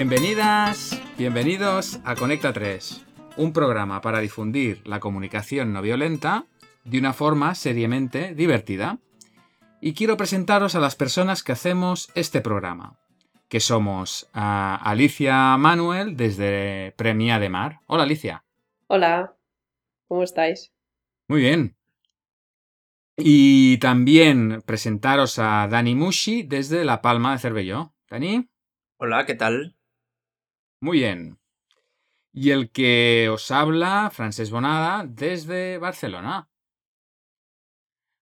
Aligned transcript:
Bienvenidas, 0.00 0.98
bienvenidos 1.18 2.00
a 2.06 2.14
Conecta 2.14 2.54
3, 2.54 3.04
un 3.36 3.52
programa 3.52 4.00
para 4.00 4.20
difundir 4.20 4.80
la 4.86 4.98
comunicación 4.98 5.74
no 5.74 5.82
violenta 5.82 6.46
de 6.84 6.98
una 6.98 7.12
forma 7.12 7.54
seriamente 7.54 8.34
divertida. 8.34 8.98
Y 9.82 9.92
quiero 9.92 10.16
presentaros 10.16 10.74
a 10.74 10.80
las 10.80 10.96
personas 10.96 11.42
que 11.42 11.52
hacemos 11.52 12.10
este 12.14 12.40
programa, 12.40 12.98
que 13.50 13.60
somos 13.60 14.30
a 14.32 14.74
Alicia 14.76 15.58
Manuel 15.58 16.16
desde 16.16 16.94
Premia 16.96 17.38
de 17.38 17.50
Mar. 17.50 17.80
Hola 17.86 18.04
Alicia. 18.04 18.42
Hola, 18.86 19.36
¿cómo 20.08 20.22
estáis? 20.22 20.72
Muy 21.28 21.42
bien. 21.42 21.76
Y 23.18 23.76
también 23.80 24.62
presentaros 24.64 25.38
a 25.38 25.68
Dani 25.68 25.94
Mushi 25.94 26.42
desde 26.42 26.86
La 26.86 27.02
Palma 27.02 27.32
de 27.32 27.38
Cervelló. 27.38 27.92
Dani. 28.08 28.48
Hola, 28.96 29.26
¿qué 29.26 29.34
tal? 29.34 29.76
Muy 30.80 30.98
bien. 30.98 31.38
Y 32.32 32.52
el 32.52 32.70
que 32.70 33.28
os 33.30 33.50
habla, 33.50 34.10
Francesc 34.10 34.50
Bonada, 34.50 35.04
desde 35.06 35.78
Barcelona. 35.78 36.48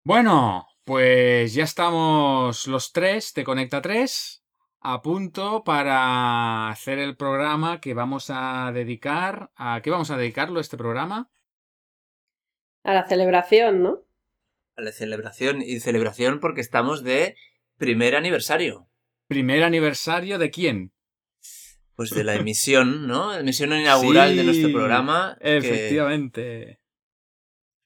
Bueno, 0.04 0.68
pues 0.84 1.54
ya 1.54 1.64
estamos 1.64 2.68
los 2.68 2.92
tres 2.92 3.34
de 3.34 3.44
Conecta 3.44 3.82
3 3.82 4.44
a 4.82 5.02
punto 5.02 5.64
para 5.64 6.70
hacer 6.70 7.00
el 7.00 7.16
programa 7.16 7.80
que 7.80 7.94
vamos 7.94 8.30
a 8.30 8.72
dedicar. 8.74 9.50
¿A 9.56 9.82
qué 9.82 9.90
vamos 9.90 10.12
a 10.12 10.18
dedicarlo 10.18 10.60
este 10.60 10.78
programa? 10.78 11.32
A 12.84 12.94
la 12.94 13.08
celebración, 13.08 13.82
¿no? 13.82 14.04
A 14.76 14.82
la 14.82 14.92
celebración. 14.92 15.62
Y 15.62 15.80
celebración 15.80 16.40
porque 16.40 16.62
estamos 16.62 17.04
de 17.04 17.36
primer 17.78 18.16
aniversario. 18.16 18.90
¿Primer 19.28 19.64
aniversario 19.64 20.38
de 20.38 20.52
quién? 20.52 20.93
Pues 21.96 22.10
de 22.10 22.24
la 22.24 22.36
emisión, 22.36 23.08
¿no? 23.08 23.36
Emisión 23.36 23.74
inaugural 23.74 24.36
de 24.36 24.44
nuestro 24.44 24.72
programa. 24.72 25.38
Efectivamente. 25.40 26.80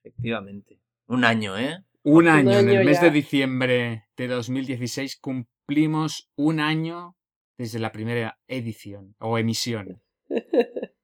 Efectivamente. 0.03 0.79
Un 1.07 1.25
año, 1.25 1.57
¿eh? 1.57 1.83
Un 2.03 2.27
año, 2.29 2.57
en 2.57 2.69
el 2.69 2.85
mes 2.85 3.01
de 3.01 3.11
diciembre 3.11 4.07
de 4.15 4.27
2016 4.27 5.17
cumplimos 5.19 6.31
un 6.35 6.61
año 6.61 7.17
desde 7.57 7.79
la 7.79 7.91
primera 7.91 8.39
edición 8.47 9.15
o 9.19 9.37
emisión. 9.37 10.01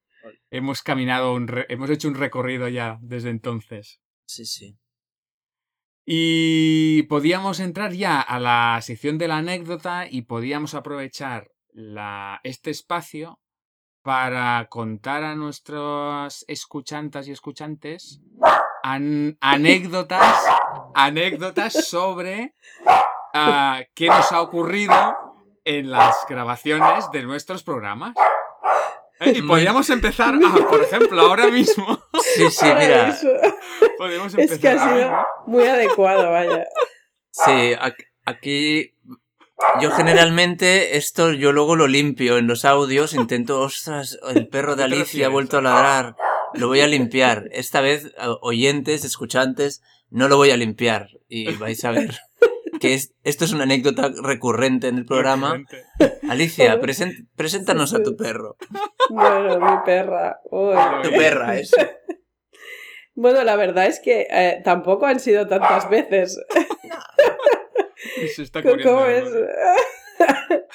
hemos 0.51 0.81
caminado, 0.81 1.33
un 1.33 1.49
hemos 1.67 1.89
hecho 1.89 2.07
un 2.07 2.15
recorrido 2.15 2.69
ya 2.69 2.99
desde 3.01 3.31
entonces. 3.31 3.99
Sí, 4.25 4.45
sí. 4.45 4.77
Y 6.05 7.03
podíamos 7.03 7.59
entrar 7.59 7.93
ya 7.93 8.21
a 8.21 8.39
la 8.39 8.79
sección 8.81 9.17
de 9.17 9.27
la 9.27 9.37
anécdota 9.37 10.07
y 10.09 10.23
podíamos 10.23 10.73
aprovechar 10.73 11.52
la, 11.73 12.39
este 12.43 12.71
espacio 12.71 13.39
para 14.01 14.67
contar 14.69 15.23
a 15.23 15.35
nuestros 15.35 16.43
escuchantas 16.47 17.27
y 17.27 17.31
escuchantes 17.31 18.21
anécdotas, 18.83 20.45
anécdotas 20.93 21.73
sobre 21.87 22.53
uh, 23.33 23.81
qué 23.93 24.07
nos 24.07 24.31
ha 24.31 24.41
ocurrido 24.41 24.93
en 25.63 25.89
las 25.89 26.25
grabaciones 26.27 27.09
de 27.11 27.23
nuestros 27.23 27.63
programas. 27.63 28.13
¿Eh? 29.21 29.33
Y 29.37 29.41
podríamos 29.43 29.89
empezar, 29.89 30.35
por 30.69 30.81
ejemplo, 30.81 31.21
ahora 31.21 31.47
mismo. 31.47 32.03
Sí, 32.21 32.49
sí, 32.51 32.65
mira. 32.65 33.17
Podríamos 33.97 34.33
empezar. 34.33 34.55
Es 34.55 34.59
que 34.59 34.67
ha 34.67 34.89
sido 34.89 35.25
muy 35.45 35.63
adecuado, 35.65 36.29
vaya. 36.29 36.65
Sí, 37.31 37.73
aquí 38.25 38.92
yo 39.81 39.91
generalmente 39.91 40.97
esto 40.97 41.31
yo 41.31 41.51
luego 41.51 41.75
lo 41.75 41.87
limpio 41.87 42.37
en 42.37 42.47
los 42.47 42.65
audios, 42.65 43.13
intento, 43.13 43.61
ostras, 43.61 44.19
el 44.35 44.47
perro 44.47 44.75
de 44.75 44.83
Alicia 44.83 45.27
ha 45.27 45.29
vuelto 45.29 45.57
a 45.57 45.61
ladrar, 45.61 46.15
lo 46.53 46.67
voy 46.67 46.81
a 46.81 46.87
limpiar. 46.87 47.49
Esta 47.51 47.81
vez, 47.81 48.13
oyentes, 48.41 49.05
escuchantes, 49.05 49.81
no 50.09 50.27
lo 50.27 50.37
voy 50.37 50.51
a 50.51 50.57
limpiar 50.57 51.09
y 51.27 51.53
vais 51.55 51.83
a 51.85 51.91
ver 51.91 52.11
que 52.79 52.93
esto 53.23 53.45
es 53.45 53.53
una 53.53 53.63
anécdota 53.63 54.11
recurrente 54.21 54.87
en 54.87 54.97
el 54.97 55.05
programa. 55.05 55.63
Alicia, 56.29 56.79
preséntanos 57.35 57.93
a 57.93 58.03
tu 58.03 58.15
perro. 58.15 58.57
Bueno, 59.09 59.59
mi 59.59 59.77
perra. 59.85 60.39
Tu 60.49 61.09
perra, 61.11 61.57
eso. 61.57 61.77
Bueno, 63.15 63.43
la 63.43 63.55
verdad 63.55 63.85
es 63.85 63.99
que 63.99 64.27
eh, 64.29 64.61
tampoco 64.63 65.05
han 65.05 65.19
sido 65.19 65.47
tantas 65.47 65.89
veces. 65.89 66.39
¿Cómo 68.83 69.05
es? 69.05 69.23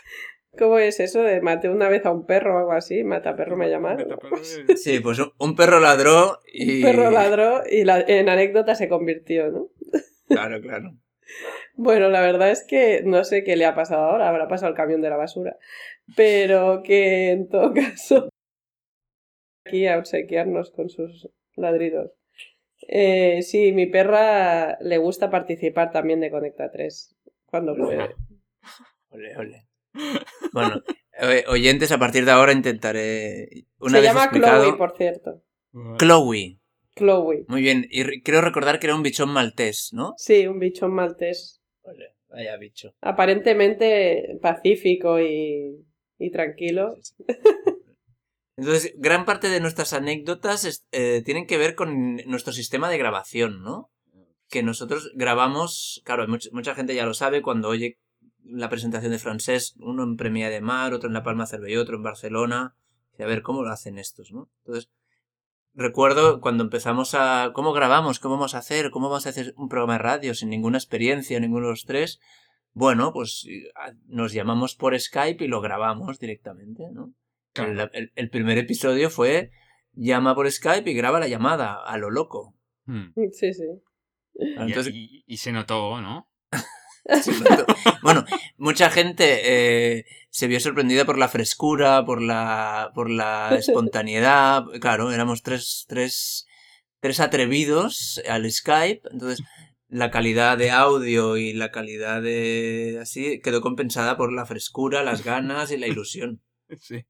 ¿Cómo 0.58 0.78
es 0.78 0.98
eso 0.98 1.22
de 1.22 1.40
maté 1.40 1.68
una 1.68 1.88
vez 1.88 2.04
a 2.04 2.10
un 2.10 2.26
perro 2.26 2.56
o 2.56 2.58
algo 2.58 2.72
así? 2.72 3.04
Mata 3.04 3.36
perro 3.36 3.56
me 3.56 3.70
llaman. 3.70 4.04
Sí, 4.76 4.98
pues 4.98 5.20
un 5.38 5.54
perro 5.54 5.78
ladró 5.78 6.40
y... 6.52 6.78
Un 6.78 6.90
perro 6.90 7.10
ladró 7.10 7.62
y 7.70 7.88
en 7.88 8.28
anécdota 8.28 8.74
se 8.74 8.88
convirtió, 8.88 9.50
¿no? 9.50 9.68
Claro, 10.28 10.60
claro. 10.60 10.96
Bueno, 11.74 12.08
la 12.08 12.20
verdad 12.20 12.50
es 12.50 12.64
que 12.66 13.02
no 13.04 13.22
sé 13.22 13.44
qué 13.44 13.54
le 13.56 13.66
ha 13.66 13.74
pasado 13.74 14.02
ahora, 14.02 14.28
habrá 14.28 14.48
pasado 14.48 14.70
el 14.70 14.76
camión 14.76 15.00
de 15.00 15.10
la 15.10 15.16
basura. 15.16 15.56
Pero 16.16 16.82
que 16.82 17.30
en 17.30 17.48
todo 17.48 17.72
caso, 17.72 18.28
aquí 19.64 19.86
a 19.86 19.98
obsequiarnos 19.98 20.72
con 20.72 20.88
sus 20.88 21.28
ladridos. 21.54 22.12
Eh, 22.88 23.42
sí, 23.42 23.72
mi 23.72 23.86
perra 23.86 24.78
le 24.80 24.98
gusta 24.98 25.30
participar 25.30 25.92
también 25.92 26.20
de 26.20 26.30
Conecta 26.30 26.70
3 26.70 27.17
cuando 27.50 27.74
puede. 27.74 28.14
Ole, 29.10 29.36
ole. 29.36 29.66
Bueno, 30.52 30.82
oyentes, 31.48 31.92
a 31.92 31.98
partir 31.98 32.24
de 32.24 32.30
ahora 32.30 32.52
intentaré. 32.52 33.66
Una 33.78 33.98
Se 33.98 34.04
llama 34.04 34.30
Chloe, 34.30 34.76
por 34.76 34.96
cierto. 34.96 35.42
Chloe. 35.98 36.60
Chloe. 36.94 37.44
Muy 37.48 37.62
bien, 37.62 37.86
y 37.90 38.22
creo 38.22 38.40
recordar 38.40 38.78
que 38.78 38.86
era 38.86 38.96
un 38.96 39.02
bichón 39.02 39.30
maltés, 39.30 39.90
¿no? 39.92 40.14
Sí, 40.16 40.46
un 40.46 40.58
bichón 40.58 40.92
maltés. 40.92 41.62
Ole, 41.82 42.16
vaya 42.28 42.56
bicho. 42.56 42.94
Aparentemente 43.00 44.38
pacífico 44.42 45.20
y, 45.20 45.86
y 46.18 46.30
tranquilo. 46.30 46.96
Entonces, 48.56 48.94
gran 48.96 49.24
parte 49.24 49.48
de 49.48 49.60
nuestras 49.60 49.92
anécdotas 49.92 50.84
eh, 50.90 51.22
tienen 51.24 51.46
que 51.46 51.58
ver 51.58 51.76
con 51.76 52.16
nuestro 52.26 52.52
sistema 52.52 52.90
de 52.90 52.98
grabación, 52.98 53.62
¿no? 53.62 53.92
Que 54.48 54.62
nosotros 54.62 55.10
grabamos, 55.14 56.02
claro, 56.04 56.26
mucha, 56.26 56.74
gente 56.74 56.94
ya 56.94 57.06
lo 57.06 57.14
sabe, 57.14 57.42
cuando 57.42 57.68
oye 57.68 57.98
la 58.44 58.68
presentación 58.68 59.12
de 59.12 59.18
Francés, 59.18 59.74
uno 59.78 60.02
en 60.02 60.16
Premia 60.16 60.48
de 60.48 60.60
Mar, 60.60 60.94
otro 60.94 61.08
en 61.08 61.14
La 61.14 61.22
Palma 61.22 61.46
y 61.66 61.76
otro 61.76 61.96
en 61.96 62.02
Barcelona, 62.02 62.76
y 63.18 63.22
a 63.22 63.26
ver 63.26 63.42
cómo 63.42 63.62
lo 63.62 63.70
hacen 63.70 63.98
estos, 63.98 64.32
¿no? 64.32 64.48
Entonces, 64.64 64.90
recuerdo 65.74 66.40
cuando 66.40 66.64
empezamos 66.64 67.14
a... 67.14 67.52
¿Cómo 67.52 67.72
grabamos? 67.72 68.20
¿Cómo 68.20 68.36
vamos 68.36 68.54
a 68.54 68.58
hacer? 68.58 68.90
¿Cómo 68.90 69.10
vamos 69.10 69.26
a 69.26 69.30
hacer 69.30 69.52
un 69.56 69.68
programa 69.68 69.94
de 69.94 69.98
radio 69.98 70.34
sin 70.34 70.48
ninguna 70.48 70.78
experiencia, 70.78 71.38
ninguno 71.40 71.66
de 71.66 71.72
los 71.72 71.84
tres? 71.84 72.20
Bueno, 72.72 73.12
pues 73.12 73.46
nos 74.06 74.32
llamamos 74.32 74.76
por 74.76 74.98
Skype 74.98 75.44
y 75.44 75.48
lo 75.48 75.60
grabamos 75.60 76.18
directamente, 76.18 76.84
¿no? 76.92 77.12
El, 78.14 78.30
primer 78.30 78.58
episodio 78.58 79.10
fue 79.10 79.50
llama 79.94 80.34
por 80.34 80.50
Skype 80.50 80.88
y 80.88 80.94
graba 80.94 81.18
la 81.18 81.28
llamada 81.28 81.82
a 81.82 81.98
lo 81.98 82.10
loco. 82.10 82.54
Hmm. 82.84 83.08
Sí, 83.32 83.52
sí. 83.52 83.64
Y, 84.38 85.36
se 85.36 85.52
notó, 85.52 86.00
¿no? 86.00 86.30
Bueno, 88.02 88.24
mucha 88.58 88.90
gente 88.90 89.40
eh, 89.98 90.06
se 90.30 90.46
vio 90.46 90.60
sorprendida 90.60 91.06
por 91.06 91.16
la 91.16 91.28
frescura, 91.28 92.04
por 92.04 92.20
la, 92.20 92.92
por 92.94 93.08
la 93.08 93.54
espontaneidad. 93.58 94.64
Claro, 94.80 95.10
éramos 95.10 95.42
tres, 95.42 95.86
tres, 95.88 96.46
tres 97.00 97.20
atrevidos 97.20 98.20
al 98.28 98.50
Skype. 98.50 99.08
Entonces, 99.10 99.42
la 99.88 100.10
calidad 100.10 100.58
de 100.58 100.70
audio 100.70 101.36
y 101.36 101.54
la 101.54 101.70
calidad 101.70 102.20
de 102.20 102.98
así 103.00 103.40
quedó 103.40 103.62
compensada 103.62 104.16
por 104.16 104.32
la 104.32 104.44
frescura, 104.44 105.02
las 105.02 105.24
ganas 105.24 105.70
y 105.70 105.78
la 105.78 105.86
ilusión. 105.86 106.42
Sí. 106.78 107.06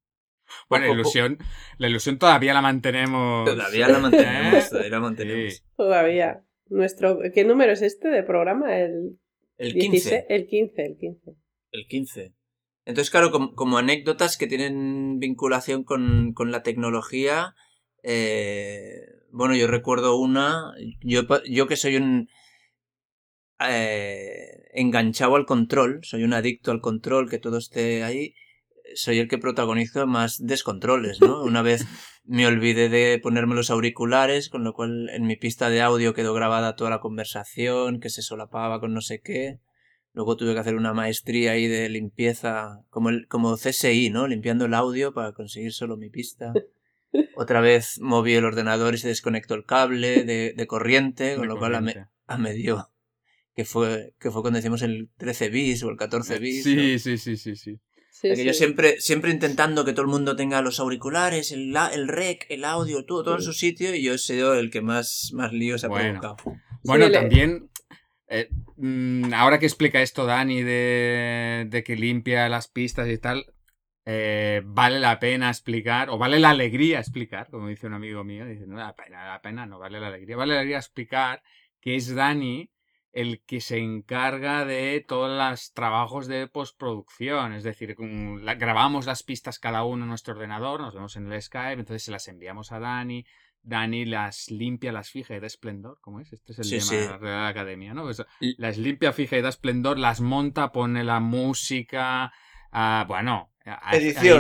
Bueno, 0.69 0.87
la 0.87 0.93
ilusión, 0.93 1.39
la 1.77 1.89
ilusión 1.89 2.19
todavía 2.19 2.55
la 2.55 2.63
mantenemos. 2.63 3.45
Todavía 3.49 3.89
la 3.89 3.99
mantenemos, 3.99 4.65
¿Eh? 4.65 4.69
todavía 4.71 4.91
la 4.91 5.01
mantenemos. 5.01 5.65
Todavía. 5.77 6.45
Nuestro, 6.69 7.19
¿Qué 7.35 7.45
número 7.45 7.73
es 7.73 7.83
este 7.83 8.09
de 8.09 8.23
programa? 8.23 8.79
El, 8.79 9.19
el 9.57 9.75
15. 9.75 10.27
el 10.29 10.47
15, 10.47 10.83
el 10.85 10.97
15. 10.97 11.31
El 11.73 11.87
15. 11.87 12.35
Entonces, 12.85 13.11
claro, 13.11 13.31
como, 13.31 13.79
anécdotas 13.79 14.39
que 14.39 14.47
tienen 14.47 15.19
vinculación 15.19 15.85
con, 15.85 16.33
con 16.33 16.51
la 16.51 16.63
tecnología, 16.63 17.55
eh, 18.03 19.03
bueno, 19.31 19.55
yo 19.55 19.67
recuerdo 19.67 20.19
una, 20.19 20.73
yo, 21.03 21.23
yo 21.45 21.67
que 21.67 21.77
soy 21.77 21.97
un 21.97 22.29
eh, 23.61 24.69
enganchado 24.73 25.37
al 25.37 25.45
control, 25.45 26.01
soy 26.03 26.25
un 26.25 26.33
adicto 26.33 26.71
al 26.71 26.81
control, 26.81 27.29
que 27.29 27.39
todo 27.39 27.59
esté 27.59 28.05
ahí, 28.05 28.35
soy 28.95 29.19
el 29.19 29.29
que 29.29 29.39
protagonizo 29.39 30.07
más 30.07 30.45
descontroles, 30.45 31.21
¿no? 31.21 31.43
Una 31.43 31.63
vez 31.63 31.87
me 32.25 32.47
olvidé 32.47 32.89
de 32.89 33.19
ponerme 33.19 33.55
los 33.55 33.71
auriculares, 33.71 34.49
con 34.49 34.65
lo 34.65 34.73
cual 34.73 35.09
en 35.11 35.27
mi 35.27 35.37
pista 35.37 35.71
de 35.71 35.81
audio 35.81 36.15
quedó 36.15 36.35
grabada 36.35 36.77
toda 36.77 36.91
la 36.91 37.01
conversación, 37.01 38.01
que 38.01 38.11
se 38.11 38.23
solapaba 38.23 38.81
con 38.81 38.95
no 38.95 39.01
sé 39.01 39.21
qué. 39.21 39.61
Luego 40.13 40.37
tuve 40.37 40.55
que 40.55 40.61
hacer 40.61 40.75
una 40.75 40.95
maestría 40.95 41.53
ahí 41.53 41.69
de 41.69 41.89
limpieza, 41.89 42.85
como, 42.91 43.11
el, 43.11 43.29
como 43.29 43.57
CSI, 43.57 44.11
¿no? 44.11 44.27
Limpiando 44.27 44.65
el 44.65 44.75
audio 44.75 45.15
para 45.15 45.33
conseguir 45.33 45.73
solo 45.73 45.97
mi 45.97 46.11
pista. 46.11 46.53
Otra 47.37 47.61
vez 47.61 48.01
moví 48.01 48.35
el 48.35 48.45
ordenador 48.45 48.95
y 48.95 48.99
se 48.99 49.09
desconectó 49.09 49.55
el 49.55 49.65
cable 49.65 50.25
de, 50.25 50.55
de 50.57 50.67
corriente, 50.67 51.37
con 51.37 51.49
lo 51.49 51.59
cual 51.59 51.75
a, 51.77 51.81
me, 51.81 51.93
corriente. 51.93 52.13
a 52.27 52.39
me 52.39 52.53
dio 52.53 52.91
que 53.59 53.65
fue, 53.65 54.15
que 54.21 54.31
fue 54.31 54.43
cuando 54.43 54.61
hicimos 54.61 54.83
el 54.83 55.11
13 55.17 55.49
bis 55.49 55.83
o 55.83 55.91
el 55.91 55.97
14 55.97 56.39
bis. 56.39 56.65
¿no? 56.65 56.73
Sí, 56.73 56.99
sí, 57.01 57.19
sí, 57.37 57.57
sí, 57.57 57.81
sí. 58.21 58.29
Que 58.31 58.37
sí. 58.37 58.45
yo 58.45 58.53
siempre, 58.53 59.01
siempre 59.01 59.31
intentando 59.31 59.85
que 59.85 59.93
todo 59.93 60.03
el 60.03 60.09
mundo 60.09 60.35
tenga 60.37 60.61
los 60.63 60.81
auriculares, 60.81 61.53
el, 61.53 61.75
el 61.93 62.09
rec, 62.09 62.47
el 62.49 62.65
audio, 62.65 63.05
todo, 63.05 63.23
todo 63.25 63.37
en 63.37 63.43
su 63.43 63.53
sitio, 63.53 63.95
y 63.95 64.03
yo 64.03 64.15
he 64.15 64.19
sido 64.19 64.55
el 64.55 64.71
que 64.71 64.81
más, 64.81 65.31
más 65.35 65.53
líos 65.53 65.85
ha 65.85 65.89
Bueno. 65.89 66.21
provocado. 66.21 66.53
Bueno, 66.85 67.11
también, 67.11 67.71
eh, 68.29 68.49
mm, 68.77 69.33
ahora 69.35 69.59
que 69.59 69.67
explica 69.67 70.01
esto 70.03 70.27
Dani 70.27 70.63
de, 70.63 71.67
de 71.69 71.83
que 71.83 71.97
limpia 71.97 72.49
las 72.49 72.69
pistas 72.69 73.09
y 73.09 73.19
tal, 73.19 73.45
eh, 74.07 74.63
vale 74.65 75.01
la 75.01 75.19
pena 75.19 75.49
explicar, 75.51 76.09
o 76.09 76.17
vale 76.17 76.39
la 76.39 76.51
alegría 76.51 76.99
explicar, 76.99 77.49
como 77.51 77.69
dice 77.69 77.87
un 77.87 77.95
amigo 77.95 78.25
mío, 78.25 78.47
dice, 78.47 78.67
no 78.67 78.77
la 78.79 78.95
pena, 78.97 79.27
la 79.27 79.43
pena, 79.43 79.67
no 79.67 79.79
vale 79.79 80.01
la 80.01 80.07
alegría, 80.09 80.37
vale 80.37 80.55
la 80.55 80.61
alegría 80.61 80.79
explicar 80.79 81.43
que 81.81 81.95
es 81.97 82.15
Dani 82.15 82.71
el 83.21 83.43
que 83.45 83.61
se 83.61 83.79
encarga 83.79 84.65
de 84.65 85.05
todos 85.07 85.29
los 85.29 85.73
trabajos 85.73 86.29
de 86.29 86.47
postproducción, 86.47 87.53
es 87.53 87.65
decir, 87.65 87.97
grabamos 87.99 89.07
las 89.07 89.25
pistas 89.25 89.59
cada 89.59 89.83
uno 89.83 90.05
en 90.05 90.09
nuestro 90.11 90.35
ordenador, 90.35 90.81
nos 90.81 90.95
vemos 90.95 91.17
en 91.17 91.33
el 91.33 91.43
Skype, 91.43 91.81
entonces 91.81 92.05
se 92.05 92.13
las 92.13 92.29
enviamos 92.29 92.71
a 92.71 92.79
Dani, 92.79 93.27
Dani 93.61 94.05
las 94.05 94.53
limpia, 94.53 94.93
las 94.93 95.11
fija 95.11 95.35
y 95.35 95.41
da 95.41 95.49
esplendor, 95.49 95.99
¿cómo 96.01 96.21
es? 96.21 96.33
Este 96.33 96.53
es 96.53 96.59
el 96.61 96.65
Sí, 96.65 96.81
sí. 96.81 96.95
de 96.97 97.07
la 97.09 97.19
Real 97.19 97.47
Academia, 97.47 97.93
¿no? 97.93 98.05
Pues, 98.05 98.25
las 98.57 98.79
limpia, 98.79 99.13
fija 99.13 99.37
y 99.37 99.43
da 99.43 99.49
esplendor, 99.49 99.99
las 99.99 100.21
monta, 100.21 100.71
pone 100.71 101.03
la 101.03 101.19
música, 101.19 102.33
ah, 102.71 103.05
bueno, 103.09 103.51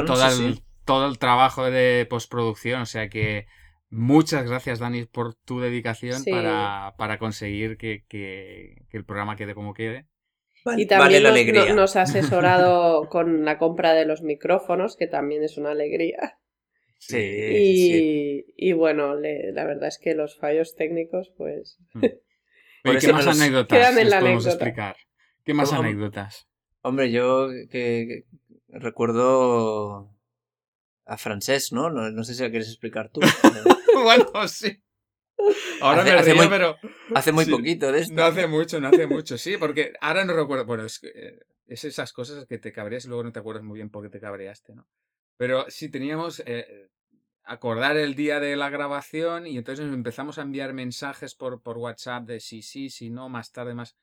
todo, 0.06 0.30
sí, 0.30 0.44
el, 0.44 0.62
todo 0.84 1.08
el 1.08 1.18
trabajo 1.18 1.68
de 1.68 2.06
postproducción, 2.08 2.82
o 2.82 2.86
sea 2.86 3.08
que 3.08 3.48
muchas 3.90 4.48
gracias 4.48 4.78
Dani 4.78 5.04
por 5.06 5.34
tu 5.34 5.60
dedicación 5.60 6.20
Sí. 6.20 6.30
para, 6.30 6.94
para 6.98 7.18
conseguir 7.18 7.76
que, 7.76 8.04
que- 8.08 8.82
que 8.90 8.96
el 8.96 9.04
programa 9.04 9.36
quede 9.36 9.54
como 9.54 9.74
quede. 9.74 10.06
Vale, 10.64 10.82
Y 10.82 10.86
también 10.86 11.06
vale 11.06 11.20
la 11.20 11.28
nos, 11.30 11.38
alegría. 11.38 11.68
no- 11.68 11.74
nos 11.82 11.96
ha 11.96 12.02
asesorado 12.42 13.08
con 13.08 13.44
la 13.44 13.58
compra 13.58 13.92
de 13.94 14.04
los 14.06 14.22
micrófonos, 14.22 14.96
que 14.96 15.06
también 15.06 15.42
es 15.42 15.56
una 15.56 15.70
alegría. 15.70 16.38
Sí, 16.98 17.16
Y, 17.16 17.76
sí. 17.92 18.44
y 18.56 18.72
bueno, 18.72 19.14
le- 19.14 19.52
la 19.52 19.64
verdad 19.64 19.86
es 19.88 19.98
que 19.98 20.14
los 20.14 20.36
fallos 20.36 20.74
técnicos, 20.76 21.32
pues... 21.36 21.78
¿Qué 22.82 23.12
más 23.12 23.24
los- 23.26 23.40
anécdotas 23.40 23.78
quedan 23.78 23.92
en 23.98 24.04
les 24.04 24.10
la 24.10 24.20
podemos 24.20 24.44
anécdota. 24.46 24.64
explicar? 24.64 24.96
¿Qué 25.44 25.54
más 25.54 25.68
¿Cómo? 25.70 25.82
anécdotas? 25.82 26.48
Hombre, 26.82 27.10
yo 27.10 27.48
que, 27.48 27.68
que 27.70 28.24
recuerdo 28.68 30.10
a 31.08 31.16
Francés, 31.18 31.72
¿no? 31.72 31.90
¿no? 31.90 32.10
no 32.10 32.22
sé 32.24 32.34
si 32.34 32.42
lo 32.42 32.50
quieres 32.50 32.68
explicar 32.68 33.08
tú. 33.10 33.20
bueno, 34.02 34.26
sí. 34.48 34.82
Ahora 35.80 36.02
Hace- 36.02 36.10
me 36.12 36.18
hace 36.18 36.32
río, 36.32 36.42
muy- 36.42 36.48
pero 36.48 36.76
Hace 37.14 37.32
muy 37.32 37.44
Sí. 37.44 37.50
poquito 37.50 37.90
de 37.92 38.00
esto. 38.00 38.14
no 38.14 38.24
hace 38.24 38.46
mucho, 38.46 38.80
no 38.80 38.88
hace 38.88 39.06
mucho. 39.06 39.38
Sí, 39.38 39.56
porque 39.56 39.92
ahora 40.00 40.24
no 40.24 40.34
recuerdo. 40.34 40.64
Bueno, 40.66 40.84
es, 40.84 40.98
que, 40.98 41.08
eh, 41.14 41.38
es 41.66 41.84
esas 41.84 42.12
cosas 42.12 42.44
que 42.46 42.58
te 42.58 42.72
cabreas 42.72 43.04
y 43.04 43.08
luego 43.08 43.24
no 43.24 43.32
te 43.32 43.38
acuerdas 43.38 43.64
muy 43.64 43.76
bien 43.78 43.90
por 43.90 44.02
qué 44.04 44.10
te 44.10 44.20
cabreaste, 44.20 44.74
¿no? 44.74 44.86
Pero 45.36 45.64
sí 45.68 45.88
teníamos 45.88 46.42
eh, 46.46 46.88
acordar 47.44 47.96
el 47.96 48.14
día 48.16 48.40
de 48.40 48.56
la 48.56 48.68
grabación 48.70 49.46
y 49.46 49.56
entonces 49.56 49.86
empezamos 49.86 50.38
a 50.38 50.42
enviar 50.42 50.72
mensajes 50.74 51.34
por, 51.36 51.62
por 51.62 51.78
WhatsApp 51.78 52.24
de 52.26 52.40
sí, 52.40 52.60
sí, 52.62 52.90
sí, 52.90 53.10
no, 53.10 53.28
más 53.28 53.52
tarde, 53.52 53.74
más. 53.74 53.96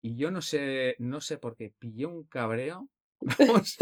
Y 0.00 0.14
yo 0.16 0.30
no 0.30 0.40
sé, 0.40 0.94
no 1.00 1.20
sé 1.20 1.38
por 1.38 1.56
qué 1.56 1.74
pillé 1.78 2.06
un 2.06 2.24
cabreo. 2.24 2.88
Vamos, 3.38 3.76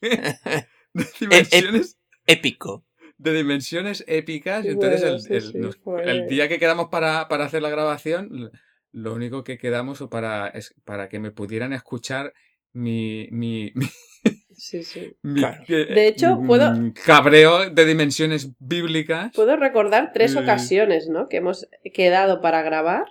de 0.00 0.66
dimensiones 1.20 1.98
Épico. 2.26 2.84
de 3.18 3.32
dimensiones 3.32 4.04
épicas. 4.06 4.64
Y 4.66 4.68
entonces 4.68 5.00
Bueno, 5.00 5.14
el, 5.16 5.20
sí, 5.22 5.34
el- 5.34 5.42
sí, 5.42 5.58
nos- 5.58 5.76
fue- 5.78 6.10
el 6.10 6.26
día 6.28 6.48
que 6.48 6.58
quedamos 6.58 6.88
para, 6.90 7.28
para 7.28 7.44
hacer 7.46 7.62
la 7.62 7.70
grabación, 7.70 8.50
lo 8.92 9.14
único 9.14 9.42
que 9.42 9.56
quedamos 9.56 10.02
o 10.02 10.10
para, 10.10 10.48
es 10.48 10.74
para 10.84 11.08
que 11.08 11.18
me 11.18 11.30
pudieran 11.30 11.72
escuchar 11.72 12.34
mi, 12.74 13.28
mi, 13.30 13.72
mi, 13.74 13.86
Sí, 14.52 14.82
sí. 14.82 15.16
mi- 15.22 15.40
Claro. 15.40 15.62
que- 15.66 15.86
De 15.86 16.08
hecho, 16.08 16.36
mm, 16.36 16.46
puedo- 16.46 16.72
cabreo 17.06 17.70
de 17.70 17.84
dimensiones 17.86 18.50
bíblicas. 18.58 19.32
Puedo 19.34 19.56
recordar 19.56 20.10
tres 20.12 20.34
Eh. 20.34 20.38
ocasiones, 20.40 21.08
¿no? 21.08 21.28
Que 21.28 21.38
hemos 21.38 21.66
quedado 21.94 22.42
para 22.42 22.60
grabar 22.62 23.06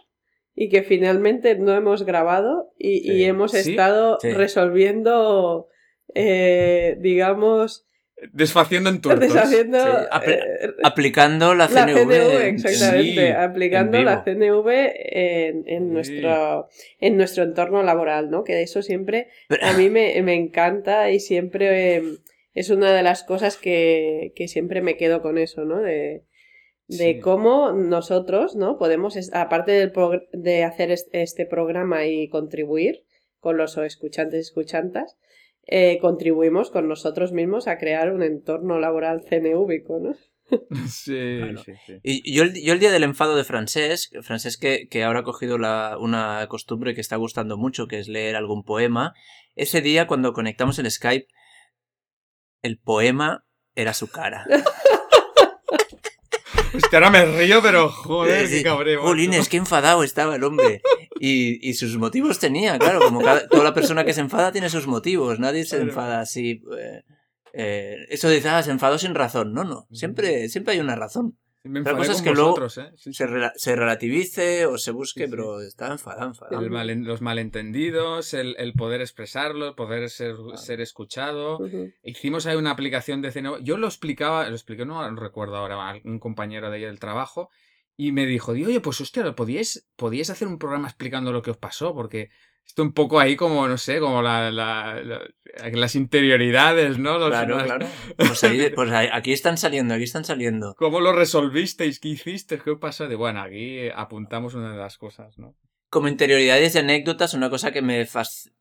y 0.53 0.69
que 0.69 0.83
finalmente 0.83 1.56
no 1.57 1.73
hemos 1.73 2.03
grabado 2.06 2.71
y, 2.77 3.12
y 3.12 3.23
hemos 3.23 3.53
Sí, 3.53 3.71
estado 3.71 4.19
sí. 4.21 4.31
resolviendo, 4.33 5.67
eh, 6.13 6.97
digamos, 7.00 7.85
Desfaciendo 8.31 8.89
en 8.89 9.01
turcos. 9.01 9.19
deshaciendo 9.19 9.77
Sí, 9.77 9.85
apl- 10.12 10.39
eh, 10.39 10.73
Aplicando 10.83 11.53
la 11.53 11.67
la 11.67 11.85
CNV. 11.85 12.47
En- 12.47 12.56
exactamente, 12.56 13.27
sí, 13.27 13.31
aplicando 13.33 14.01
la. 14.01 14.23
CNV 14.23 14.69
en, 14.95 15.63
en 15.67 15.83
Sí. 15.88 15.89
nuestro, 15.94 16.69
en 17.00 17.17
nuestro 17.17 17.44
entorno 17.44 17.83
laboral, 17.83 18.29
¿no? 18.31 18.44
Que 18.44 18.56
de 18.56 18.63
eso 18.63 18.81
siempre 18.81 19.27
Pero- 19.50 19.65
a 19.65 19.73
mí 19.73 19.89
me, 19.89 20.21
me 20.23 20.33
encanta 20.33 21.12
y 21.12 21.19
siempre 21.19 21.97
eh, 21.97 22.03
es 22.53 22.69
una 22.69 22.94
de 22.94 23.03
las 23.03 23.23
cosas 23.23 23.57
que, 23.57 24.31
que 24.35 24.47
siempre 24.47 24.81
me 24.81 24.95
quedo 24.95 25.21
con 25.21 25.38
eso, 25.38 25.65
¿no? 25.65 25.81
De, 25.81 26.23
de 26.88 27.13
Sí. 27.15 27.19
cómo 27.19 27.73
nosotros, 27.73 28.56
¿no? 28.56 28.77
Podemos, 28.77 29.17
aparte 29.33 29.73
del 29.73 29.91
de 30.31 30.63
hacer 30.63 30.89
es- 30.91 31.09
este 31.12 31.45
programa 31.45 32.06
y 32.06 32.29
contribuir 32.29 33.03
con 33.41 33.57
los 33.57 33.77
escuchantes 33.77 34.38
y 34.38 34.41
escuchantas, 34.41 35.17
eh, 35.67 35.97
contribuimos 36.00 36.71
con 36.71 36.88
nosotros 36.88 37.31
mismos 37.31 37.67
a 37.67 37.77
crear 37.77 38.12
un 38.12 38.23
entorno 38.23 38.79
laboral 38.79 39.21
CNVico, 39.27 40.00
¿no? 40.00 40.15
Sí, 40.88 41.39
Bueno. 41.39 41.59
sí, 41.63 41.73
sí. 41.88 42.00
Y 42.03 42.35
yo 42.35 42.44
el, 42.44 42.53
yo 42.63 42.73
el 42.73 42.79
día 42.79 42.91
del 42.91 43.03
enfado 43.03 43.35
de 43.35 43.44
Francés, 43.44 44.12
Francés 44.21 44.57
que, 44.57 44.88
que 44.89 45.03
ahora 45.03 45.21
ha 45.21 45.23
cogido 45.23 45.57
la, 45.57 45.97
una 46.00 46.45
costumbre 46.50 46.94
que 46.94 47.01
está 47.01 47.15
gustando 47.15 47.57
mucho, 47.57 47.88
que 47.88 47.97
es 47.97 48.07
leer 48.07 48.35
algún 48.35 48.63
poema, 48.63 49.13
ese 49.56 49.81
día 49.81 50.06
cuando 50.06 50.33
conectamos 50.33 50.77
el 50.77 50.89
Skype, 50.91 51.27
el 52.62 52.77
poema 52.79 53.45
era 53.73 53.94
su 53.94 54.09
cara. 54.12 54.45
Hostia, 56.75 57.00
ahora 57.00 57.10
me 57.10 57.25
río, 57.25 57.62
pero 57.62 57.89
joder, 57.89 58.48
Sí, 58.48 58.57
qué 58.57 58.63
cabreo. 58.63 59.01
Jolines, 59.01 59.50
qué 59.50 59.58
enfadado 59.58 60.03
estaba 60.03 60.36
el 60.36 60.44
hombre. 60.44 60.82
Y, 61.20 61.67
y 61.67 61.74
sus 61.75 61.98
motivos 61.98 62.39
tenía, 62.39 62.77
claro, 62.77 63.00
como 63.00 63.22
cada- 63.22 63.48
toda 63.48 63.63
la 63.63 63.74
persona 63.74 64.03
que 64.05 64.13
se 64.13 64.22
enfada 64.22 64.51
tiene 64.51 64.70
sus 64.70 64.86
motivos, 64.88 65.39
nadie 65.39 65.63
se 65.65 65.77
enfada 65.77 66.20
así. 66.22 66.62
eh, 66.77 67.01
eh, 67.53 67.96
eso 68.10 68.29
dice, 68.29 68.50
ah, 68.50 68.62
se 68.63 68.72
enfadó 68.72 68.98
sin 68.98 69.15
razón. 69.15 69.53
No, 69.53 69.63
no, 69.63 69.88
siempre, 69.91 70.50
siempre 70.50 70.74
hay 70.74 70.79
una 70.82 70.96
razón. 70.96 71.38
Me 71.69 71.79
enfadé 71.79 71.98
cosa 71.98 72.12
es 72.13 72.22
que 72.22 72.31
luego 72.31 72.50
vosotros, 72.51 72.77
¿eh? 72.77 72.91
Sí, 72.95 73.12
sí. 73.12 73.13
Se, 73.13 73.27
rela- 73.27 73.51
se 73.55 73.75
relativice 73.75 74.65
o 74.65 74.77
se 74.77 74.91
busque, 74.91 75.25
Sí, 75.25 75.29
pero 75.29 75.62
está 75.62 75.91
enfadado, 75.91 76.27
enfadado. 76.27 76.62
El 76.62 76.69
malen- 76.72 77.03
los 77.05 77.22
malentendidos, 77.22 78.34
el, 78.34 78.55
el 78.57 78.74
poder 78.74 79.01
expresarlo, 79.01 79.67
el 79.69 79.75
poder 79.75 80.10
ser, 80.10 80.36
ser 80.55 80.81
escuchado. 80.81 81.57
Ujú. 81.60 81.91
Hicimos 82.03 82.45
ahí 82.45 82.55
una 82.55 82.72
aplicación 82.72 83.22
de 83.22 83.31
CNV. 83.31 83.63
Yo 83.63 83.77
lo 83.77 83.88
explicaba, 83.88 84.48
lo 84.50 84.55
expliqué, 84.55 84.86
no 84.86 85.10
recuerdo 85.15 85.55
ahora, 85.57 85.89
a 85.89 85.95
un 86.03 86.19
compañero 86.19 86.69
de 86.69 86.77
ahí 86.77 86.84
del 86.84 87.00
trabajo, 87.00 87.50
y 87.98 88.12
me 88.12 88.25
dijo, 88.25 88.53
di, 88.53 88.65
oye, 88.65 88.81
pues 88.81 89.00
hostia, 89.01 89.34
¿podíais, 89.36 89.88
podíais 89.95 90.29
hacer 90.29 90.48
un 90.48 90.60
programa 90.60 90.88
explicando 90.88 91.31
lo 91.31 91.41
que 91.41 91.51
os 91.51 91.57
pasó, 91.57 91.93
porque 91.93 92.29
esto 92.65 92.81
un 92.84 92.93
poco 92.93 93.19
ahí 93.19 93.36
como, 93.36 93.67
no 93.67 93.77
sé, 93.77 94.00
como 94.00 94.22
la, 94.22 94.51
la- 94.51 95.01
la- 95.03 95.22
las 95.72 95.95
interioridades, 95.95 96.98
¿no? 96.98 97.17
Los- 97.17 97.29
Claro, 97.29 97.55
las- 97.57 97.65
claro. 97.65 97.88
Pues, 98.17 98.43
ahí- 98.43 98.69
pues 98.75 98.91
aquí 98.91 99.31
están 99.34 99.57
saliendo, 99.57 99.93
aquí 99.93 100.03
están 100.03 100.25
saliendo. 100.25 100.75
¿Cómo 100.77 101.00
lo 101.00 101.13
resolvisteis? 101.13 102.00
¿Qué 102.00 102.10
hicisteis? 102.10 102.62
¿Qué 102.63 102.75
pasó? 102.75 103.07
De 103.07 103.15
bueno, 103.15 103.41
aquí 103.41 103.88
apuntamos 103.95 104.53
una 104.55 104.72
de 104.72 104.77
las 104.77 104.98
cosas, 104.98 105.38
¿no? 105.38 105.55
Como 105.89 106.07
interioridades 106.10 106.75
y 106.75 106.79
anécdotas, 106.79 107.34
una 107.34 107.50
cosa 107.50 107.72
que 107.72 107.81
me 107.81 108.05
fas- 108.05 108.51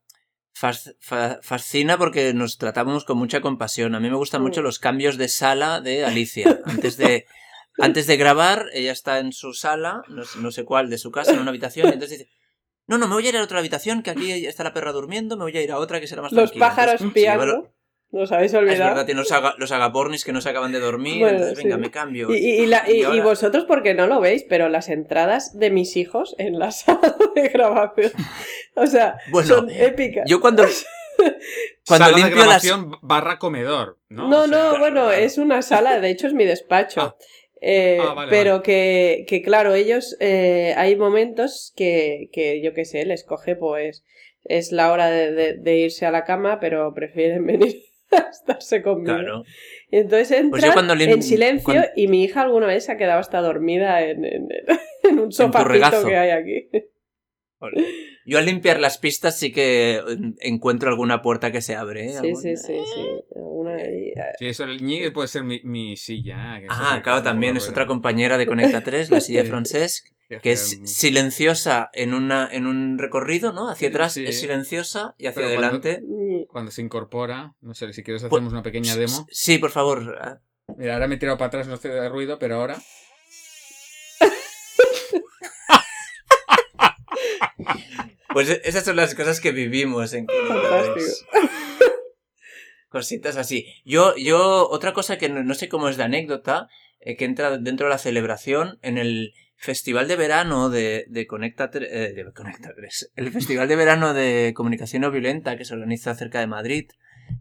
fas- 0.53 0.95
fa- 1.01 1.39
fascina 1.41 1.97
porque 1.97 2.33
nos 2.33 2.57
tratamos 2.57 3.03
con 3.03 3.17
mucha 3.17 3.41
compasión. 3.41 3.95
A 3.95 3.99
mí 3.99 4.09
me 4.09 4.15
gustan 4.15 4.41
mucho 4.41 4.61
los 4.61 4.79
cambios 4.79 5.17
de 5.17 5.27
sala 5.27 5.81
de 5.81 6.05
Alicia. 6.05 6.61
Antes 6.65 6.95
de, 6.95 7.25
antes 7.77 8.07
de 8.07 8.15
grabar, 8.15 8.67
ella 8.73 8.93
está 8.93 9.19
en 9.19 9.33
su 9.33 9.53
sala, 9.53 10.01
no 10.39 10.51
sé 10.51 10.63
cuál, 10.63 10.89
de 10.89 10.97
su 10.97 11.11
casa, 11.11 11.33
en 11.33 11.39
una 11.39 11.49
habitación, 11.49 11.89
y 11.89 11.93
entonces 11.93 12.19
dice, 12.19 12.31
no, 12.87 12.97
no, 12.97 13.07
me 13.07 13.13
voy 13.15 13.25
a 13.25 13.29
ir 13.29 13.37
a 13.37 13.43
otra 13.43 13.59
habitación, 13.59 14.03
que 14.03 14.11
aquí 14.11 14.45
está 14.45 14.63
la 14.63 14.73
perra 14.73 14.91
durmiendo, 14.91 15.37
me 15.37 15.43
voy 15.43 15.57
a 15.57 15.61
ir 15.61 15.71
a 15.71 15.77
otra 15.79 15.99
que 15.99 16.07
será 16.07 16.21
más 16.21 16.31
Los 16.31 16.51
tranquila". 16.51 16.67
pájaros 16.69 16.93
Entonces, 17.01 17.13
piando, 17.13 17.45
lo- 17.45 17.75
¿Los 18.11 18.31
habéis 18.31 18.53
Ah, 18.53 18.57
Es 18.57 18.61
olvidado? 18.63 18.89
verdad, 18.91 19.05
tiene 19.05 19.19
los, 19.19 19.31
aga- 19.33 19.55
los 19.57 19.71
agapornis 19.73 20.23
que 20.23 20.31
no 20.31 20.39
se 20.39 20.47
acaban 20.49 20.71
de 20.71 20.79
dormir, 20.79 21.19
Bueno, 21.19 21.37
entonces 21.37 21.57
venga, 21.57 21.75
sí. 21.75 21.81
me 21.81 21.91
cambio. 21.91 22.31
Y, 22.33 22.37
y- 22.37 22.61
y 22.61 22.65
la- 22.67 22.89
y- 22.89 22.99
Y 22.99 23.03
ahora- 23.03 23.17
y 23.17 23.21
vosotros 23.21 23.65
porque 23.67 23.93
no 23.93 24.07
lo 24.07 24.21
veis, 24.21 24.45
pero 24.47 24.69
las 24.69 24.87
entradas 24.87 25.57
de 25.59 25.69
mis 25.71 25.97
hijos 25.97 26.33
en 26.37 26.57
la 26.57 26.71
sala 26.71 27.15
de 27.35 27.49
grabación, 27.49 28.11
o 28.75 28.87
sea, 28.87 29.17
Bueno, 29.31 29.47
son 29.47 29.69
épicas. 29.69 30.23
Yo 30.29 30.39
cuando, 30.39 30.63
cuando 31.17 32.05
Sala 32.05 32.15
de 32.15 32.21
las... 32.21 32.29
grabación 32.29 32.97
barra 33.01 33.37
comedor, 33.39 33.99
¿no? 34.09 34.29
No, 34.29 34.41
O 34.41 34.47
sea, 34.47 34.57
no, 34.57 34.69
bueno, 34.79 35.01
claro. 35.05 35.11
es 35.11 35.37
una 35.37 35.61
sala, 35.61 35.99
de 35.99 36.09
hecho 36.09 36.27
es 36.27 36.33
mi 36.33 36.45
despacho. 36.45 37.01
Ah. 37.01 37.15
Eh, 37.67 37.97
Ah, 37.99 38.13
vale, 38.13 38.29
pero 38.29 38.51
vale. 38.51 38.63
Que, 38.63 39.25
que, 39.27 39.41
claro, 39.41 39.73
ellos, 39.73 40.15
eh, 40.19 40.73
hay 40.77 40.95
momentos 40.95 41.73
que, 41.75 42.29
que 42.31 42.61
yo 42.61 42.73
qué 42.75 42.85
sé, 42.85 43.05
les 43.05 43.23
coge 43.23 43.55
pues 43.55 44.03
es 44.43 44.71
la 44.71 44.91
hora 44.91 45.09
de, 45.09 45.31
de- 45.31 45.53
de 45.57 45.75
irse 45.77 46.05
a 46.05 46.11
la 46.11 46.23
cama, 46.25 46.59
pero 46.59 46.93
prefieren 46.93 47.43
venir 47.47 47.75
a 48.11 48.29
estarse 48.29 48.83
conmigo. 48.83 49.15
Claro. 49.17 49.43
Y 49.89 49.97
entonces 49.97 50.29
entran 50.31 50.51
Pues 50.51 50.63
lim- 51.07 51.13
en 51.13 51.23
silencio 51.23 51.63
cuando- 51.73 51.87
y 51.95 52.07
mi 52.07 52.23
hija 52.23 52.41
alguna 52.41 52.67
vez 52.67 52.85
se 52.85 52.91
ha 52.91 52.97
quedado 52.97 53.19
hasta 53.19 53.41
dormida 53.41 54.01
en, 54.03 54.23
en- 54.25 54.47
en 55.03 55.19
un 55.19 55.31
sofacito 55.31 56.07
que 56.07 56.15
hay 56.15 56.29
aquí. 56.29 56.69
Yo 58.25 58.37
al 58.39 58.45
limpiar 58.45 58.79
las 58.79 58.97
pistas 58.97 59.37
sí 59.37 59.51
que 59.51 59.95
en- 60.07 60.35
encuentro 60.41 60.89
alguna 60.89 61.21
puerta 61.21 61.51
que 61.51 61.61
se 61.61 61.75
abre. 61.75 62.07
¿eh? 62.07 62.17
Sí, 62.21 62.35
sí, 62.35 62.57
sí, 62.57 62.73
sí. 62.95 63.01
Ahí, 63.67 64.09
eh, 64.09 64.33
Sí, 64.39 64.45
eso 64.47 64.63
el 64.63 64.81
ñi 64.83 65.09
puede 65.11 65.27
ser 65.27 65.43
mi, 65.43 65.59
mi 65.63 65.97
silla. 65.97 66.57
¿eh? 66.57 66.61
que 66.61 66.67
Ah, 66.69 67.01
claro, 67.03 67.23
también 67.23 67.57
es 67.57 67.67
otra 67.69 67.85
compañera 67.87 68.37
de 68.37 68.45
Conecta 68.47 68.83
3, 68.83 69.09
la 69.09 69.19
silla 69.21 69.43
de. 69.43 69.49
Francesc, 69.49 70.07
que 70.41 70.51
es 70.51 70.79
silenciosa 70.85 71.89
en, 71.93 72.13
una, 72.13 72.47
en 72.51 72.67
un 72.67 72.97
recorrido, 72.97 73.51
¿no? 73.53 73.69
Hacia 73.69 73.89
atrás 73.89 74.13
Sí. 74.13 74.23
es 74.25 74.39
silenciosa 74.39 75.13
y 75.17 75.27
hacia 75.27 75.41
Pero 75.43 75.47
adelante... 75.47 76.01
Cuando 76.47 76.71
se 76.71 76.81
incorpora, 76.81 77.53
no 77.61 77.73
sé, 77.73 77.91
si 77.93 78.01
quieres 78.03 78.23
hacemos 78.23 78.51
una 78.53 78.63
pequeña 78.63 78.95
demo. 78.95 79.25
Sí, 79.29 79.57
por 79.57 79.71
favor. 79.71 80.17
Ah, 80.21 80.39
Mira, 80.77 80.93
ahora 80.95 81.07
me 81.07 81.15
he 81.15 81.17
tirado 81.17 81.37
para 81.37 81.47
atrás, 81.47 81.67
no 81.67 81.73
hace 81.75 82.07
ruido, 82.09 82.39
pero 82.39 82.55
ahora... 82.55 82.77
Pues 88.33 88.49
esas 88.65 88.83
son 88.83 88.97
las 88.97 89.15
cosas 89.15 89.39
que 89.39 89.53
vivimos 89.53 90.13
en 90.13 90.25
Conecta 90.25 90.93
3. 90.93 91.25
Fantástico. 91.31 91.91
Cositas 92.89 93.37
así. 93.37 93.65
Yo, 93.85 94.13
yo, 94.17 94.67
otra 94.69 94.91
cosa 94.91 95.17
que 95.17 95.29
no, 95.29 95.41
no 95.41 95.53
sé 95.53 95.69
cómo 95.69 95.87
es 95.87 95.95
de 95.95 96.03
anécdota, 96.03 96.67
eh, 96.99 97.15
que 97.15 97.23
entra 97.23 97.57
dentro 97.57 97.85
de 97.85 97.91
la 97.91 97.97
celebración, 97.97 98.77
en 98.81 98.97
el 98.97 99.33
festival 99.57 100.07
de 100.07 100.15
verano 100.15 100.69
de, 100.69 101.05
de 101.07 101.27
Conecta, 101.27 101.69
eh, 101.73 102.13
de 102.13 102.33
Conecta 102.33 102.73
3, 102.75 103.11
el 103.15 103.31
festival 103.31 103.67
de 103.67 103.75
verano 103.75 104.13
de 104.13 104.53
comunicación 104.55 105.03
no 105.03 105.11
violenta 105.11 105.55
que 105.55 105.65
se 105.65 105.73
organiza 105.73 106.15
cerca 106.15 106.39
de 106.39 106.47
Madrid, 106.47 106.89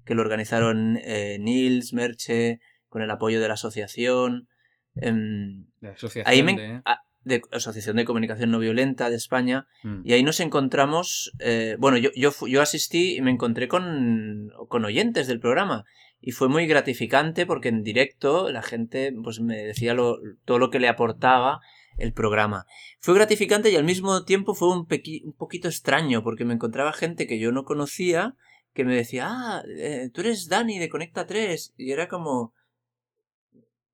que 0.05 0.15
lo 0.15 0.23
organizaron 0.23 0.99
eh, 1.03 1.39
Nils, 1.41 1.93
Merche, 1.93 2.61
con 2.89 3.03
el 3.03 3.11
apoyo 3.11 3.41
de 3.41 3.49
la 3.49 3.55
asociación, 3.55 4.49
em, 4.97 5.67
La 5.81 5.91
asociación 5.91 6.33
ahí 6.33 6.43
me, 6.43 6.57
de... 6.57 6.83
de 7.25 7.43
Asociación 7.53 7.97
de 7.97 8.05
Comunicación 8.05 8.51
No 8.51 8.59
Violenta 8.59 9.11
de 9.11 9.17
España, 9.17 9.67
Mm. 9.83 10.03
y 10.05 10.13
ahí 10.13 10.23
nos 10.23 10.41
encontramos, 10.41 11.33
eh, 11.41 11.77
bueno, 11.79 11.97
yo, 11.99 12.11
yo, 12.15 12.31
yo 12.47 12.63
asistí 12.63 13.17
y 13.17 13.21
me 13.23 13.31
encontré 13.31 13.69
con, 13.69 14.51
con 14.69 14.85
oyentes 14.85 15.27
del 15.27 15.41
programa. 15.41 15.85
Y 16.21 16.31
fue 16.33 16.49
muy 16.49 16.67
gratificante 16.67 17.45
porque 17.45 17.69
en 17.69 17.83
directo 17.83 18.51
la 18.51 18.63
gente 18.63 19.13
pues, 19.23 19.41
me 19.41 19.57
decía 19.63 19.93
lo- 19.95 20.19
todo 20.47 20.59
lo 20.59 20.71
que 20.71 20.81
le 20.81 20.89
aportaba 20.89 21.61
el 21.99 22.13
programa. 22.13 22.65
Fue 23.01 23.15
gratificante 23.15 23.71
y 23.71 23.77
al 23.77 23.85
mismo 23.85 24.25
tiempo 24.25 24.55
fue 24.55 24.69
un, 24.75 24.87
pequi- 24.87 25.23
un 25.25 25.35
poquito 25.35 25.69
extraño 25.69 26.23
porque 26.25 26.45
me 26.47 26.55
encontraba 26.55 26.93
gente 26.95 27.27
que 27.27 27.39
yo 27.39 27.53
no 27.53 27.65
conocía 27.65 28.35
que 28.73 28.85
me 28.85 28.97
decía, 28.97 29.27
ah, 29.29 29.63
eh, 29.79 30.11
tú 30.13 30.23
eres 30.23 30.49
Dani 30.49 30.79
de 30.81 30.89
Conecta 30.89 31.27
3. 31.27 31.75
Y 31.77 31.93
era 31.93 32.09
como... 32.09 32.53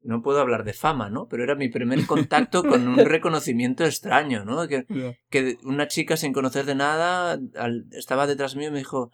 No 0.02 0.22
puedo 0.22 0.40
hablar 0.40 0.64
de 0.64 0.72
fama, 0.72 1.10
¿no? 1.10 1.28
Pero 1.28 1.44
era 1.44 1.54
mi 1.54 1.68
primer 1.68 2.06
contacto 2.06 2.62
con 2.62 2.88
un 2.88 2.98
reconocimiento 2.98 3.84
extraño, 3.84 4.44
¿no? 4.44 4.66
Que, 4.68 4.86
que 5.28 5.58
una 5.64 5.88
chica 5.88 6.16
sin 6.16 6.32
conocer 6.32 6.64
de 6.64 6.74
nada 6.74 7.38
al- 7.56 7.86
estaba 7.92 8.26
detrás 8.26 8.56
mío 8.56 8.68
y 8.68 8.72
me 8.72 8.78
dijo, 8.78 9.10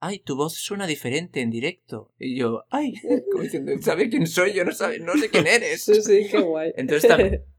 ay, 0.00 0.20
tu 0.20 0.36
voz 0.36 0.54
suena 0.54 0.86
diferente 0.86 1.40
en 1.40 1.50
directo. 1.50 2.12
Y 2.18 2.36
yo, 2.38 2.64
ay, 2.70 2.94
como 3.32 3.42
diciendo, 3.42 3.72
¿sabe 3.80 4.08
quién 4.08 4.26
soy? 4.26 4.52
Yo 4.52 4.64
no, 4.64 4.72
sabe, 4.72 5.00
no 5.00 5.14
sé 5.14 5.28
quién 5.30 5.46
eres. 5.56 5.84
Sí, 5.84 6.02
sí, 6.02 6.26
qué 6.30 6.38
guay. 6.40 6.72
Entonces 6.76 7.10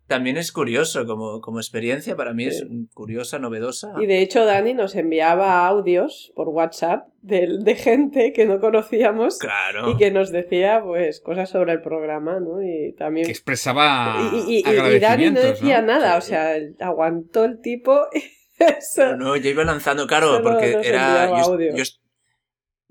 también 0.09 0.35
es 0.35 0.51
curioso 0.51 1.05
como, 1.05 1.39
como 1.39 1.59
experiencia, 1.59 2.17
para 2.17 2.33
mí 2.33 2.43
es 2.45 2.59
Sí. 2.59 2.87
curiosa, 2.93 3.39
novedosa. 3.39 3.93
Y 4.01 4.05
de 4.07 4.21
hecho, 4.21 4.43
Dani 4.43 4.73
nos 4.73 4.95
enviaba 4.95 5.65
audios 5.65 6.33
por 6.35 6.49
WhatsApp 6.49 7.07
de, 7.21 7.59
de 7.61 7.75
gente 7.75 8.33
que 8.33 8.45
no 8.45 8.59
conocíamos 8.59 9.37
Claro. 9.39 9.91
y 9.91 9.97
que 9.97 10.11
nos 10.11 10.31
decía 10.31 10.81
pues 10.83 11.21
cosas 11.21 11.49
sobre 11.49 11.71
el 11.71 11.81
programa, 11.81 12.39
¿no? 12.41 12.61
Y 12.61 12.93
también 12.97 13.25
Que 13.25 13.31
expresaba 13.31 14.17
y, 14.33 14.37
y- 14.37 14.63
y- 14.65 14.95
y 14.95 14.99
Dani 14.99 15.31
no 15.31 15.39
decía 15.39 15.81
nada, 15.81 16.17
o 16.17 16.21
sea, 16.21 16.55
aguantó 16.81 17.45
el 17.45 17.61
tipo 17.61 18.01
y 18.13 18.23
eso. 18.61 19.15
No, 19.15 19.29
no, 19.29 19.35
yo 19.37 19.49
iba 19.49 19.63
lanzando, 19.63 20.05
claro, 20.07 20.41
porque 20.43 20.77
era. 20.83 21.29
yo, 21.45 21.83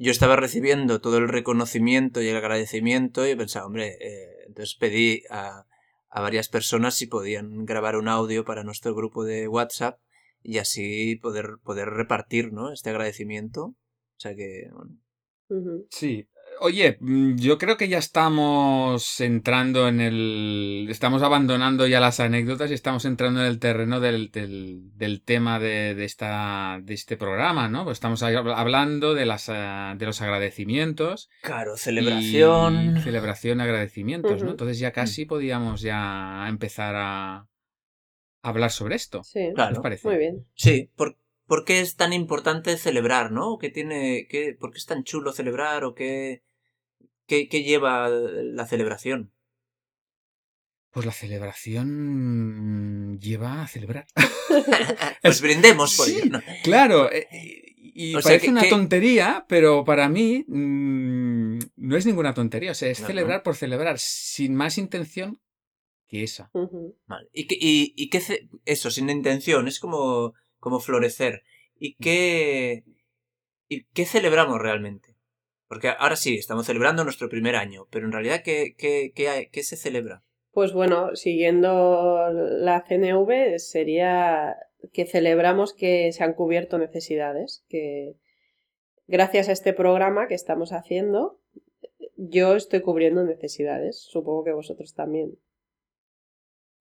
yo 0.01 0.11
estaba 0.13 0.37
recibiendo 0.37 1.01
todo 1.01 1.19
el 1.19 1.29
reconocimiento 1.29 2.23
y 2.23 2.29
el 2.29 2.37
agradecimiento 2.37 3.27
y 3.27 3.35
pensaba, 3.35 3.67
hombre, 3.67 3.97
eh, 4.01 4.45
entonces 4.47 4.77
pedí 4.77 5.25
a, 5.29 5.65
a 6.19 6.21
varias 6.21 6.49
personas 6.49 6.97
si 6.97 7.07
podían 7.07 7.65
grabar 7.65 7.95
un 7.95 8.09
audio 8.09 8.45
para 8.45 8.65
nuestro 8.65 8.93
grupo 8.93 9.25
de 9.25 9.47
WhatsApp 9.47 10.01
y 10.43 10.59
así 10.59 11.15
poder, 11.15 11.59
poder 11.63 11.91
repartir, 11.91 12.53
¿no? 12.53 12.73
Este 12.73 12.91
agradecimiento. 12.91 13.67
O 13.67 13.77
sea 14.17 14.35
que, 14.35 14.69
bueno. 14.73 15.87
Sí. 15.91 16.29
Oye, 16.61 16.97
mm, 17.01 17.37
yo 17.37 17.59
creo 17.59 17.77
que 17.77 17.89
ya 17.89 17.99
estamos 17.99 19.21
entrando 19.21 19.87
en 19.89 20.01
el... 20.01 20.87
Estamos 20.91 21.23
abandonando 21.23 21.87
ya 21.87 22.01
las 22.01 22.21
anécdotas 22.21 22.71
y 22.71 22.75
estamos 22.75 23.05
entrando 23.05 23.41
en 23.41 23.47
el 23.47 23.59
terreno 23.59 24.01
del, 24.01 24.31
del, 24.31 24.91
del 24.97 25.23
tema 25.23 25.59
de, 25.59 25.95
de 25.95 26.05
esta, 26.05 26.81
de 26.83 26.95
este 26.95 27.17
programa, 27.17 27.69
¿no? 27.69 27.85
Pues 27.85 27.97
estamos 27.97 28.23
hablando 28.23 29.15
de, 29.15 29.27
las, 29.27 29.49
ah, 29.49 29.95
de 29.97 30.07
los 30.07 30.21
agradecimientos. 30.21 31.29
claro, 31.43 31.77
celebración. 31.77 32.97
y 32.97 33.01
celebración, 33.01 33.61
agradecimientos, 33.61 34.43
¿no? 34.43 34.51
Entonces 34.51 34.79
ya 34.79 34.93
casi 34.93 35.27
podíamos 35.27 35.81
ya 35.81 36.47
empezar 36.49 36.95
a 36.97 37.47
hablar 38.43 38.71
sobre 38.71 38.97
esto. 38.97 39.23
Sí, 39.23 39.41
¿Qué 39.41 39.49
os 39.49 39.55
Claro, 39.55 39.83
parece? 39.83 40.09
muy 40.09 40.17
bien. 40.19 40.47
Sí, 40.55 40.91
¿por, 40.97 41.19
por 41.47 41.65
qué 41.65 41.81
es 41.81 41.97
tan 41.97 42.13
importante 42.13 42.77
celebrar, 42.77 43.31
no? 43.33 43.59
¿Qué 43.59 43.71
tiene, 43.71 44.27
qué, 44.29 44.57
¿Por 44.59 44.73
qué 44.73 44.79
es 44.79 44.87
tan 44.87 45.05
chulo 45.05 45.33
celebrar 45.33 45.85
o 45.85 45.95
qué, 45.95 46.43
qué, 47.29 47.49
qué 47.49 47.63
lleva 47.63 48.09
la 48.09 48.67
celebración? 48.67 49.33
Pues 50.91 51.07
la 51.07 51.13
celebración 51.13 53.19
lleva 53.21 53.63
a 53.63 53.69
celebrar. 53.69 54.07
pues 55.23 55.41
brindemos 55.43 55.97
por 55.97 56.07
Sí. 56.07 56.17
ello. 56.17 56.31
¿no? 56.33 56.41
Claro, 56.65 57.11
eh, 57.13 57.27
y, 57.77 58.11
y 58.11 58.15
O 58.15 58.23
sea, 58.23 58.31
parece 58.31 58.47
que- 58.47 58.51
una 58.51 58.63
que- 58.63 58.71
tontería, 58.71 59.45
pero 59.49 59.85
para 59.85 60.09
mí 60.09 60.45
mm, 60.49 61.59
no 61.77 61.97
es 61.97 62.07
ninguna 62.07 62.35
tontería. 62.35 62.73
O 62.73 62.75
sea, 62.75 62.91
es 62.91 63.01
No, 63.01 63.07
celebrar 63.07 63.43
por 63.43 63.57
celebrar, 63.57 63.99
sin 63.99 64.55
más 64.55 64.79
intención 64.79 65.41
que 66.09 66.23
esa. 66.25 66.51
Vale. 67.07 67.29
¿Y, 67.33 67.47
qué, 67.47 67.57
y, 67.61 67.93
y 67.97 68.09
qué 68.09 68.21
ce- 68.21 68.49
eso, 68.65 68.91
sin 68.91 69.11
intención, 69.11 69.69
es 69.69 69.79
como, 69.81 70.35
como 70.59 70.81
florecer. 70.81 71.43
¿Y 71.79 71.95
qué, 71.97 72.85
¿Y 73.69 73.85
qué 73.93 74.07
celebramos 74.07 74.59
realmente? 74.61 75.08
Porque 75.69 75.93
ahora 75.99 76.17
sí, 76.17 76.37
estamos 76.37 76.67
celebrando 76.67 77.05
nuestro 77.05 77.29
primer 77.29 77.55
año, 77.55 77.87
pero 77.91 78.07
en 78.07 78.13
realidad, 78.13 78.43
¿qué, 78.43 78.75
qué, 78.77 79.13
qué, 79.15 79.51
qué 79.53 79.63
se 79.63 79.77
celebra? 79.77 80.23
Pues 80.53 80.73
bueno, 80.73 81.15
siguiendo 81.15 82.31
la 82.33 82.85
CNV 82.89 83.59
sería 83.59 84.57
que 84.93 85.07
celebramos 85.07 85.75
que 85.75 86.11
se 86.13 86.25
han 86.25 86.33
cubierto 86.33 86.79
necesidades, 86.79 87.65
que 87.69 88.17
gracias 89.07 89.49
a 89.49 89.53
este 89.53 89.73
programa 89.73 90.27
que 90.27 90.35
estamos 90.35 90.73
haciendo, 90.73 91.39
yo 92.17 92.57
estoy 92.57 92.81
cubriendo 92.81 93.23
necesidades, 93.25 94.01
supongo 94.01 94.45
que 94.45 94.53
vosotros 94.53 94.95
también. 94.95 95.39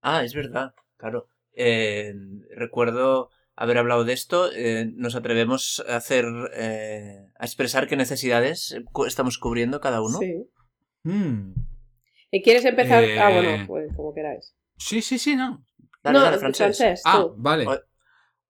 Ah, 0.02 0.24
es 0.24 0.34
verdad, 0.34 0.74
claro. 0.96 1.28
Eh, 1.54 2.14
recuerdo 2.52 3.30
haber 3.58 3.78
hablado 3.80 4.06
de 4.06 4.14
esto. 4.14 4.50
eh, 4.54 4.90
nos 4.96 5.16
atrevemos 5.16 5.84
a 5.90 5.98
hacer, 5.98 6.26
eh, 6.54 7.28
a 7.38 7.46
expresar 7.46 7.88
qué 7.88 7.96
necesidades 7.98 8.78
cu- 8.94 9.06
estamos 9.06 9.38
cubriendo 9.38 9.82
cada 9.82 10.02
uno. 10.02 10.20
Sí. 10.20 10.46
Mm. 11.04 11.54
¿Y 12.32 12.42
quieres 12.44 12.64
empezar? 12.66 13.04
Ah, 13.20 13.32
Eh, 13.32 13.34
bueno, 13.42 13.68
pues 13.68 13.94
como 13.96 14.14
queráis. 14.14 14.56
Sí, 14.78 15.02
sí, 15.02 15.18
sí, 15.18 15.36
no. 15.36 15.66
Dale, 16.04 16.20
no, 16.20 16.24
dale. 16.24 16.38
Francesc, 16.38 17.02
Ah, 17.06 17.20
tú. 17.22 17.34
vale. 17.38 17.66
O- 17.68 17.80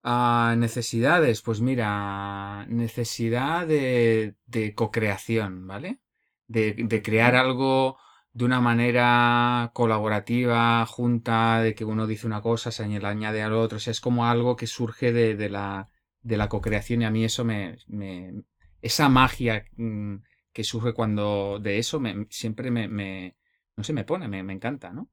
Ah, 0.09 0.55
necesidades, 0.57 1.41
pues 1.41 1.59
mira, 1.59 2.65
necesidad 2.69 3.67
de, 3.67 4.35
de 4.45 4.73
cocreación, 4.73 5.67
¿vale? 5.67 5.99
De, 6.47 6.73
de 6.77 7.01
crear 7.01 7.35
algo 7.35 7.97
de 8.37 8.45
una 8.45 8.61
manera 8.61 9.71
colaborativa, 9.73 10.85
junta, 10.85 11.59
de 11.61 11.73
que 11.73 11.85
uno 11.85 12.05
dice 12.05 12.27
una 12.27 12.41
cosa, 12.41 12.69
se 12.71 12.83
añade, 12.83 13.41
al 13.41 13.53
otro, 13.53 13.77
o 13.77 13.79
sea, 13.79 13.89
es 13.91 13.99
como 14.01 14.27
algo 14.27 14.55
que 14.55 14.67
surge 14.67 15.11
de, 15.11 15.35
de 15.35 15.49
la, 15.49 15.89
de 16.21 16.37
la 16.37 16.47
cocreación 16.47 17.01
y 17.01 17.05
a 17.05 17.09
mí 17.09 17.25
eso 17.25 17.43
me, 17.45 17.77
me- 17.87 18.43
esa 18.81 19.09
magia 19.09 19.65
mm, 19.77 20.17
que 20.53 20.63
surge 20.63 20.93
cuando 20.93 21.57
de 21.59 21.79
eso 21.79 21.99
me, 21.99 22.27
siempre 22.29 22.69
me, 22.69 23.35
no 23.75 23.83
sé, 23.83 23.93
me 23.93 24.03
pone, 24.03 24.27
me, 24.27 24.53
encanta, 24.53 24.91
¿no? 24.93 25.09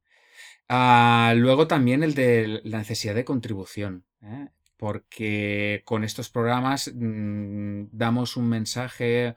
Ah, 0.69 1.35
luego 1.37 1.66
también 1.66 2.02
el 2.02 2.14
de 2.14 2.61
la 2.64 2.78
necesidad 2.78 3.14
de 3.14 3.25
contribución, 3.25 4.04
¿eh? 4.23 4.49
porque 4.76 5.83
con 5.85 6.04
estos 6.04 6.31
programas 6.31 6.93
mm, 6.95 7.85
damos 7.93 8.37
un 8.37 8.49
mensaje, 8.49 9.37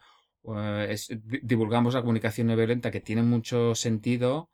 di- 1.23 1.39
divulgamos 1.43 1.93
la 1.93 2.01
comunicación 2.01 2.47
no 2.47 2.55
violenta 2.55 2.91
que 2.91 3.01
tiene 3.01 3.23
mucho 3.23 3.75
sentido. 3.75 4.49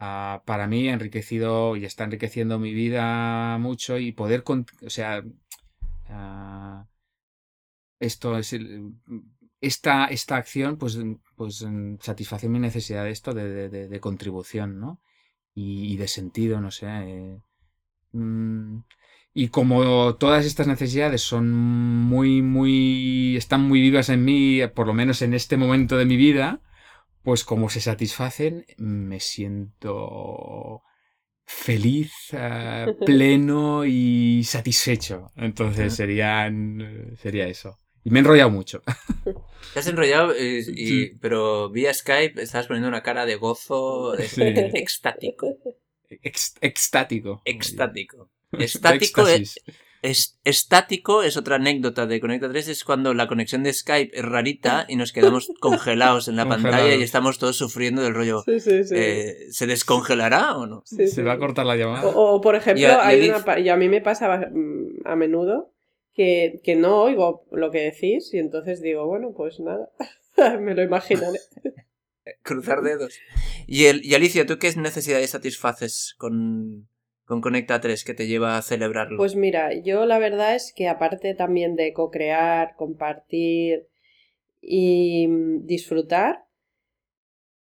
ah, 0.00 0.42
para 0.46 0.66
mí, 0.66 0.88
ha 0.88 0.92
enriquecido 0.94 1.76
y 1.76 1.84
está 1.84 2.04
enriqueciendo 2.04 2.58
mi 2.58 2.74
vida 2.74 3.58
mucho 3.58 3.98
y 3.98 4.12
poder, 4.12 4.42
o 4.86 4.90
sea, 4.90 5.22
ah, 6.08 6.86
esto 7.98 8.36
es 8.38 8.52
esta, 9.60 10.06
esta 10.06 10.36
acción 10.36 10.76
pues, 10.76 10.98
pues 11.36 11.62
mm, 11.62 11.96
satisface 12.00 12.48
mi 12.48 12.58
necesidad 12.58 13.04
de 13.04 13.10
esto 13.10 13.32
de, 13.32 13.68
de- 13.68 13.68
contribución, 14.00 14.78
¿no? 14.80 15.00
Y, 15.54 15.92
y 15.94 15.96
de 15.96 16.08
sentido, 16.08 16.60
no 16.60 16.70
sé. 16.70 16.86
eh, 16.88 17.40
mm, 18.12 18.78
y 19.34 19.48
como 19.48 20.14
todas 20.14 20.46
estas 20.46 20.66
necesidades 20.68 21.20
son 21.22 21.50
muy, 21.52 22.40
muy, 22.40 23.36
están 23.36 23.62
muy 23.62 23.80
vivas 23.80 24.08
en 24.08 24.24
mí, 24.24 24.60
por 24.74 24.86
lo 24.86 24.94
menos 24.94 25.20
en 25.22 25.34
este 25.34 25.56
momento 25.56 25.96
de 25.98 26.04
mi 26.06 26.16
vida, 26.16 26.60
pues 27.22 27.42
como 27.44 27.68
se 27.68 27.80
satisfacen, 27.80 28.64
me 28.78 29.18
siento 29.20 30.82
feliz, 31.44 32.12
eh, 32.32 32.86
pleno 33.06 33.84
y 33.84 34.42
satisfecho. 34.44 35.30
Entonces 35.36 35.94
serían, 35.94 37.16
sería 37.20 37.46
eso. 37.48 37.78
Y 38.04 38.10
me 38.10 38.18
he 38.18 38.20
enrollado 38.20 38.50
mucho. 38.50 38.82
Te 39.72 39.80
has 39.80 39.86
enrollado, 39.88 40.32
eh, 40.34 40.58
y- 40.58 40.86
Sí. 40.86 41.10
pero 41.20 41.70
vía 41.70 41.92
Skype 41.92 42.40
estabas 42.42 42.66
poniendo 42.66 42.88
una 42.88 43.02
cara 43.02 43.24
de 43.26 43.36
gozo 43.36 44.16
eh, 44.16 44.28
Sí. 44.28 44.42
extático. 44.74 45.56
Ex- 46.22 46.54
extático. 46.60 47.40
Extático. 47.46 48.30
Estático 48.58 49.22
es, 49.28 49.56
éxtasis. 49.56 49.64
es- 50.02 50.38
estático 50.44 51.22
es 51.22 51.36
otra 51.36 51.56
anécdota 51.56 52.06
de 52.06 52.20
Conecta 52.20 52.48
3, 52.48 52.68
es 52.68 52.84
cuando 52.84 53.14
la 53.14 53.26
conexión 53.26 53.62
de 53.62 53.72
Skype 53.72 54.16
es 54.18 54.24
rarita 54.24 54.84
y 54.88 54.96
nos 54.96 55.12
quedamos 55.12 55.50
congelados 55.60 56.28
en 56.28 56.36
la 56.36 56.46
pantalla 56.48 56.94
y 56.94 57.02
estamos 57.02 57.38
todos 57.38 57.56
sufriendo 57.56 58.02
del 58.02 58.14
rollo. 58.14 58.42
Sí, 58.44 58.60
sí, 58.60 58.84
sí. 58.84 58.94
eh, 58.96 59.36
¿Se 59.50 59.66
descongelará 59.66 60.56
o 60.56 60.66
no? 60.66 60.82
Sí, 60.84 60.96
Se 61.08 61.08
sí. 61.08 61.22
va 61.22 61.32
a 61.32 61.38
cortar 61.38 61.66
la 61.66 61.76
llamada. 61.76 62.06
O, 62.06 62.34
o, 62.36 62.40
por 62.40 62.54
ejemplo, 62.56 62.82
Y 62.82 62.84
a- 62.84 63.06
hay 63.06 63.30
una 63.30 63.58
y 63.58 63.68
a 63.68 63.76
mí 63.76 63.88
me 63.88 64.00
pasa 64.00 64.36
mm, 64.52 65.06
a 65.06 65.16
menudo 65.16 65.72
que, 66.14 66.60
que 66.62 66.76
no 66.76 67.02
oigo 67.02 67.46
lo 67.50 67.70
que 67.70 67.80
decís 67.80 68.32
y 68.34 68.38
entonces 68.38 68.80
digo, 68.82 69.06
bueno, 69.06 69.32
pues 69.36 69.58
nada, 69.60 69.90
me 70.60 70.74
lo 70.74 70.82
imaginaré. 70.82 71.40
Cruzar 72.42 72.80
dedos. 72.82 73.18
Y, 73.66 73.84
el, 73.86 74.04
y 74.04 74.14
Alicia, 74.14 74.46
¿tú 74.46 74.58
qué 74.58 74.70
necesidades 74.76 75.30
satisfaces 75.30 76.14
con, 76.16 76.88
con 77.24 77.40
Conecta 77.40 77.80
3 77.80 78.04
que 78.04 78.14
te 78.14 78.26
lleva 78.26 78.56
a 78.56 78.62
celebrarlo? 78.62 79.16
Pues 79.16 79.36
mira, 79.36 79.72
yo 79.72 80.06
la 80.06 80.18
verdad 80.18 80.54
es 80.54 80.72
que 80.74 80.88
aparte 80.88 81.34
también 81.34 81.76
de 81.76 81.92
co-crear, 81.92 82.74
compartir 82.76 83.88
y 84.60 85.26
mm, 85.28 85.66
disfrutar, 85.66 86.44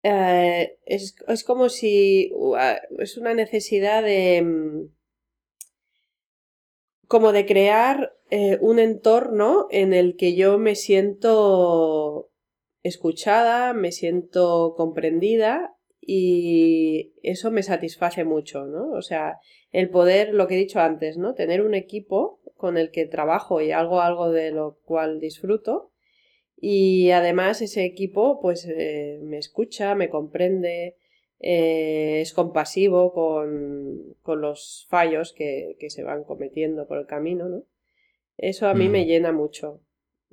eh, 0.02 0.78
es, 0.84 1.16
es 1.28 1.44
como 1.44 1.70
si 1.70 2.30
uh, 2.34 2.56
es 2.98 3.16
una 3.16 3.32
necesidad 3.32 4.02
de 4.02 4.42
mm, 4.42 4.94
como 7.08 7.32
de 7.32 7.46
crear 7.46 8.14
eh, 8.30 8.58
un 8.60 8.78
entorno 8.78 9.66
en 9.70 9.94
el 9.94 10.16
que 10.16 10.34
yo 10.34 10.58
me 10.58 10.74
siento 10.74 12.30
escuchada, 12.82 13.72
me 13.72 13.92
siento 13.92 14.74
comprendida 14.76 15.74
y 16.06 17.12
eso 17.22 17.50
me 17.50 17.62
satisface 17.62 18.24
mucho, 18.24 18.66
¿no? 18.66 18.90
O 18.92 19.02
sea, 19.02 19.38
el 19.72 19.88
poder, 19.90 20.34
lo 20.34 20.46
que 20.46 20.54
he 20.54 20.58
dicho 20.58 20.80
antes, 20.80 21.16
¿no? 21.16 21.34
Tener 21.34 21.62
un 21.62 21.74
equipo 21.74 22.40
con 22.56 22.76
el 22.76 22.90
que 22.90 23.06
trabajo 23.06 23.60
y 23.60 23.72
hago 23.72 24.00
algo 24.00 24.30
de 24.30 24.50
lo 24.50 24.78
cual 24.84 25.20
disfruto 25.20 25.90
y 26.56 27.10
además 27.10 27.60
ese 27.62 27.84
equipo 27.84 28.40
pues 28.40 28.66
eh, 28.66 29.18
me 29.22 29.38
escucha, 29.38 29.94
me 29.94 30.08
comprende, 30.08 30.96
eh, 31.40 32.20
es 32.20 32.32
compasivo 32.32 33.12
con, 33.12 34.14
con 34.22 34.40
los 34.40 34.86
fallos 34.88 35.32
que, 35.32 35.76
que 35.78 35.90
se 35.90 36.04
van 36.04 36.24
cometiendo 36.24 36.86
por 36.86 36.98
el 36.98 37.06
camino, 37.06 37.48
¿no? 37.48 37.64
Eso 38.36 38.66
a 38.68 38.74
mí 38.74 38.88
Mm. 38.88 38.92
me 38.92 39.04
llena 39.06 39.32
mucho. 39.32 39.80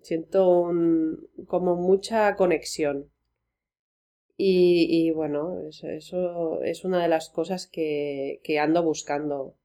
Siento 0.01 0.49
un, 0.49 1.27
como 1.47 1.75
mucha 1.75 2.35
conexión. 2.35 3.11
Y, 4.43 4.87
y 4.89 5.11
bueno, 5.11 5.59
eso, 5.69 5.87
eso 5.87 6.63
es 6.63 6.83
una 6.83 6.99
de 7.03 7.07
las 7.07 7.29
cosas 7.29 7.67
que, 7.67 8.41
que 8.43 8.57
ando 8.57 8.81
buscando 8.81 9.55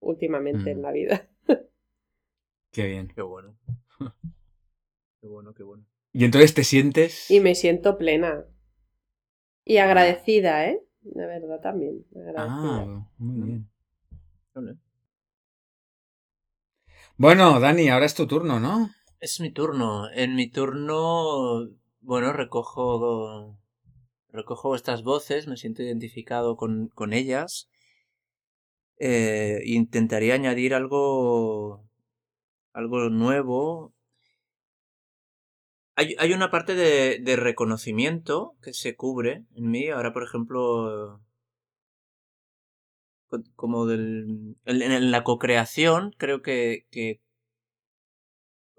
últimamente 0.00 0.72
en 0.72 0.80
Mm. 0.80 0.82
la 0.82 0.90
vida. 0.90 1.28
Qué 2.72 2.86
bien. 2.86 3.12
Qué 3.14 3.22
bueno. 3.22 3.56
Qué 5.20 5.28
bueno, 5.28 5.54
qué 5.54 5.62
bueno. 5.62 5.84
Y 6.12 6.24
entonces 6.24 6.52
te 6.52 6.64
sientes. 6.64 7.30
Y 7.30 7.38
me 7.38 7.54
siento 7.54 7.96
plena. 7.96 8.44
Y 9.64 9.76
agradecida, 9.76 10.66
¿eh? 10.68 10.82
De 11.02 11.26
verdad 11.26 11.60
también. 11.60 12.04
Agradecida. 12.16 12.82
Ah, 12.82 13.06
muy 13.18 13.46
bien. 13.46 13.70
Vale. 14.54 14.76
Bueno, 17.16 17.60
Dani, 17.60 17.88
ahora 17.88 18.06
es 18.06 18.14
tu 18.14 18.26
turno, 18.26 18.58
¿no? 18.58 18.90
Es 19.20 19.38
mi 19.40 19.52
turno. 19.52 20.10
En 20.10 20.34
mi 20.34 20.50
turno, 20.50 21.68
bueno, 22.00 22.32
recojo, 22.32 23.58
recojo 24.30 24.74
estas 24.74 25.02
voces, 25.02 25.46
me 25.46 25.56
siento 25.56 25.82
identificado 25.82 26.56
con, 26.56 26.90
ellas. 27.12 27.68
Eh, 28.98 29.62
intentaría 29.64 30.34
añadir 30.34 30.74
algo, 30.74 31.84
algo 32.72 33.08
nuevo. 33.10 33.94
Hay, 35.96 36.32
una 36.32 36.50
parte 36.50 36.74
de, 36.74 37.18
reconocimiento 37.36 38.54
que 38.62 38.72
se 38.72 38.94
cubre 38.94 39.44
en 39.56 39.70
mí. 39.70 39.88
Ahora, 39.88 40.12
por 40.12 40.22
ejemplo, 40.22 41.20
co- 43.28 43.42
como 43.56 43.86
del, 43.86 44.56
en, 44.64 44.82
en 44.82 45.10
la 45.10 45.24
cocreación, 45.24 46.12
creo 46.16 46.40
que, 46.42 46.86
que 46.90 47.20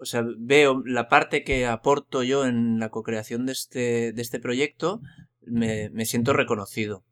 o 0.00 0.06
sea, 0.06 0.24
veo 0.38 0.82
la 0.86 1.08
parte 1.08 1.44
que 1.44 1.66
aporto 1.66 2.22
yo 2.22 2.46
en 2.46 2.78
la 2.80 2.88
cocreación 2.88 3.44
de 3.44 3.52
este, 3.52 4.12
de 4.12 4.22
este 4.22 4.40
proyecto, 4.40 5.02
me, 5.50 6.04
siento 6.06 6.32
reconocido. 6.32 7.04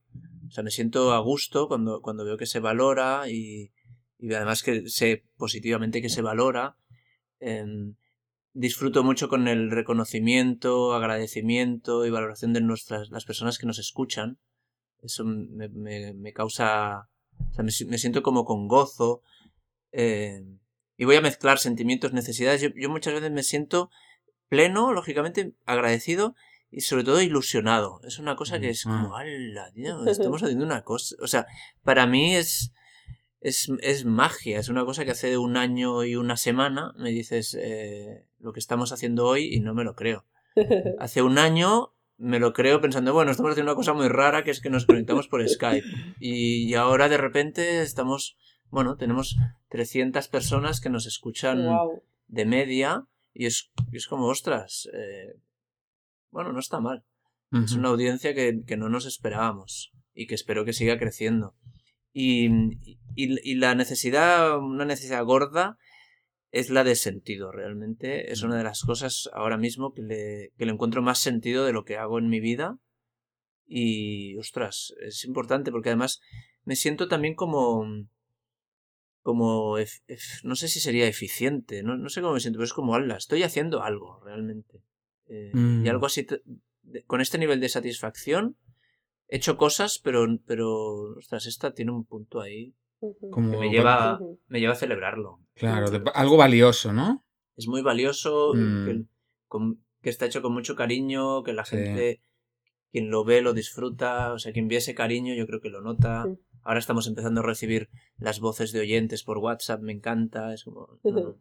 O 0.48 0.50
sea, 0.50 0.64
me 0.64 0.70
siento 0.70 1.12
a 1.12 1.18
gusto 1.20 1.68
cuando, 1.68 2.00
cuando 2.00 2.24
veo 2.24 2.36
que 2.36 2.46
se 2.46 2.60
valora 2.60 3.28
y, 3.28 3.72
y 4.18 4.32
además 4.32 4.62
que 4.62 4.88
sé 4.88 5.24
positivamente 5.36 6.00
que 6.02 6.08
se 6.08 6.22
valora. 6.22 6.76
Em, 7.40 7.94
disfruto 8.54 9.04
mucho 9.04 9.28
con 9.28 9.46
el 9.48 9.70
reconocimiento, 9.70 10.94
agradecimiento 10.94 12.06
y 12.06 12.10
valoración 12.10 12.52
de 12.52 12.60
nuestras, 12.60 13.10
las 13.10 13.24
personas 13.24 13.58
que 13.58 13.66
nos 13.66 13.78
escuchan. 13.78 14.38
Eso 15.02 15.24
me, 15.24 15.68
me, 15.68 16.32
causa, 16.32 17.08
o 17.50 17.54
sea, 17.54 17.64
me, 17.64 17.70
si- 17.70 17.84
me 17.84 17.98
siento 17.98 18.22
como 18.22 18.44
con 18.44 18.66
gozo. 18.68 19.22
em, 19.92 20.58
y 20.96 21.04
voy 21.04 21.16
a 21.16 21.20
mezclar 21.20 21.58
sentimientos, 21.58 22.12
necesidades. 22.12 22.60
Yo 22.74 22.90
muchas 22.90 23.14
veces 23.14 23.30
me 23.30 23.42
siento 23.44 23.90
pleno, 24.48 24.92
lógicamente 24.92 25.52
agradecido 25.66 26.34
y 26.70 26.82
sobre 26.82 27.04
todo 27.04 27.20
ilusionado. 27.22 28.00
Es 28.04 28.18
una 28.18 28.36
cosa 28.36 28.60
que 28.60 28.70
es 28.70 28.84
como. 28.84 29.16
¡hala, 29.16 29.70
tío! 29.72 30.04
Estamos 30.06 30.42
haciendo 30.42 30.64
una 30.64 30.82
cosa. 30.82 31.16
O 31.20 31.26
sea, 31.26 31.46
para 31.82 32.06
mí 32.06 32.34
es, 32.34 32.72
es, 33.40 33.70
es 33.80 34.04
magia. 34.04 34.58
Es 34.58 34.68
una 34.68 34.84
cosa 34.84 35.04
que 35.04 35.12
hace 35.12 35.38
un 35.38 35.56
año 35.56 36.04
y 36.04 36.16
una 36.16 36.36
semana 36.36 36.92
me 36.96 37.10
dices 37.10 37.56
eh, 37.58 38.26
lo 38.38 38.52
que 38.52 38.60
estamos 38.60 38.92
haciendo 38.92 39.26
hoy 39.26 39.54
y 39.54 39.60
no 39.60 39.74
me 39.74 39.84
lo 39.84 39.94
creo. 39.94 40.24
Hace 40.98 41.22
un 41.22 41.38
año 41.38 41.94
me 42.16 42.40
lo 42.40 42.52
creo 42.52 42.80
pensando, 42.80 43.12
bueno, 43.12 43.30
estamos 43.30 43.52
haciendo 43.52 43.70
una 43.70 43.76
cosa 43.76 43.92
muy 43.92 44.08
rara 44.08 44.42
que 44.42 44.50
es 44.50 44.60
que 44.60 44.70
nos 44.70 44.86
conectamos 44.86 45.28
por 45.28 45.46
Skype. 45.48 45.86
Y, 46.18 46.68
y 46.68 46.74
ahora 46.74 47.08
de 47.08 47.16
repente 47.16 47.80
estamos, 47.82 48.36
bueno, 48.70 48.96
tenemos 48.96 49.36
300 49.68 50.26
personas 50.26 50.80
que 50.80 50.90
nos 50.90 51.06
escuchan 51.06 51.64
de 52.26 52.44
media 52.44 53.06
y 53.32 53.46
es, 53.46 53.70
es 53.92 54.08
como, 54.08 54.26
ostras, 54.26 54.88
eh, 54.92 55.36
bueno, 56.30 56.52
no 56.52 56.60
está 56.60 56.80
mal. 56.80 57.04
Es 57.50 57.72
una 57.72 57.88
audiencia 57.88 58.34
que, 58.34 58.60
que 58.66 58.76
no 58.76 58.90
nos 58.90 59.06
esperábamos 59.06 59.90
y 60.12 60.26
que 60.26 60.34
espero 60.34 60.66
que 60.66 60.74
siga 60.74 60.98
creciendo. 60.98 61.54
Y, 62.12 62.46
y, 63.14 63.38
y 63.42 63.54
la 63.54 63.74
necesidad, 63.74 64.58
una 64.58 64.84
necesidad 64.84 65.24
gorda, 65.24 65.78
es 66.50 66.70
la 66.70 66.84
de 66.84 66.96
sentido, 66.96 67.52
realmente. 67.52 68.32
Es 68.32 68.42
una 68.42 68.56
de 68.56 68.64
las 68.64 68.82
cosas 68.82 69.28
ahora 69.32 69.56
mismo 69.56 69.92
que 69.92 70.02
le, 70.02 70.52
que 70.56 70.66
le 70.66 70.72
encuentro 70.72 71.02
más 71.02 71.18
sentido 71.18 71.64
de 71.64 71.72
lo 71.72 71.84
que 71.84 71.96
hago 71.96 72.18
en 72.18 72.28
mi 72.28 72.40
vida. 72.40 72.78
Y, 73.66 74.36
ostras, 74.38 74.94
es 75.00 75.24
importante 75.24 75.70
porque 75.70 75.90
además 75.90 76.20
me 76.64 76.76
siento 76.76 77.08
también 77.08 77.34
como. 77.34 77.84
como. 79.22 79.76
no 80.42 80.56
sé 80.56 80.68
si 80.68 80.80
sería 80.80 81.06
eficiente, 81.06 81.82
no, 81.82 81.96
no 81.96 82.08
sé 82.08 82.22
cómo 82.22 82.34
me 82.34 82.40
siento, 82.40 82.58
pero 82.58 82.64
es 82.64 82.72
como, 82.72 82.94
ala, 82.94 83.16
estoy 83.16 83.42
haciendo 83.42 83.82
algo, 83.82 84.20
realmente. 84.24 84.82
Eh, 85.28 85.50
Mm. 85.52 85.84
Y 85.86 85.88
algo 85.88 86.06
así, 86.06 86.26
con 87.06 87.20
este 87.20 87.38
nivel 87.38 87.60
de 87.60 87.68
satisfacción, 87.68 88.56
he 89.28 89.36
hecho 89.36 89.56
cosas, 89.56 90.00
pero, 90.02 90.26
pero, 90.46 91.16
ostras, 91.18 91.46
esta 91.46 91.72
tiene 91.74 91.92
un 91.92 92.04
punto 92.04 92.40
ahí. 92.40 92.74
Como 93.30 93.50
que 93.52 93.58
me 93.58 93.70
lleva, 93.70 94.18
me 94.48 94.58
lleva 94.60 94.72
a 94.72 94.76
celebrarlo. 94.76 95.40
Claro, 95.54 95.90
de- 95.90 96.02
algo 96.14 96.36
valioso, 96.36 96.92
¿no? 96.92 97.24
Es 97.56 97.68
muy 97.68 97.82
valioso, 97.82 98.52
Mm. 98.54 98.86
que, 98.86 99.02
con- 99.46 99.84
que 100.02 100.10
está 100.10 100.26
hecho 100.26 100.42
con 100.42 100.52
mucho 100.52 100.74
cariño, 100.76 101.42
que 101.44 101.52
la 101.52 101.64
Sí. 101.64 101.76
gente, 101.76 102.20
quien 102.90 103.10
lo 103.10 103.24
ve, 103.24 103.42
lo 103.42 103.52
disfruta, 103.52 104.32
o 104.32 104.38
sea, 104.38 104.52
quien 104.52 104.66
ve 104.68 104.76
ese 104.76 104.94
cariño, 104.94 105.34
yo 105.34 105.46
creo 105.46 105.60
que 105.60 105.68
lo 105.68 105.80
nota. 105.82 106.24
Mm. 106.26 106.38
Ahora 106.62 106.80
estamos 106.80 107.06
empezando 107.06 107.40
a 107.40 107.44
recibir 107.44 107.88
las 108.16 108.40
voces 108.40 108.72
de 108.72 108.80
oyentes 108.80 109.22
por 109.22 109.38
WhatsApp, 109.38 109.80
me 109.80 109.92
encanta, 109.92 110.52
es 110.54 110.64
como... 110.64 110.98
no. 111.04 111.36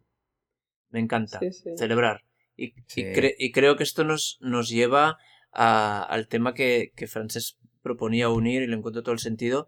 Me 0.90 1.00
encanta. 1.00 1.38
Sí, 1.40 1.52
sí. 1.52 1.70
Celebrar. 1.76 2.22
Y, 2.66 2.72
cre- 3.14 3.34
y 3.38 3.52
creo 3.52 3.76
que 3.76 3.84
esto 3.84 4.04
nos, 4.04 4.36
nos 4.40 4.68
lleva 4.68 5.16
a- 5.52 6.02
al 6.02 6.28
tema 6.28 6.52
que, 6.54 6.92
que 6.96 7.06
Francés 7.06 7.56
proponía 7.82 8.28
unir 8.28 8.62
y 8.62 8.66
le 8.66 8.76
encuentro 8.76 9.02
todo 9.02 9.12
el 9.14 9.20
sentido, 9.20 9.66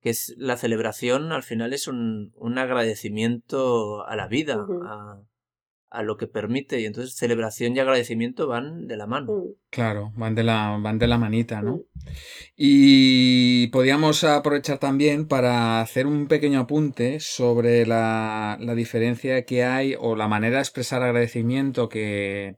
que 0.00 0.10
es 0.10 0.34
la 0.38 0.56
celebración 0.56 1.32
al 1.32 1.42
final 1.42 1.72
es 1.72 1.88
un, 1.88 2.32
un 2.36 2.56
agradecimiento 2.58 4.06
a 4.06 4.16
la 4.16 4.28
vida, 4.28 4.56
a 5.90 6.02
lo 6.02 6.16
que 6.16 6.26
permite. 6.26 6.80
Y 6.80 6.86
entonces 6.86 7.14
celebración 7.14 7.76
y 7.76 7.80
agradecimiento 7.80 8.46
van 8.46 8.86
de 8.86 8.96
la 8.96 9.06
mano. 9.06 9.32
Mm, 9.32 9.52
Claro, 9.70 10.12
van 10.16 10.34
de 10.34 10.44
la, 10.44 10.78
van 10.80 10.98
de 10.98 11.06
la 11.06 11.18
manita, 11.18 11.62
¿no? 11.62 11.76
mm. 11.76 11.82
Y 12.56 13.66
podíamos 13.68 14.24
aprovechar 14.24 14.78
también 14.78 15.28
para 15.28 15.80
hacer 15.80 16.06
un 16.06 16.26
pequeño 16.26 16.60
apunte 16.60 17.20
sobre 17.20 17.86
la, 17.86 18.56
la 18.60 18.74
diferencia 18.74 19.44
que 19.44 19.64
hay 19.64 19.94
o 19.98 20.16
la 20.16 20.28
manera 20.28 20.56
de 20.56 20.62
expresar 20.62 21.02
agradecimiento 21.02 21.88
que, 21.88 22.56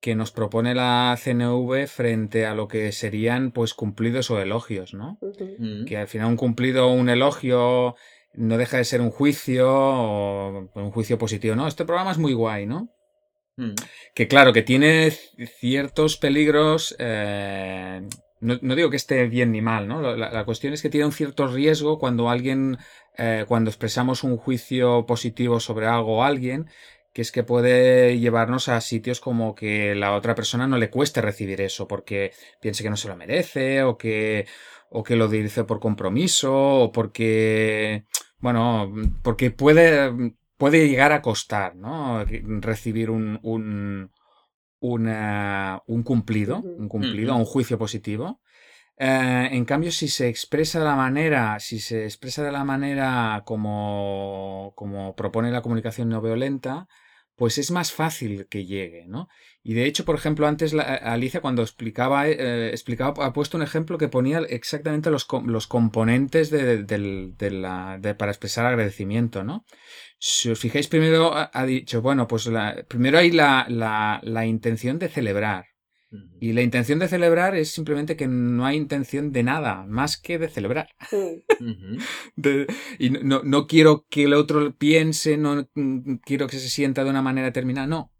que 0.00 0.14
nos 0.14 0.32
propone 0.32 0.74
la 0.74 1.16
CNV 1.22 1.86
frente 1.86 2.46
a 2.46 2.54
lo 2.54 2.68
que 2.68 2.90
serían 2.92 3.52
pues 3.52 3.74
cumplidos 3.74 4.30
o 4.30 4.40
elogios, 4.40 4.94
¿no? 4.94 5.18
Mm. 5.58 5.84
Que 5.84 5.98
al 5.98 6.08
final 6.08 6.28
un 6.28 6.36
cumplido 6.36 6.88
o 6.88 6.92
un 6.92 7.10
elogio 7.10 7.94
no 8.34 8.58
deja 8.58 8.76
de 8.76 8.84
ser 8.84 9.00
un 9.00 9.10
juicio 9.10 9.68
o 9.70 10.70
un 10.74 10.90
juicio 10.90 11.18
positivo, 11.18 11.54
¿no? 11.56 11.66
Este 11.66 11.84
programa 11.84 12.12
es 12.12 12.18
muy 12.18 12.32
guay, 12.32 12.66
¿no? 12.66 12.88
Mm. 13.56 13.74
Que 14.14 14.28
claro, 14.28 14.52
que 14.52 14.62
tiene 14.62 15.10
ciertos 15.10 16.16
peligros. 16.16 16.96
eh, 16.98 18.02
no, 18.40 18.58
no 18.62 18.74
digo 18.74 18.90
que 18.90 18.96
esté 18.96 19.26
bien 19.26 19.52
ni 19.52 19.60
mal, 19.60 19.86
¿no? 19.86 20.00
La, 20.16 20.30
la 20.30 20.44
cuestión 20.44 20.72
es 20.72 20.82
que 20.82 20.88
tiene 20.88 21.06
un 21.06 21.12
cierto 21.12 21.46
riesgo 21.46 21.98
cuando 21.98 22.30
alguien, 22.30 22.78
eh, 23.18 23.44
cuando 23.46 23.70
expresamos 23.70 24.24
un 24.24 24.36
juicio 24.38 25.04
positivo 25.06 25.60
sobre 25.60 25.86
algo 25.86 26.18
o 26.18 26.22
alguien, 26.22 26.66
que 27.12 27.22
es 27.22 27.32
que 27.32 27.42
puede 27.42 28.18
llevarnos 28.18 28.68
a 28.68 28.80
sitios 28.80 29.20
como 29.20 29.54
que 29.54 29.94
la 29.94 30.14
otra 30.14 30.34
persona 30.34 30.66
no 30.66 30.78
le 30.78 30.90
cueste 30.90 31.20
recibir 31.20 31.60
eso, 31.60 31.88
porque 31.88 32.32
piense 32.60 32.82
que 32.82 32.90
no 32.90 32.96
se 32.96 33.08
lo 33.08 33.16
merece, 33.16 33.82
o 33.82 33.98
que, 33.98 34.46
o 34.90 35.02
que 35.02 35.16
lo 35.16 35.28
dice 35.28 35.64
por 35.64 35.80
compromiso, 35.80 36.52
o 36.84 36.92
porque, 36.92 38.04
bueno, 38.40 38.92
porque 39.22 39.50
puede, 39.50 40.34
puede 40.58 40.88
llegar 40.88 41.12
a 41.12 41.22
costar, 41.22 41.76
¿no? 41.76 42.24
Recibir 42.60 43.08
un, 43.10 43.38
un, 43.42 44.10
una- 44.80 45.82
un 45.86 46.02
cumplido, 46.02 46.60
un 46.78 46.88
cumplido, 46.88 47.36
un 47.36 47.44
juicio 47.44 47.78
positivo. 47.78 48.40
Eh, 48.98 49.48
en 49.52 49.64
cambio, 49.64 49.90
si 49.92 50.08
se 50.08 50.28
expresa 50.28 50.78
de 50.78 50.84
la 50.84 50.96
manera, 50.96 51.58
si 51.60 51.80
se 51.80 52.04
expresa 52.04 52.42
de 52.42 52.52
la 52.52 52.64
manera 52.64 53.42
como, 53.46 54.72
como 54.76 55.14
propone 55.16 55.50
la 55.50 55.62
comunicación 55.62 56.08
no 56.10 56.20
violenta, 56.20 56.86
pues 57.36 57.56
es 57.58 57.70
más 57.70 57.92
fácil 57.92 58.46
que 58.48 58.66
llegue, 58.66 59.06
¿no? 59.06 59.28
Y 59.62 59.74
de 59.74 59.84
hecho, 59.84 60.04
por 60.06 60.14
ejemplo, 60.14 60.46
antes 60.46 60.72
la- 60.72 60.82
Alicia 60.82 61.40
cuando 61.42 61.60
explicaba, 61.62 62.28
eh, 62.28 62.70
explicaba, 62.70 63.26
ha 63.26 63.32
puesto 63.34 63.58
un 63.58 63.62
ejemplo 63.62 63.98
que 63.98 64.08
ponía 64.08 64.38
exactamente 64.48 65.10
los, 65.10 65.26
los 65.44 65.66
componentes 65.66 66.48
de, 66.50 66.82
del- 66.84 67.34
de 67.36 67.50
la, 67.50 67.98
de- 68.00 68.14
para 68.14 68.32
expresar 68.32 68.64
agradecimiento, 68.66 69.44
¿no? 69.44 69.64
Si 70.18 70.50
os 70.50 70.58
fijáis, 70.58 70.88
primero 70.88 71.32
ha, 71.34 71.66
dicho, 71.66 72.00
bueno, 72.02 72.26
pues 72.26 72.46
la- 72.46 72.84
primero 72.88 73.18
hay 73.18 73.30
la, 73.32 73.66
la, 73.68 74.20
la 74.22 74.46
intención 74.46 74.98
de 74.98 75.08
celebrar. 75.08 75.66
Y 76.40 76.54
la 76.54 76.62
intención 76.62 76.98
de 76.98 77.06
celebrar 77.06 77.54
es 77.54 77.70
simplemente 77.70 78.16
que 78.16 78.26
no 78.26 78.66
hay 78.66 78.76
intención 78.76 79.30
de 79.30 79.44
nada 79.44 79.84
más 79.86 80.16
que 80.20 80.38
de 80.38 80.48
celebrar. 80.48 80.88
De- 82.36 82.66
y 82.98 83.10
no, 83.10 83.20
no, 83.22 83.42
no 83.44 83.66
quiero 83.66 84.06
que 84.10 84.24
el 84.24 84.34
otro 84.34 84.74
piense, 84.76 85.36
no 85.36 85.68
mm, 85.74 86.14
quiero 86.24 86.46
que 86.48 86.58
se 86.58 86.68
sienta 86.68 87.04
de 87.04 87.10
una 87.10 87.22
manera 87.22 87.46
determinada. 87.46 87.86
No, 87.86 88.10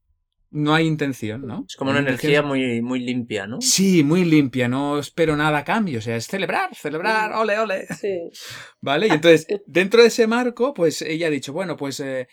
no 0.51 0.75
hay 0.75 0.87
intención, 0.87 1.47
¿no? 1.47 1.65
Es 1.69 1.77
como 1.77 1.91
una 1.91 2.01
energía 2.01 2.43
muy, 2.43 2.83
muy 2.83 3.01
limpia, 3.01 3.47
¿no? 3.47 3.61
Sí, 3.61 4.03
muy 4.03 4.25
limpia, 4.25 4.69
no 4.69 4.99
espero 4.99 5.37
nada 5.37 5.59
a 5.59 5.65
cambio, 5.65 5.99
o 5.99 6.03
sea, 6.03 6.17
es 6.17 6.27
celebrar, 6.27 6.75
celebrar, 6.75 7.33
ole, 7.33 7.59
ole. 7.59 7.87
Sí. 7.89 8.31
¿Vale? 8.81 9.07
Y 9.09 9.11
entonces, 9.11 9.47
dentro 9.67 10.03
de 10.03 10.09
ese 10.09 10.27
marco, 10.27 10.75
pues 10.75 11.03
ella 11.03 11.29
ha 11.29 11.31
dicho, 11.31 11.53
bueno, 11.53 11.77
pues, 11.77 12.01
eh, 12.01 12.27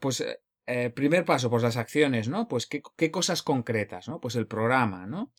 pues 0.00 0.24
eh, 0.66 0.90
primer 0.90 1.24
paso, 1.24 1.48
pues 1.50 1.62
las 1.62 1.76
acciones, 1.76 2.28
¿no? 2.28 2.48
Pues 2.48 2.66
qué, 2.66 2.82
qué 2.96 3.10
cosas 3.10 3.42
concretas, 3.42 4.08
¿no? 4.08 4.20
Pues 4.20 4.34
el 4.36 4.46
programa, 4.46 5.06
¿no? 5.06 5.32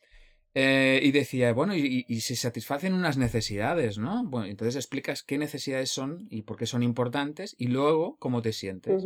Eh, 0.60 1.00
y 1.04 1.12
decía, 1.12 1.54
bueno, 1.54 1.76
y, 1.76 1.82
y- 1.86 2.06
y 2.08 2.22
se 2.22 2.36
satisfacen 2.36 2.94
unas 2.94 3.18
necesidades, 3.18 4.00
¿no? 4.00 4.24
Bueno, 4.26 4.48
entonces 4.48 4.76
explicas 4.76 5.22
qué 5.22 5.38
necesidades 5.38 5.92
son 5.92 6.26
y 6.32 6.42
por 6.44 6.58
qué 6.58 6.66
son 6.66 6.82
importantes 6.82 7.54
y 7.60 7.68
luego 7.68 8.18
cómo 8.18 8.42
te 8.42 8.54
sientes. 8.54 9.04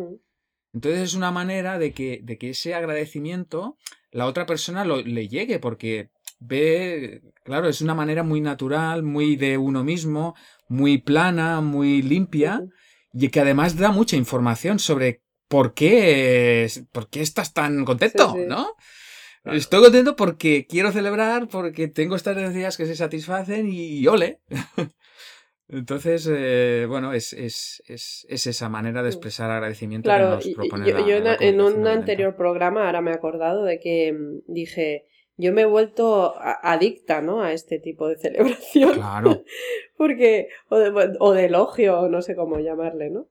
Entonces 0.73 1.01
es 1.01 1.13
una 1.15 1.31
manera 1.31 1.77
de 1.77 1.93
que, 1.93 2.21
de 2.23 2.37
que 2.37 2.51
ese 2.51 2.73
agradecimiento 2.73 3.77
la 4.11 4.25
otra 4.25 4.45
persona 4.45 4.85
lo, 4.85 5.01
le 5.01 5.27
llegue, 5.27 5.59
porque 5.59 6.09
ve, 6.39 7.21
claro, 7.43 7.67
es 7.69 7.81
una 7.81 7.95
manera 7.95 8.23
muy 8.23 8.41
natural, 8.41 9.03
muy 9.03 9.35
de 9.37 9.57
uno 9.57 9.83
mismo, 9.83 10.35
muy 10.67 10.97
plana, 10.97 11.61
muy 11.61 12.01
limpia, 12.01 12.61
y 13.13 13.29
que 13.29 13.39
además 13.39 13.77
da 13.77 13.91
mucha 13.91 14.17
información 14.17 14.79
sobre 14.79 15.21
por 15.47 15.73
qué, 15.73 16.69
por 16.91 17.09
qué 17.09 17.21
estás 17.21 17.53
tan 17.53 17.85
contento, 17.85 18.33
Sí, 18.33 18.41
sí. 18.41 18.45
¿no? 18.47 18.75
Claro. 19.43 19.57
Estoy 19.57 19.81
contento 19.81 20.15
porque 20.15 20.67
quiero 20.69 20.91
celebrar, 20.91 21.47
porque 21.47 21.87
tengo 21.87 22.15
estas 22.15 22.35
necesidades 22.35 22.77
que 22.77 22.85
se 22.85 22.95
satisfacen 22.95 23.67
y 23.69 24.05
ole. 24.07 24.39
Entonces, 25.71 26.29
eh, 26.31 26.85
bueno, 26.87 27.13
es, 27.13 27.33
es, 27.33 27.81
es, 27.87 28.25
es 28.29 28.47
esa 28.47 28.67
manera 28.69 29.01
de 29.03 29.09
expresar 29.09 29.49
agradecimiento 29.49 30.09
que 30.09 30.13
Claro, 30.15 30.35
nos 30.35 30.45
y- 30.45 30.51
y 30.51 30.55
propone 30.55 30.87
yo, 30.87 30.93
la- 30.99 31.07
yo 31.07 31.15
en, 31.15 31.23
la 31.23 31.33
en 31.33 31.37
comunicación 31.37 31.79
un 31.81 31.87
anterior 31.87 32.35
programa, 32.35 32.85
ahora 32.85 33.01
me 33.01 33.11
he 33.11 33.13
acordado 33.13 33.63
de 33.63 33.79
que 33.79 34.11
mm, 34.13 34.51
dije, 34.53 35.05
yo 35.37 35.53
me 35.53 35.61
he 35.61 35.65
vuelto 35.65 36.35
adicta, 36.37 37.21
¿no? 37.21 37.41
A 37.41 37.53
este 37.53 37.79
tipo 37.79 38.07
de 38.09 38.17
celebración. 38.25 38.91
Claro, 38.93 39.43
Porque, 39.97 40.49
o 40.69 40.77
de, 40.77 41.15
o 41.19 41.33
de 41.33 41.45
elogio, 41.45 42.01
o 42.01 42.09
no 42.09 42.21
sé 42.21 42.35
cómo 42.35 42.59
llamarle, 42.59 43.09
¿no? 43.09 43.27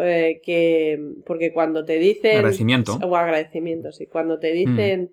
Eh, 0.00 0.40
que, 0.42 0.98
porque 1.26 1.52
cuando 1.52 1.84
te 1.84 1.98
dicen... 1.98 2.38
Agradecimiento. 2.38 2.98
O 3.02 3.14
agradecimiento, 3.16 3.92
sí. 3.92 4.06
Cuando 4.06 4.36
Mm. 4.36 4.40
te 4.40 4.52
dicen, 4.52 5.10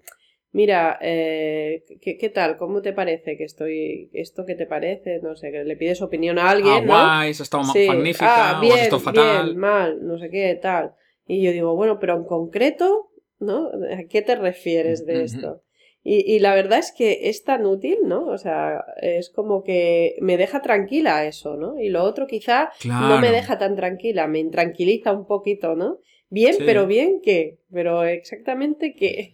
mira, 0.51 0.97
eh, 1.01 1.83
¿qué, 2.01 2.17
qué 2.17 2.29
tal? 2.29 2.57
¿Cómo 2.57 2.81
te 2.81 2.93
parece 2.93 3.37
que 3.37 3.43
estoy... 3.45 4.09
¿Esto 4.13 4.45
qué 4.45 4.55
te 4.55 4.65
parece? 4.65 5.19
No 5.21 5.35
sé, 5.35 5.51
que 5.51 5.63
le 5.63 5.75
pides 5.77 6.01
opinión 6.01 6.37
a 6.39 6.49
alguien, 6.49 6.73
ah, 6.73 6.81
¿no? 6.81 6.87
guay, 6.87 7.31
has 7.31 7.39
estado 7.41 7.63
ma- 7.63 7.73
Sí. 7.73 7.85
magnífica, 7.87 8.51
Ah, 8.51 8.57
o 8.59 8.61
bien, 8.61 8.77
estado 8.79 8.99
fatal. 8.99 9.45
bien, 9.47 9.57
mal, 9.57 10.05
no 10.05 10.17
sé 10.17 10.29
qué, 10.29 10.57
tal. 10.61 10.93
Y 11.27 11.41
yo 11.43 11.51
digo, 11.51 11.75
bueno, 11.75 11.99
pero 11.99 12.15
en 12.15 12.25
concreto, 12.25 13.11
¿no? 13.39 13.67
¿A 13.67 14.03
qué 14.09 14.21
te 14.21 14.35
refieres 14.35 15.05
de 15.05 15.23
esto? 15.23 15.63
Y, 16.03 16.33
y 16.35 16.39
la 16.39 16.55
verdad 16.55 16.79
es 16.79 16.91
que 16.91 17.29
es 17.29 17.43
tan 17.43 17.65
útil, 17.65 17.99
¿no? 18.05 18.25
O 18.25 18.37
sea, 18.39 18.83
es 19.01 19.29
como 19.29 19.63
que 19.63 20.15
me 20.19 20.35
deja 20.37 20.61
tranquila 20.61 21.25
eso, 21.25 21.57
¿no? 21.57 21.79
Y 21.79 21.89
lo 21.89 22.03
otro 22.03 22.25
quizá 22.25 22.71
no 22.85 23.19
me 23.19 23.31
deja 23.31 23.57
tan 23.59 23.75
tranquila, 23.75 24.27
me 24.27 24.39
intranquiliza 24.39 25.11
un 25.13 25.27
poquito, 25.27 25.75
¿no? 25.75 25.99
Bien, 26.31 26.55
Sí. 26.55 26.63
pero 26.65 26.87
bien 26.87 27.21
qué, 27.21 27.59
pero 27.71 28.03
exactamente 28.03 28.95
qué. 28.95 29.33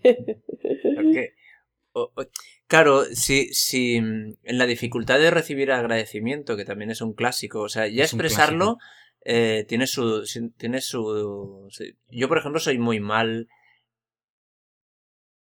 Porque, 0.96 1.34
o- 1.94 2.12
o- 2.16 2.26
claro, 2.68 3.06
si, 3.06 3.54
si 3.54 4.02
mm, 4.02 4.34
en 4.44 4.58
la 4.58 4.66
dificultad 4.66 5.20
de 5.20 5.30
recibir 5.32 5.72
agradecimiento, 5.72 6.58
que 6.58 6.66
también 6.66 6.90
es 6.92 7.00
un 7.02 7.14
clásico, 7.14 7.62
o 7.62 7.70
sea, 7.70 7.88
ya 7.88 8.04
Es 8.04 8.12
expresarlo 8.14 8.78
eh, 9.24 9.64
tiene 9.68 9.88
su. 9.88 10.24
Tiene 10.58 10.82
su 10.82 11.68
sí. 11.70 11.94
Yo, 12.10 12.28
por 12.28 12.38
ejemplo, 12.40 12.60
soy 12.60 12.78
muy 12.80 13.00
mal 13.00 13.48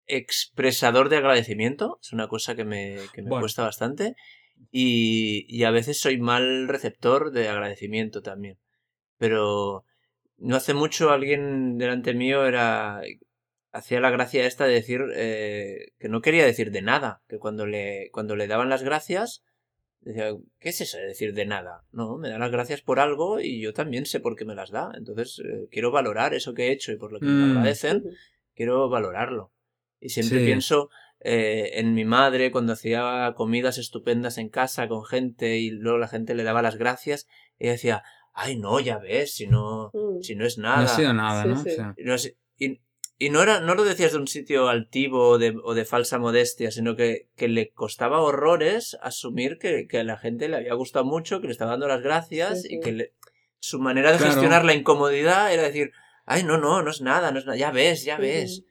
expresador 0.06 1.08
de 1.08 1.16
agradecimiento. 1.18 1.98
Es 2.02 2.12
una 2.12 2.28
cosa 2.28 2.54
que 2.54 2.64
me, 2.64 2.96
que 3.12 3.22
me 3.22 3.28
Bueno. 3.30 3.42
cuesta 3.42 3.62
bastante. 3.62 4.16
Y, 4.70 5.46
y 5.48 5.64
a 5.64 5.70
veces 5.70 6.00
soy 6.00 6.18
mal 6.18 6.68
receptor 6.68 7.30
de 7.30 7.48
agradecimiento 7.48 8.22
también. 8.22 8.58
Pero 9.18 9.84
no 10.38 10.56
hace 10.56 10.74
mucho 10.74 11.10
alguien 11.10 11.78
delante 11.78 12.14
mío 12.14 12.46
era 12.46 13.00
hacía 13.72 14.00
la 14.00 14.10
gracia 14.10 14.46
esta 14.46 14.66
de 14.66 14.74
decir 14.74 15.00
eh, 15.16 15.88
que 15.98 16.08
no 16.08 16.20
quería 16.20 16.44
decir 16.44 16.70
de 16.70 16.80
nada, 16.82 17.22
que 17.28 17.38
cuando 17.38 17.66
le, 17.66 18.08
cuando 18.12 18.36
le 18.36 18.46
daban 18.46 18.68
las 18.68 18.84
gracias, 18.84 19.42
decía, 20.00 20.30
¿qué 20.60 20.68
es 20.68 20.80
eso 20.80 20.96
de 20.98 21.06
decir 21.06 21.34
de 21.34 21.44
nada? 21.44 21.82
No, 21.90 22.16
me 22.16 22.30
da 22.30 22.38
las 22.38 22.52
gracias 22.52 22.82
por 22.82 23.00
algo 23.00 23.40
y 23.40 23.60
yo 23.60 23.72
también 23.72 24.06
sé 24.06 24.20
por 24.20 24.36
qué 24.36 24.44
me 24.44 24.54
las 24.54 24.70
da. 24.70 24.92
Entonces 24.96 25.40
eh, 25.44 25.66
quiero 25.72 25.90
valorar 25.90 26.34
eso 26.34 26.54
que 26.54 26.68
he 26.68 26.72
hecho 26.72 26.92
y 26.92 26.98
por 26.98 27.12
lo 27.12 27.18
que 27.18 27.26
me 27.26 27.32
Mm. 27.32 27.50
agradecen, 27.50 28.04
quiero 28.54 28.88
valorarlo. 28.88 29.50
Y 29.98 30.10
siempre 30.10 30.38
Sí. 30.38 30.44
pienso 30.44 30.88
eh, 31.26 31.80
en 31.80 31.94
mi 31.94 32.04
madre 32.04 32.52
cuando 32.52 32.74
hacía 32.74 33.32
comidas 33.34 33.78
estupendas 33.78 34.36
en 34.38 34.50
casa 34.50 34.86
con 34.88 35.04
gente 35.04 35.56
y 35.58 35.70
luego 35.70 35.98
la 35.98 36.06
gente 36.08 36.34
le 36.34 36.42
daba 36.44 36.60
las 36.62 36.76
gracias 36.76 37.26
y 37.58 37.66
decía, 37.68 38.02
ay 38.34 38.56
no, 38.58 38.78
ya 38.80 38.98
ves, 38.98 39.34
si 39.34 39.46
no, 39.46 39.90
Mm. 39.94 40.22
si 40.22 40.34
no 40.36 40.44
es 40.44 40.58
No 40.58 40.64
nada. 40.68 40.84
ha 40.84 40.88
sido 40.96 41.12
nada, 41.14 41.42
Sí, 41.44 41.48
¿no? 41.48 41.62
sí. 41.62 41.70
O 41.70 41.74
sea, 41.74 41.94
Y 41.96 42.04
no, 42.04 42.18
sé- 42.18 42.36
y- 42.58 42.80
y 43.18 43.30
no 43.30 43.42
era, 43.42 43.60
no 43.60 43.74
lo 43.74 43.84
decías 43.84 44.12
de 44.12 44.18
un 44.18 44.26
sitio 44.28 44.68
altivo 44.68 45.28
o 45.30 45.38
de, 45.38 45.54
o 45.62 45.74
de 45.74 45.84
falsa 45.84 46.18
modestia, 46.18 46.70
sino 46.70 46.96
que, 46.96 47.28
que 47.36 47.48
le 47.48 47.70
costaba 47.70 48.20
horrores 48.20 48.96
asumir 49.02 49.58
que, 49.58 49.86
que 49.86 49.98
a 49.98 50.04
la 50.04 50.16
gente 50.18 50.48
le 50.48 50.56
había 50.56 50.74
gustado 50.74 51.04
mucho, 51.04 51.40
que 51.40 51.46
le 51.46 51.52
estaba 51.52 51.70
dando 51.72 51.86
las 51.88 52.02
gracias 52.02 52.62
Sí, 52.62 52.68
sí. 52.68 52.74
y 52.76 52.80
que 52.80 52.92
le- 52.92 53.14
su 53.60 53.78
manera 53.78 54.10
de 54.12 54.18
Claro. 54.18 54.32
gestionar 54.32 54.64
la 54.64 54.74
incomodidad 54.74 55.52
era 55.52 55.62
decir, 55.62 55.92
Ay, 56.26 56.42
no, 56.42 56.56
no, 56.56 56.82
no 56.82 56.90
es 56.90 57.02
nada, 57.02 57.32
no 57.32 57.38
es 57.38 57.44
nada. 57.44 57.58
Ya 57.58 57.70
ves, 57.70 58.02
ya 58.02 58.16
ves. 58.16 58.64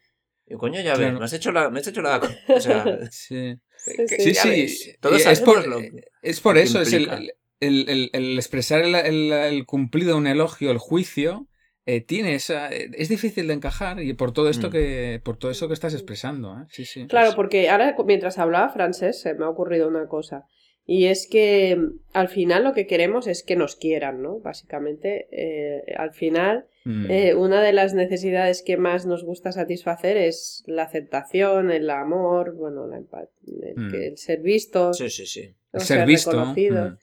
Y 0.48 0.56
coño, 0.56 0.82
ya 0.82 0.94
ves, 0.94 1.00
Claro. 1.02 1.20
me 1.20 1.26
has 1.26 1.34
hecho 1.34 1.52
la. 1.52 1.70
Me 1.70 1.80
has 1.82 1.88
hecho 1.88 2.02
la. 2.02 2.20
O 2.48 2.60
sea, 2.60 2.84
Sí. 3.12 3.56
Sí, 3.78 3.92
que- 3.96 4.08
sí. 4.08 4.24
Sí, 4.24 4.34
ya 4.34 4.42
sí. 4.42 4.50
ves, 4.50 4.98
todos 5.00 5.24
es, 5.24 5.40
por, 5.42 5.68
lo- 5.68 5.80
es 6.24 6.40
por 6.40 6.58
eso, 6.58 6.82
es 6.82 6.92
el. 6.94 7.32
El- 7.64 7.90
el- 7.90 8.10
el 8.14 8.36
expresar 8.38 8.82
el, 8.82 8.94
el- 8.96 9.32
el 9.34 9.66
cumplido, 9.66 10.18
un 10.18 10.28
elogio, 10.28 10.72
el 10.72 10.78
juicio, 10.78 11.48
eh, 11.86 12.00
tiene 12.02 12.36
esa, 12.36 12.70
es 12.70 13.10
difícil 13.10 13.48
de 13.48 13.54
encajar 13.56 14.02
y 14.02 14.14
por 14.14 14.32
todo 14.32 14.50
esto 14.50 14.70
Mm. 14.70 14.72
que, 14.72 15.22
por 15.24 15.38
todo 15.38 15.52
eso 15.52 15.68
que 15.68 15.74
estás 15.74 15.94
expresando, 15.94 16.54
¿eh? 16.62 16.66
Sí, 16.70 16.86
sí. 16.86 17.08
Claro, 17.08 17.30
Es- 17.30 17.36
porque 17.36 17.70
ahora 17.70 17.96
mientras 18.06 18.38
hablaba 18.38 18.70
francés 18.70 19.20
se 19.20 19.34
me 19.34 19.44
ha 19.46 19.50
ocurrido 19.50 19.88
una 19.88 20.08
cosa. 20.08 20.46
Y 20.86 21.06
es 21.06 21.28
que 21.30 21.76
mm, 21.78 22.00
al 22.14 22.28
final 22.30 22.64
lo 22.66 22.74
que 22.74 22.88
queremos 22.88 23.28
es 23.28 23.44
que 23.44 23.56
nos 23.56 23.76
quieran, 23.78 24.22
¿no? 24.22 24.40
Básicamente, 24.40 25.28
eh, 25.32 25.82
al 25.98 26.12
final, 26.14 26.66
Mm. 26.86 27.06
eh, 27.10 27.36
una 27.36 27.62
de 27.62 27.72
las 27.74 27.94
necesidades 27.94 28.62
que 28.66 28.76
más 28.78 29.06
nos 29.06 29.24
gusta 29.24 29.52
satisfacer 29.54 30.18
es 30.18 30.64
la 30.68 30.84
aceptación, 30.84 31.72
el 31.72 31.90
amor, 31.90 32.54
bueno, 32.56 32.88
la 32.88 32.98
empa- 32.98 33.30
el, 33.48 33.74
Mm. 33.76 33.92
que- 33.92 34.08
el 34.08 34.18
ser 34.18 34.42
visto, 34.42 34.94
Sí, 34.94 35.10
sí, 35.10 35.26
sí. 35.26 35.54
o 35.72 35.80
ser 35.80 36.00
ser 36.00 36.08
visto, 36.08 36.32
reconocido. 36.32 36.98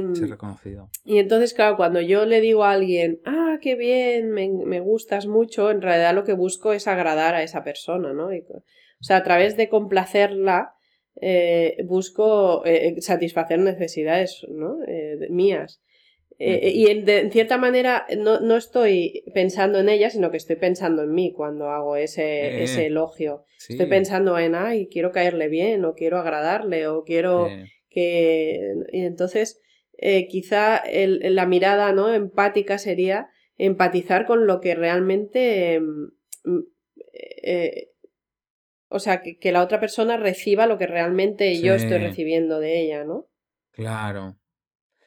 Mm, 0.00 0.12
Y, 0.12 0.16
ser 0.16 0.30
reconocido. 0.30 0.88
y 1.04 1.18
entonces, 1.18 1.54
claro, 1.54 1.76
cuando 1.76 2.00
yo 2.00 2.24
le 2.26 2.40
digo 2.40 2.64
a 2.64 2.72
alguien, 2.72 3.20
ah, 3.24 3.58
qué 3.60 3.74
bien, 3.74 4.30
me, 4.30 4.48
me 4.48 4.80
gustas 4.80 5.26
mucho, 5.26 5.70
en 5.70 5.82
realidad 5.82 6.14
lo 6.14 6.24
que 6.24 6.32
busco 6.32 6.72
es 6.72 6.86
agradar 6.86 7.34
a 7.34 7.42
esa 7.42 7.62
persona, 7.64 8.12
¿no? 8.12 8.32
Y 8.34 8.40
o 8.40 9.04
sea, 9.04 9.16
a 9.18 9.22
través 9.24 9.56
de 9.56 9.68
complacerla, 9.68 10.74
eh, 11.20 11.76
busco 11.84 12.64
eh, 12.64 13.00
satisfacer 13.00 13.58
necesidades, 13.58 14.46
¿no? 14.48 14.78
Eh, 14.86 15.26
mías. 15.30 15.80
Eh, 16.38 16.72
y 16.74 16.86
en, 16.88 17.04
de- 17.04 17.18
en 17.20 17.30
cierta 17.30 17.56
manera 17.58 18.04
no, 18.18 18.40
no 18.40 18.56
estoy 18.56 19.22
pensando 19.34 19.78
en 19.78 19.88
ella, 19.88 20.10
sino 20.10 20.30
que 20.30 20.38
estoy 20.38 20.56
pensando 20.56 21.02
en 21.02 21.12
mí 21.12 21.32
cuando 21.32 21.68
hago 21.68 21.94
ese, 21.96 22.22
Eh, 22.46 22.62
ese 22.64 22.86
elogio. 22.86 23.44
Sí. 23.58 23.74
Estoy 23.74 23.86
pensando 23.86 24.36
en, 24.38 24.54
ay, 24.56 24.88
quiero 24.88 25.12
caerle 25.12 25.48
bien, 25.48 25.84
o 25.84 25.94
quiero 25.94 26.18
agradarle, 26.18 26.88
o 26.88 27.04
quiero 27.04 27.46
Eh, 27.48 27.66
que 27.92 28.74
y 28.92 29.00
entonces 29.04 29.60
eh, 29.98 30.26
quizá 30.28 30.76
el- 30.78 31.34
la 31.34 31.46
mirada 31.46 31.92
no 31.92 32.12
empática 32.12 32.78
sería 32.78 33.28
empatizar 33.58 34.26
con 34.26 34.46
lo 34.46 34.60
que 34.60 34.74
realmente 34.74 35.80
mm, 35.80 36.08
mm, 36.50 36.62
eh, 37.44 37.88
o 38.88 38.98
sea 38.98 39.22
que, 39.22 39.38
que 39.38 39.52
la 39.52 39.62
otra 39.62 39.80
persona 39.80 40.16
reciba 40.16 40.66
lo 40.66 40.78
que 40.78 40.86
realmente 40.86 41.60
yo 41.60 41.74
estoy 41.74 41.98
recibiendo 41.98 42.58
de 42.60 42.80
ella 42.82 43.04
no 43.04 43.28
Claro. 43.72 44.36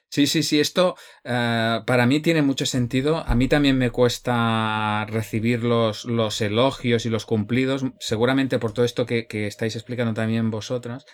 Sí, 0.09 0.27
sí, 0.27 0.43
sí, 0.43 0.59
esto 0.59 0.95
eh, 1.23 1.81
para 1.85 2.05
mí 2.05 2.21
tiene 2.21 2.41
mucho 2.41 2.65
sentido. 2.65 3.17
A 3.17 3.35
mí 3.35 3.47
también 3.47 3.77
me 3.77 3.89
cuesta 3.91 5.05
recibir 5.09 5.63
los, 5.63 6.05
los 6.05 6.39
elogios 6.41 7.05
y 7.05 7.09
los 7.09 7.25
cumplidos, 7.25 7.83
seguramente 7.99 8.57
por 8.57 8.71
todo 8.71 8.85
esto 8.85 9.05
que, 9.05 9.27
que 9.27 9.45
estáis 9.45 9.75
explicando 9.75 10.13
también 10.13 10.51
vosotras. 10.51 11.05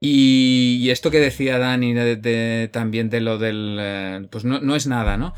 Y, 0.00 0.78
y 0.82 0.90
esto 0.90 1.10
que 1.10 1.20
decía 1.20 1.58
Dani 1.58 1.94
de- 1.94 2.16
de- 2.16 2.68
también 2.72 3.08
de 3.10 3.20
lo 3.20 3.38
del... 3.38 3.78
eh, 3.80 4.28
pues 4.30 4.44
no, 4.44 4.60
no 4.60 4.76
es 4.76 4.86
nada, 4.86 5.16
¿no? 5.16 5.32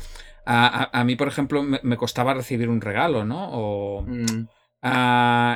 A, 0.45 0.83
a- 0.83 0.99
a 0.99 1.03
mí, 1.03 1.15
por 1.15 1.27
ejemplo, 1.27 1.63
me, 1.63 1.79
me 1.83 1.97
costaba 1.97 2.33
recibir 2.33 2.69
un 2.69 2.81
regalo, 2.81 3.25
¿no? 3.25 3.49
O, 3.51 4.01
Mm, 4.03 4.47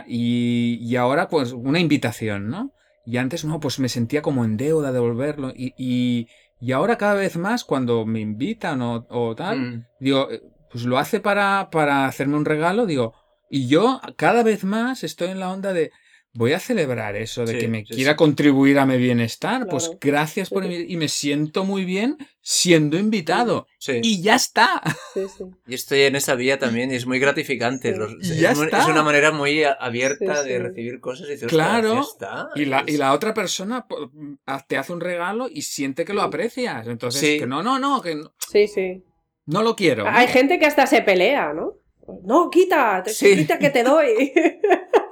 y, 0.08 0.78
y 0.82 0.96
ahora, 0.96 1.28
pues, 1.30 1.52
una 1.54 1.80
invitación, 1.80 2.50
¿no? 2.50 2.72
Y 3.06 3.18
antes, 3.18 3.44
no, 3.46 3.60
pues 3.60 3.80
me 3.80 3.90
sentía 3.90 4.22
como 4.22 4.46
en 4.46 4.58
deuda 4.58 4.88
de 4.88 4.94
devolverlo. 4.94 5.52
Y, 5.56 5.74
y, 5.78 6.28
y 6.60 6.72
ahora 6.72 6.98
cada 6.98 7.16
vez 7.16 7.36
más, 7.38 7.64
cuando 7.66 8.06
me 8.06 8.20
invitan 8.22 8.82
o, 8.82 9.06
o 9.10 9.36
tal, 9.36 9.60
mm. 9.60 9.86
digo, 10.00 10.30
eh, 10.32 10.42
pues 10.72 10.86
lo 10.86 10.98
hace 10.98 11.20
para, 11.20 11.70
para 11.72 12.06
hacerme 12.06 12.38
un 12.38 12.46
regalo, 12.46 12.86
digo, 12.86 13.14
y 13.50 13.68
yo 13.68 14.00
cada 14.16 14.44
vez 14.44 14.64
más 14.64 15.04
estoy 15.04 15.30
en 15.30 15.40
la 15.40 15.52
onda 15.52 15.74
de, 15.74 15.92
voy 16.36 16.54
a 16.54 16.60
celebrar 16.60 17.16
eso, 17.16 17.46
de 17.46 17.54
Sí, 17.54 17.60
que 17.60 17.68
me 17.68 17.86
sí, 17.86 17.94
quiera 17.94 18.12
sí. 18.14 18.18
contribuir 18.18 18.80
a 18.80 18.86
mi 18.86 18.98
bienestar, 18.98 19.68
pues 19.68 19.92
gracias 20.02 20.50
por 20.50 20.66
y 20.66 20.98
me 20.98 21.08
siento 21.08 21.64
muy 21.64 21.86
bien 21.86 22.18
siendo 22.42 22.98
invitado. 22.98 23.68
Sí. 23.78 24.00
Y 24.04 24.22
ya 24.22 24.36
está. 24.36 24.82
sí 25.14 25.22
sí 25.38 25.44
Y 25.68 25.76
estoy 25.76 26.02
en 26.02 26.16
esa 26.16 26.36
vía 26.36 26.58
también 26.58 26.92
y 26.92 26.96
es 26.96 27.06
muy 27.06 27.20
gratificante. 27.20 27.94
Sí. 27.94 28.00
Los- 28.00 28.14
Y 28.14 28.32
es, 28.32 28.40
ya 28.40 28.54
muy- 28.56 28.66
está. 28.66 28.82
es 28.82 28.88
una 28.88 29.04
manera 29.04 29.32
muy 29.32 29.64
a- 29.64 29.74
abierta 29.74 30.44
Sí, 30.44 30.50
de 30.50 30.60
recibir 30.60 31.00
cosas 31.00 31.28
y 31.28 31.32
dices, 31.34 31.48
Claro. 31.50 32.00
"Ostras, 32.00 32.32
ya 32.32 32.38
está". 32.50 32.62
Y 32.62 32.66
la, 32.66 32.84
y 32.88 32.94
Es- 32.94 33.00
la 33.00 33.14
otra 33.14 33.34
persona 33.34 33.86
te 34.68 34.78
hace 34.78 34.92
un 34.94 35.02
regalo 35.02 35.48
y 35.52 35.62
siente 35.62 36.04
que 36.06 36.14
lo 36.14 36.22
aprecias. 36.24 36.88
Entonces, 36.88 37.22
Sí. 37.22 37.38
que 37.40 37.46
no, 37.48 37.62
no, 37.62 37.78
no, 37.80 38.02
que 38.02 38.16
no, 38.16 38.34
sí 38.52 38.68
sí 38.68 39.04
no 39.46 39.62
lo 39.62 39.76
quiero. 39.76 40.06
hay 40.08 40.28
gente 40.28 40.58
que 40.58 40.66
hasta 40.66 40.88
se 40.88 41.02
pelea 41.02 41.54
no 41.54 41.74
no 42.24 42.50
quita 42.50 43.02
te- 43.04 43.12
Sí. 43.14 43.36
quita 43.36 43.60
que 43.60 43.70
te 43.70 43.84
doy 43.84 44.32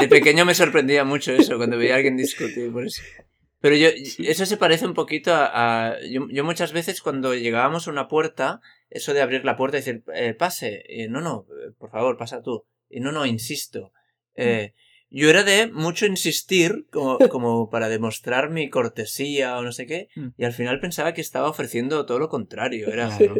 De 0.00 0.08
pequeño 0.08 0.44
me 0.44 0.54
sorprendía 0.54 1.04
mucho 1.04 1.32
eso, 1.32 1.56
cuando 1.56 1.76
veía 1.78 1.94
a 1.94 1.96
alguien 1.96 2.16
discutir 2.16 2.72
por 2.72 2.84
eso. 2.86 3.02
Pero 3.60 3.76
yo, 3.76 3.88
eso 3.88 4.46
se 4.46 4.56
parece 4.56 4.86
un 4.86 4.94
poquito 4.94 5.34
a... 5.34 5.90
a- 5.90 6.00
yo, 6.08 6.26
yo 6.30 6.44
muchas 6.44 6.72
veces 6.72 7.02
cuando 7.02 7.34
llegábamos 7.34 7.86
a 7.86 7.90
una 7.90 8.08
puerta, 8.08 8.60
eso 8.88 9.12
de 9.12 9.20
abrir 9.20 9.44
la 9.44 9.56
puerta 9.56 9.76
y 9.76 9.80
decir, 9.80 10.02
eh, 10.14 10.32
pase, 10.34 10.82
no, 11.10 11.20
no, 11.20 11.46
por 11.78 11.90
favor, 11.90 12.16
pasa 12.16 12.40
tú. 12.42 12.64
Y 12.88 13.00
no, 13.00 13.12
no, 13.12 13.26
insisto. 13.26 13.92
Eh, 14.34 14.72
yo 15.10 15.28
era 15.28 15.42
de 15.42 15.66
mucho 15.66 16.06
insistir 16.06 16.86
como, 16.90 17.18
como 17.30 17.68
para 17.68 17.88
demostrar 17.90 18.48
mi 18.48 18.70
cortesía 18.70 19.58
o 19.58 19.62
no 19.62 19.72
sé 19.72 19.84
qué, 19.86 20.08
Mm. 20.16 20.28
y 20.38 20.44
al 20.44 20.52
final 20.54 20.80
pensaba 20.80 21.12
que 21.12 21.20
estaba 21.20 21.48
ofreciendo 21.50 22.06
todo 22.06 22.18
lo 22.18 22.28
contrario. 22.30 22.88
Era, 22.88 23.14
Claro. 23.14 23.34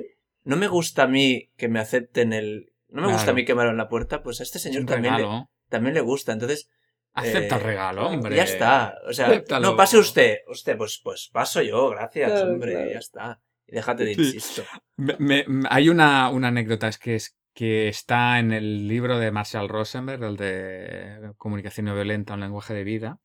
no 0.45 0.57
me 0.57 0.69
gusta 0.69 1.05
a 1.05 1.09
mí 1.09 1.51
que 1.57 1.69
me 1.69 1.81
acepten 1.81 2.33
el... 2.35 2.73
No 2.91 3.03
me 3.03 3.07
gusta 3.09 3.23
a 3.23 3.25
Claro. 3.27 3.37
mí 3.37 3.45
que 3.47 3.55
me 3.55 3.63
abran 3.63 3.77
la 3.79 3.89
puerta, 3.89 4.23
pues 4.23 4.41
a 4.41 4.43
este 4.43 4.59
Es 4.59 4.63
señor 4.65 4.81
un 4.83 4.87
también 4.87 5.17
le. 5.17 5.25
También 5.71 5.95
le 5.95 6.01
gusta. 6.03 6.33
Entonces, 6.33 6.69
Acepta 7.15 7.57
eh, 7.57 7.59
el 7.59 7.65
regalo, 7.65 8.07
hombre. 8.09 8.37
ya 8.37 8.45
está. 8.45 8.95
O 9.09 9.13
sea, 9.13 9.27
Acéptalo. 9.27 9.71
no, 9.71 9.77
pase 9.77 9.97
usted. 9.99 10.39
Usted, 10.49 10.77
pues, 10.77 11.01
pues 11.03 11.31
paso 11.33 11.63
yo, 11.63 11.89
gracias, 11.91 12.31
Claro, 12.31 12.53
hombre, 12.53 12.73
claro. 12.73 12.91
ya 12.93 12.99
está. 12.99 13.41
Y 13.67 13.73
déjate 13.77 14.05
de 14.05 14.13
insisto. 14.13 14.63
Me- 14.97 15.17
me- 15.19 15.45
me- 15.49 15.69
hay 15.71 15.89
una, 15.89 16.29
una 16.29 16.49
anécdota, 16.49 16.87
es 16.89 16.99
que, 16.99 17.15
es 17.17 17.37
que 17.55 17.89
está 17.89 18.39
en 18.39 18.53
el 18.53 18.87
libro 18.87 19.19
de 19.19 19.31
Marshall 19.33 19.69
Rosenberg, 19.69 20.23
el 20.23 20.37
de 20.37 21.33
Comunicación 21.37 21.87
no 21.87 21.95
violenta, 21.95 22.35
un 22.35 22.41
lenguaje 22.41 22.75
de 22.75 22.85
vida, 22.85 23.19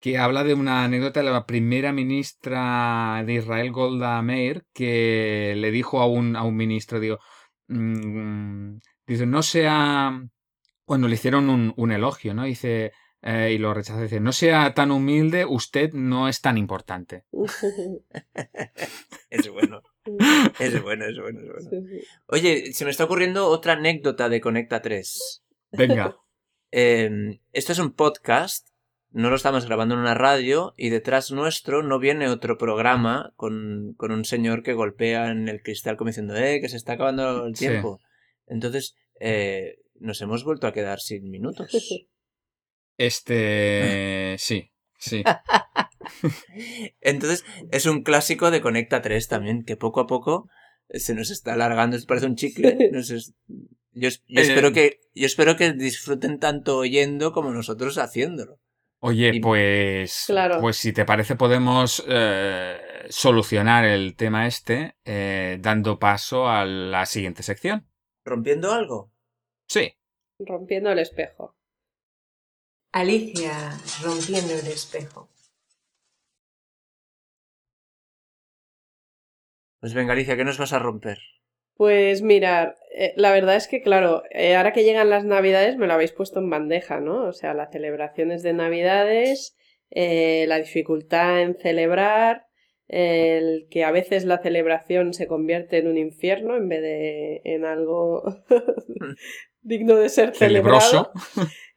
que 0.00 0.18
habla 0.18 0.44
de 0.44 0.52
una 0.52 0.84
anécdota 0.84 1.22
de 1.22 1.30
la 1.30 1.46
primera 1.46 1.92
ministra 1.92 3.22
de 3.24 3.34
Israel, 3.34 3.72
Golda 3.72 4.20
Meir, 4.20 4.64
que 4.74 5.54
le 5.56 5.70
dijo 5.70 6.00
a 6.02 6.06
un, 6.06 6.36
a 6.36 6.42
un 6.42 6.56
ministro, 6.56 7.00
digo, 7.00 7.18
mm, 7.68 8.76
dice, 9.06 9.24
no 9.26 9.42
sea, 9.42 10.20
cuando 10.84 11.08
le 11.08 11.14
hicieron 11.14 11.48
un, 11.50 11.72
un 11.76 11.92
elogio, 11.92 12.34
¿no? 12.34 12.44
Dice, 12.44 12.92
eh, 13.22 13.52
y 13.54 13.58
lo 13.58 13.72
rechazó, 13.74 14.00
dice, 14.02 14.20
no 14.20 14.32
sea 14.32 14.74
tan 14.74 14.90
humilde, 14.90 15.44
usted 15.46 15.92
no 15.92 16.28
es 16.28 16.40
tan 16.40 16.58
importante. 16.58 17.24
Es 19.30 19.48
bueno, 19.48 19.82
es 20.60 20.82
bueno, 20.82 21.06
es 21.06 21.18
bueno, 21.18 21.40
es 21.58 21.68
bueno. 21.70 21.88
Oye, 22.26 22.72
se 22.72 22.84
me 22.84 22.90
está 22.90 23.04
ocurriendo 23.04 23.48
otra 23.48 23.72
anécdota 23.74 24.28
de 24.28 24.40
Conecta 24.40 24.82
3. 24.82 25.42
Venga. 25.72 26.16
Eh, 26.76 27.38
esto 27.52 27.70
es 27.70 27.78
un 27.78 27.92
podcast, 27.92 28.70
no 29.12 29.30
lo 29.30 29.36
estamos 29.36 29.64
grabando 29.64 29.94
en 29.94 30.00
una 30.00 30.14
radio 30.14 30.74
y 30.76 30.88
detrás 30.88 31.30
nuestro 31.30 31.84
no 31.84 32.00
viene 32.00 32.26
otro 32.28 32.58
programa 32.58 33.32
con, 33.36 33.94
con 33.96 34.10
un 34.10 34.24
señor 34.24 34.64
que 34.64 34.72
golpea 34.72 35.30
en 35.30 35.48
el 35.48 35.62
cristal 35.62 35.96
como 35.96 36.08
diciendo, 36.08 36.34
eh, 36.36 36.60
que 36.60 36.68
se 36.68 36.76
está 36.76 36.94
acabando 36.94 37.46
el 37.46 37.54
Sí. 37.54 37.68
tiempo. 37.68 38.00
Entonces, 38.48 38.96
eh, 39.20 39.76
nos 40.00 40.20
hemos 40.22 40.44
vuelto 40.44 40.66
a 40.66 40.72
quedar 40.72 41.00
sin 41.00 41.30
minutos. 41.30 41.70
Este, 42.96 44.36
sí, 44.38 44.70
sí. 44.98 45.24
Entonces, 47.00 47.44
es 47.72 47.86
un 47.86 48.02
clásico 48.02 48.50
de 48.52 48.60
Conecta 48.60 49.02
3 49.02 49.28
también, 49.28 49.64
que 49.64 49.76
poco 49.76 50.00
a 50.00 50.06
poco 50.06 50.48
se 50.90 51.14
nos 51.14 51.30
está 51.30 51.54
alargando, 51.54 51.96
parece 52.06 52.26
un 52.26 52.36
chicle. 52.36 52.76
Nos 52.92 53.10
es- 53.10 53.34
Yo, 53.96 54.08
es- 54.08 54.22
yo 54.28 54.40
Eh. 54.40 54.44
espero 54.44 54.72
que, 54.72 55.00
yo 55.14 55.26
espero 55.26 55.56
que 55.56 55.72
disfruten 55.72 56.38
tanto 56.38 56.78
oyendo 56.78 57.32
como 57.32 57.50
nosotros 57.50 57.96
haciéndolo. 57.98 58.60
Oye, 59.00 59.32
Y- 59.34 59.40
pues, 59.40 60.24
Claro. 60.26 60.60
pues 60.60 60.76
si 60.76 60.92
te 60.92 61.04
parece 61.04 61.36
podemos 61.36 62.04
eh, 62.08 62.76
solucionar 63.08 63.84
el 63.84 64.14
tema 64.16 64.46
este 64.46 64.96
eh, 65.04 65.58
dando 65.60 65.98
paso 65.98 66.48
a 66.48 66.64
la 66.64 67.06
siguiente 67.06 67.42
sección. 67.42 67.86
¿Rompiendo 68.24 68.72
algo? 68.72 69.12
Sí. 69.68 69.94
rompiendo 70.38 70.90
el 70.90 70.98
espejo 70.98 71.56
Alicia 72.94 73.72
rompiendo 74.04 74.54
el 74.54 74.68
espejo. 74.68 75.28
Pues 79.80 79.94
venga, 79.94 80.12
Alicia, 80.12 80.36
¿qué 80.36 80.44
nos 80.44 80.58
vas 80.58 80.72
a 80.72 80.78
romper? 80.78 81.18
Pues 81.76 82.22
mirar, 82.22 82.76
eh, 82.94 83.12
la 83.16 83.32
verdad 83.32 83.56
es 83.56 83.66
que 83.66 83.82
claro, 83.82 84.22
eh, 84.30 84.54
ahora 84.54 84.72
que 84.72 84.84
llegan 84.84 85.10
las 85.10 85.24
navidades 85.24 85.76
me 85.76 85.88
lo 85.88 85.94
habéis 85.94 86.12
puesto 86.12 86.38
en 86.38 86.50
bandeja, 86.50 87.00
¿no? 87.00 87.24
O 87.24 87.32
sea, 87.32 87.52
las 87.52 87.72
celebraciones 87.72 88.44
de 88.44 88.52
navidades, 88.52 89.56
eh, 89.90 90.44
la 90.46 90.58
dificultad 90.58 91.42
en 91.42 91.56
celebrar, 91.56 92.46
el 92.86 93.66
que 93.70 93.82
a 93.82 93.90
veces 93.90 94.24
la 94.24 94.38
celebración 94.38 95.14
se 95.14 95.26
convierte 95.26 95.78
en 95.78 95.88
un 95.88 95.98
infierno 95.98 96.56
en 96.56 96.68
vez 96.68 96.80
de 96.80 97.40
en 97.42 97.64
algo 97.64 98.22
digno 99.64 99.96
de 99.96 100.08
ser 100.08 100.34
celebrado. 100.34 101.10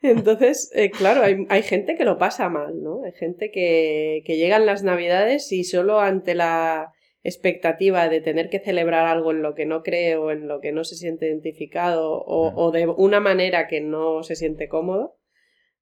Entonces, 0.01 0.69
eh, 0.75 0.91
claro, 0.91 1.23
hay, 1.23 1.45
hay, 1.49 1.63
gente 1.63 1.95
que 1.95 2.05
lo 2.05 2.19
pasa 2.19 2.49
mal, 2.49 2.81
¿no? 2.83 3.03
Hay 3.03 3.13
gente 3.13 3.49
que, 3.49 4.21
que 4.25 4.37
llegan 4.37 4.67
las 4.67 4.83
navidades 4.83 5.51
y 5.51 5.63
solo 5.63 5.99
ante 5.99 6.35
la 6.35 6.93
expectativa 7.23 8.07
de 8.07 8.21
tener 8.21 8.49
que 8.49 8.59
celebrar 8.59 9.07
algo 9.07 9.31
en 9.31 9.41
lo 9.41 9.55
que 9.55 9.65
no 9.65 9.81
cree 9.81 10.15
o 10.15 10.29
en 10.29 10.47
lo 10.47 10.61
que 10.61 10.71
no 10.71 10.83
se 10.83 10.95
siente 10.95 11.25
identificado 11.25 12.11
o, 12.11 12.53
o 12.55 12.71
de 12.71 12.87
una 12.87 13.19
manera 13.19 13.67
que 13.67 13.81
no 13.81 14.21
se 14.21 14.35
siente 14.35 14.69
cómodo, 14.69 15.17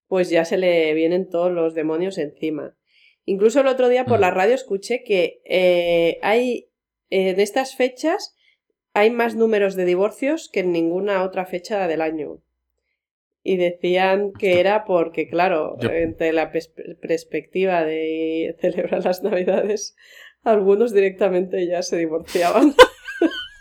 pues 0.07 0.29
ya 0.29 0.45
se 0.45 0.57
le 0.57 0.93
vienen 0.93 1.29
todos 1.29 1.51
los 1.51 1.75
demonios 1.75 2.17
encima. 2.17 2.77
Incluso 3.25 3.61
el 3.61 3.67
otro 3.67 3.89
día 3.89 4.05
por 4.05 4.19
la 4.19 4.31
radio 4.31 4.53
escuché 4.53 5.03
que 5.03 5.41
eh, 5.45 6.19
hay 6.21 6.69
en 7.09 7.39
estas 7.39 7.75
fechas 7.75 8.35
hay 8.95 9.11
más 9.11 9.35
números 9.35 9.75
de 9.75 9.83
divorcios 9.83 10.49
que 10.51 10.61
en 10.61 10.71
ninguna 10.71 11.23
otra 11.23 11.45
fecha 11.45 11.85
del 11.87 12.01
año. 12.01 12.41
Y 13.43 13.57
decían 13.57 14.31
que 14.31 14.61
era 14.61 14.85
porque, 14.85 15.27
claro, 15.27 15.75
entre 15.81 16.31
la 16.31 16.49
perspectiva 16.49 17.83
de 17.83 18.55
celebrar 18.59 19.03
las 19.03 19.21
Navidades, 19.21 19.97
algunos 20.43 20.93
directamente 20.93 21.67
ya 21.67 21.83
se 21.83 21.97
divorciaban. 21.97 22.73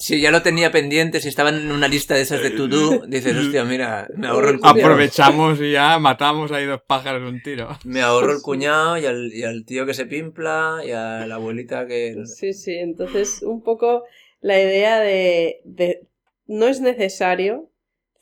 Si 0.00 0.18
ya 0.18 0.30
lo 0.30 0.40
tenía 0.40 0.72
pendiente, 0.72 1.20
si 1.20 1.28
estaban 1.28 1.56
en 1.56 1.70
una 1.70 1.86
lista 1.86 2.14
de 2.14 2.22
esas 2.22 2.42
de 2.42 2.52
to-do, 2.52 3.06
dices, 3.06 3.36
hostia, 3.36 3.64
mira, 3.64 4.08
me 4.16 4.28
ahorro 4.28 4.48
el 4.48 4.58
cuñado. 4.58 4.80
Aprovechamos 4.80 5.60
y 5.60 5.72
ya 5.72 5.98
matamos 5.98 6.50
ahí 6.52 6.64
dos 6.64 6.80
pájaros 6.86 7.20
de 7.20 7.28
un 7.28 7.42
tiro. 7.42 7.68
Me 7.84 8.00
ahorro 8.00 8.32
el 8.32 8.40
cuñado 8.40 8.96
y 8.96 9.04
al, 9.04 9.30
y 9.30 9.44
al 9.44 9.66
tío 9.66 9.84
que 9.84 9.92
se 9.92 10.06
pimpla 10.06 10.78
y 10.86 10.92
a 10.92 11.26
la 11.26 11.34
abuelita 11.34 11.86
que... 11.86 12.16
Sí, 12.24 12.54
sí, 12.54 12.76
entonces 12.76 13.42
un 13.42 13.62
poco 13.62 14.04
la 14.40 14.58
idea 14.58 15.00
de, 15.00 15.60
de 15.64 16.06
no 16.46 16.66
es 16.66 16.80
necesario 16.80 17.70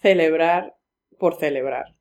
celebrar 0.03 0.75
por 1.17 1.39
celebrar 1.39 1.95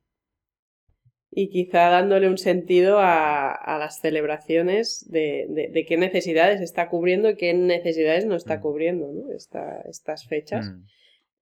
y 1.40 1.50
quizá 1.50 1.88
dándole 1.88 2.28
un 2.28 2.36
sentido 2.36 2.98
a, 2.98 3.52
a 3.52 3.78
las 3.78 4.00
celebraciones 4.00 5.06
de, 5.08 5.46
de, 5.72 5.84
qué 5.86 5.96
necesidades 5.96 6.60
está 6.60 6.88
cubriendo 6.88 7.30
y 7.30 7.36
qué 7.36 7.54
necesidades 7.54 8.26
no 8.26 8.34
está 8.34 8.56
mm. 8.56 8.60
cubriendo 8.60 9.12
¿no? 9.12 9.32
estas 9.32 10.26
fechas. 10.26 10.66
Mm. 10.66 10.82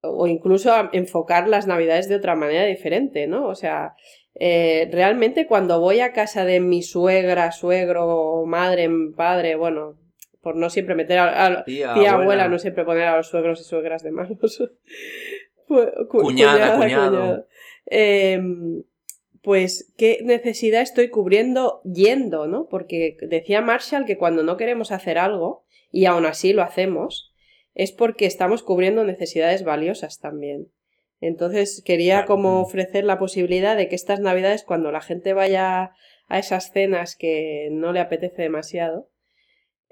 O 0.03 0.27
incluso 0.27 0.71
enfocar 0.93 1.49
las 1.49 1.67
navidades 1.67 2.11
de 2.11 2.17
otra 2.17 2.37
manera 2.37 2.67
diferente, 2.67 3.27
¿no? 3.27 3.47
O 3.49 3.55
sea, 3.55 3.95
eh, 4.35 4.87
realmente 4.93 5.47
cuando 5.47 5.81
voy 5.81 6.01
a 6.01 6.13
casa 6.13 6.45
de 6.45 6.61
mi 6.61 6.83
suegra, 6.83 7.51
suegro, 7.51 8.45
madre, 8.45 8.91
padre, 9.17 9.57
bueno, 9.57 9.97
por 10.43 10.57
no 10.57 10.69
siempre 10.69 10.95
meter 10.95 11.21
a, 11.21 11.65
tía, 11.65 11.95
abuela. 12.13 12.49
no 12.49 12.59
siempre 12.59 12.85
poner 12.85 13.05
a 13.05 13.17
los 13.17 13.29
suegros 13.29 13.63
y 13.63 13.65
suegras 13.65 14.03
de 14.03 14.11
malos. 14.11 14.63
cuñada, 16.11 16.77
cuñado. 16.77 17.47
Em, 17.87 18.83
pues 19.47 19.95
qué 19.97 20.19
necesidad 20.25 20.83
estoy 20.83 21.09
cubriendo 21.09 21.81
yendo, 21.85 22.49
¿no? 22.49 22.67
Porque 22.67 23.17
decía 23.29 23.61
Marshall 23.61 24.05
que 24.05 24.19
cuando 24.19 24.43
no 24.43 24.57
queremos 24.57 24.91
hacer 24.91 25.19
algo, 25.19 25.65
y 25.93 26.07
aún 26.07 26.27
así 26.27 26.53
lo 26.53 26.65
hacemos, 26.65 27.33
es 27.73 27.93
porque 27.93 28.27
estamos 28.27 28.65
cubriendo 28.65 29.05
necesidades 29.05 29.63
valiosas 29.63 30.19
también. 30.19 30.73
Entonces 31.21 31.81
quería 31.87 32.25
como 32.25 32.61
ofrecer 32.61 33.05
la 33.05 33.21
posibilidad 33.21 33.77
de 33.77 33.89
que 33.89 33.95
estas 33.95 34.19
navidades, 34.19 34.65
cuando 34.65 34.91
la 34.91 35.01
gente 35.01 35.33
vaya 35.33 35.93
a 36.27 36.39
esas 36.41 36.73
cenas 36.73 37.15
que 37.15 37.69
no 37.71 37.93
le 37.93 38.01
apetece 38.01 38.43
demasiado, 38.43 39.09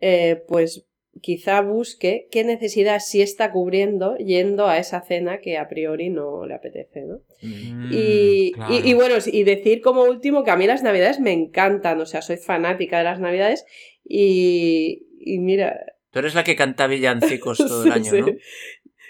eh, 0.01 0.43
pues 0.49 0.85
quizá 1.20 1.61
busque 1.61 2.29
qué 2.31 2.44
necesidad 2.44 3.00
sí 3.00 3.22
está 3.22 3.50
cubriendo 3.50 4.16
yendo 4.16 4.66
a 4.66 4.79
esa 4.79 5.00
cena 5.00 5.38
que 5.38 5.59
a 5.59 5.68
priori 5.68 6.11
no 6.11 6.46
le 6.46 6.55
apetece, 6.55 7.03
¿no? 7.03 7.20
Mm, 7.42 7.90
y, 7.92 8.53
y, 8.85 8.94
bueno, 8.94 9.16
y 9.24 9.44
decir 9.44 9.81
como 9.81 10.03
último 10.05 10.44
que 10.44 10.50
a 10.50 10.57
mí 10.57 10.66
las 10.66 10.83
navidades 10.83 11.20
me 11.20 11.33
encantan, 11.33 12.00
o 12.00 12.07
sea, 12.07 12.22
soy 12.22 12.37
fanática 12.37 12.98
de 12.98 13.05
las 13.05 13.20
navidades 13.20 13.64
y, 14.05 15.07
y 15.20 15.38
mira... 15.38 15.81
Tú 16.11 16.20
eres 16.20 16.35
la 16.35 16.44
que 16.44 16.57
canta 16.57 16.87
villancicos 16.87 17.59
todo 17.59 17.85
el 17.85 17.92
año, 17.92 18.12
¿no? 18.12 18.27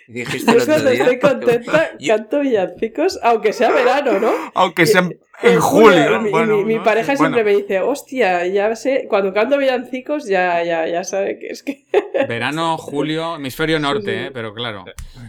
Dijiste 0.07 0.51
otro 0.51 0.81
día, 0.81 0.93
estoy 0.93 1.19
contenta, 1.31 1.91
canto 2.07 2.41
villancicos, 2.41 3.19
aunque 3.23 3.53
sea 3.53 3.71
verano, 3.71 4.19
¿no? 4.21 4.33
Aunque 4.55 4.87
sea 4.87 5.09
en 5.43 5.61
julio. 5.61 6.21
Mi, 6.21 6.31
bueno, 6.31 6.59
mi, 6.59 6.79
pareja 6.79 7.17
siempre 7.17 7.43
me 7.43 7.57
dice, 7.57 7.81
hostia, 7.81 8.47
ya 8.47 8.75
sé, 8.77 9.07
cuando 9.09 9.33
canto 9.33 9.59
villancicos 9.59 10.27
ya, 10.27 10.63
ya, 10.63 10.87
ya 10.87 11.05
sabe 11.05 11.39
que 11.39 11.49
es 11.49 11.63
que... 11.63 11.85
Verano, 12.29 12.77
julio, 12.79 13.37
hemisferio 13.37 13.79
norte, 13.79 14.27
¿eh? 14.27 14.31
pero 14.31 14.55
claro. 14.55 14.85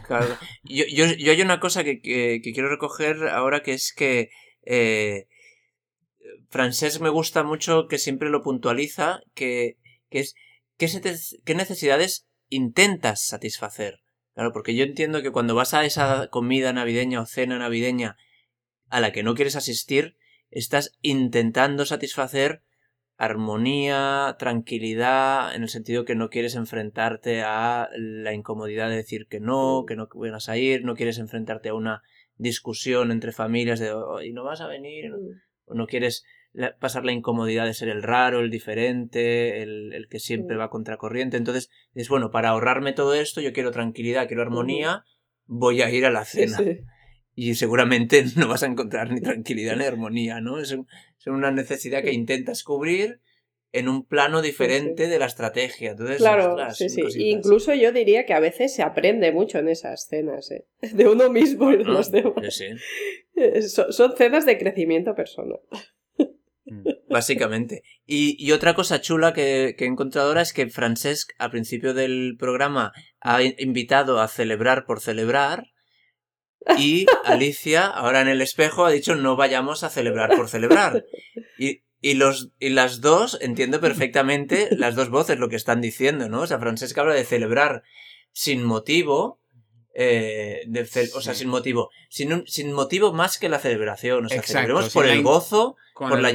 claro. 0.05 0.37
Yo, 0.63 0.85
yo, 0.91 1.05
yo, 1.05 1.31
hay 1.31 1.41
una 1.41 1.59
cosa 1.59 1.83
que, 1.83 2.01
que, 2.01 2.41
quiero 2.53 2.69
recoger 2.69 3.29
ahora 3.29 3.61
que 3.61 3.73
es 3.73 3.93
que 3.93 4.29
eh, 4.65 5.27
Francés 6.49 6.99
me 7.01 7.09
gusta 7.09 7.43
mucho 7.43 7.87
que 7.87 7.97
siempre 7.97 8.29
lo 8.29 8.41
puntualiza, 8.41 9.21
que, 9.33 9.77
que 10.09 10.19
es 10.19 10.35
qué 10.77 11.55
necesidades 11.55 12.27
intentas 12.49 13.25
satisfacer. 13.25 14.04
Claro, 14.35 14.51
porque 14.51 14.75
yo 14.75 14.83
entiendo 14.83 15.23
que 15.23 15.31
cuando 15.31 15.55
vas 15.55 15.73
a 15.73 15.85
esa 15.85 16.27
comida 16.27 16.73
navideña 16.73 17.21
o 17.21 17.25
cena 17.25 17.57
navideña 17.57 18.17
a 18.89 18.99
la 18.99 19.11
que 19.11 19.23
no 19.23 19.33
quieres 19.33 19.55
asistir, 19.55 20.17
estás 20.51 20.97
intentando 21.01 21.85
satisfacer 21.85 22.61
armonía, 23.17 24.35
tranquilidad, 24.37 25.55
en 25.55 25.63
el 25.63 25.69
sentido 25.69 26.03
que 26.03 26.15
no 26.15 26.29
quieres 26.29 26.55
enfrentarte 26.55 27.43
a 27.43 27.89
la 27.97 28.33
incomodidad 28.33 28.89
de 28.89 28.97
decir 28.97 29.27
que 29.27 29.39
no, 29.39 29.85
que 29.87 29.95
no 29.95 30.09
vas 30.13 30.49
a 30.49 30.57
ir, 30.57 30.83
no 30.83 30.95
quieres 30.95 31.17
enfrentarte 31.17 31.69
a 31.69 31.73
una 31.73 32.03
discusión 32.35 33.11
entre 33.11 33.31
familias 33.31 33.79
de 33.79 33.93
y 34.25 34.33
no 34.33 34.43
vas 34.43 34.59
a 34.59 34.67
venir, 34.67 35.11
mm. 35.11 35.41
o 35.65 35.75
no 35.75 35.87
quieres 35.87 36.25
pasar 36.79 37.05
la 37.05 37.11
incomodidad 37.11 37.65
de 37.65 37.73
ser 37.73 37.89
el 37.89 38.03
raro, 38.03 38.39
el 38.39 38.49
diferente, 38.49 39.61
el, 39.61 40.07
que 40.09 40.19
siempre 40.19 40.55
va 40.55 40.69
contracorriente. 40.69 41.37
Entonces, 41.37 41.69
es 41.93 42.09
bueno, 42.09 42.31
para 42.31 42.49
ahorrarme 42.49 42.93
todo 42.93 43.13
esto, 43.13 43.41
yo 43.41 43.53
quiero 43.53 43.71
tranquilidad, 43.71 44.27
quiero 44.27 44.43
armonía, 44.43 45.03
voy 45.45 45.81
a 45.81 45.89
ir 45.89 46.05
a 46.05 46.11
la 46.11 46.25
cena. 46.25 46.59
Y 47.35 47.55
seguramente 47.55 48.23
no 48.37 48.47
vas 48.47 48.63
a 48.63 48.67
encontrar 48.67 49.11
ni 49.11 49.21
tranquilidad 49.21 49.75
ni 49.75 49.83
armonía, 49.83 50.39
¿no? 50.41 50.59
Es, 50.59 50.75
una 51.27 51.51
necesidad 51.51 52.03
que 52.03 52.13
intentas 52.13 52.63
cubrir 52.63 53.19
en 53.71 53.89
un 53.89 54.05
plano 54.05 54.41
diferente 54.41 55.07
de 55.07 55.19
la 55.19 55.25
estrategia. 55.25 55.91
Entonces, 55.91 56.17
claro, 56.17 56.55
sí, 56.71 56.87
sí. 56.87 57.01
Incluso 57.17 57.73
yo 57.73 57.91
diría 57.91 58.25
que 58.25 58.33
a 58.33 58.39
veces 58.39 58.73
se 58.73 58.83
aprende 58.83 59.31
mucho 59.33 59.57
en 59.57 59.67
esas 59.67 60.07
cenas, 60.07 60.51
¿eh? 60.51 60.65
de 60.93 61.07
uno 61.09 61.29
mismo 61.29 61.71
y 61.71 61.77
de 61.77 61.83
los 61.83 62.11
demás. 62.11 62.63
Son, 63.67 63.91
son 63.91 64.15
cenas 64.15 64.45
de 64.45 64.57
crecimiento 64.57 65.13
personal. 65.13 65.59
Básicamente. 67.07 67.83
Y, 68.05 68.51
otra 68.51 68.73
cosa 68.73 69.01
chula 69.01 69.33
que, 69.33 69.75
he 69.77 69.85
encontrado 69.85 70.29
ahora 70.29 70.41
es 70.41 70.53
que 70.53 70.69
Francesc, 70.69 71.31
al 71.37 71.51
principio 71.51 71.93
del 71.93 72.35
programa, 72.37 72.93
ha 73.21 73.43
invitado 73.43 74.19
a 74.19 74.27
celebrar 74.27 74.85
por 74.85 75.01
celebrar. 75.01 75.71
Y 76.77 77.05
Alicia, 77.25 77.85
ahora 77.85 78.21
en 78.21 78.27
el 78.27 78.41
espejo, 78.41 78.85
ha 78.85 78.91
dicho 78.91 79.15
no 79.15 79.35
vayamos 79.35 79.83
a 79.83 79.89
celebrar 79.89 80.35
por 80.35 80.49
celebrar. 80.49 81.05
Y, 81.59 81.83
y, 82.01 82.15
los, 82.15 82.51
y 82.59 82.69
las 82.69 83.01
dos, 83.01 83.37
entiendo 83.41 83.79
perfectamente 83.79 84.69
las 84.71 84.95
dos 84.95 85.09
voces 85.09 85.37
lo 85.37 85.49
que 85.49 85.55
están 85.55 85.81
diciendo, 85.81 86.27
¿no? 86.27 86.41
O 86.41 86.47
sea, 86.47 86.59
Francesc 86.59 86.97
habla 86.97 87.13
de 87.13 87.23
celebrar 87.23 87.83
sin 88.31 88.63
motivo, 88.63 89.39
eh, 89.93 90.63
de 90.67 90.81
o 91.13 91.21
sea, 91.21 91.33
sin 91.33 91.47
motivo. 91.49 91.89
Sin, 92.09 92.45
sin 92.47 92.73
motivo 92.73 93.13
más 93.13 93.37
que 93.37 93.47
la 93.47 93.59
celebración. 93.59 94.25
O 94.25 94.29
sea, 94.29 94.41
celebremos 94.41 94.93
por 94.93 95.05
el 95.05 95.23
gozo, 95.23 95.77
por, 95.95 96.19
la, 96.19 96.33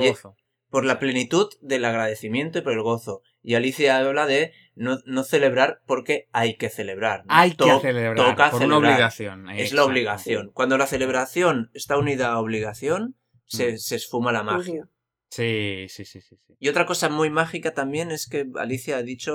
por 0.70 0.84
la 0.84 0.98
plenitud 0.98 1.48
del 1.60 1.84
agradecimiento 1.84 2.58
y 2.58 2.62
por 2.62 2.72
el 2.72 2.82
gozo. 2.82 3.22
Y 3.42 3.54
Alicia 3.54 3.98
habla 3.98 4.26
de 4.26 4.52
no, 4.74 4.98
no 5.04 5.24
celebrar 5.24 5.82
porque 5.86 6.28
hay 6.32 6.56
que 6.56 6.70
celebrar. 6.70 7.24
Hay 7.28 7.54
que 7.54 7.80
celebrar. 7.80 8.16
Toca 8.16 8.50
por 8.50 8.62
una 8.62 8.78
obligación. 8.78 9.50
Es 9.50 9.72
la 9.72 9.84
obligación. 9.84 10.50
Cuando 10.54 10.78
la 10.78 10.86
celebración 10.86 11.70
está 11.74 11.98
unida 11.98 12.32
a 12.32 12.38
obligación, 12.38 13.16
se, 13.46 13.72
mm. 13.72 13.78
se 13.78 13.96
esfuma 13.96 14.32
la 14.32 14.42
magia. 14.42 14.88
Sí, 15.30 15.86
sí, 15.88 16.04
sí, 16.04 16.20
sí, 16.20 16.36
Y 16.58 16.68
otra 16.68 16.86
cosa 16.86 17.08
muy 17.08 17.30
mágica 17.30 17.72
también 17.72 18.10
es 18.10 18.28
que 18.28 18.48
Alicia 18.56 18.96
ha 18.96 19.02
dicho, 19.02 19.32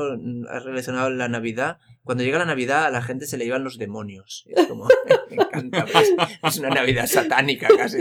ha 0.50 0.60
relacionado 0.60 1.10
la 1.10 1.30
Navidad. 1.30 1.80
Cuando 2.04 2.26
llega 2.26 2.38
la 2.38 2.46
Navidad 2.46 2.86
a 2.86 2.92
la 2.92 3.02
gente 3.02 3.26
se 3.26 3.38
le 3.38 3.46
llevan 3.46 3.64
los 3.64 3.78
demonios. 3.78 4.44
Es 4.50 4.68
como, 4.68 4.90
me 5.30 5.36
encanta. 5.36 5.86
Pues, 5.90 6.14
es 6.44 6.58
una 6.60 6.70
Navidad 6.70 7.08
satánica 7.08 7.70
casi 7.78 8.00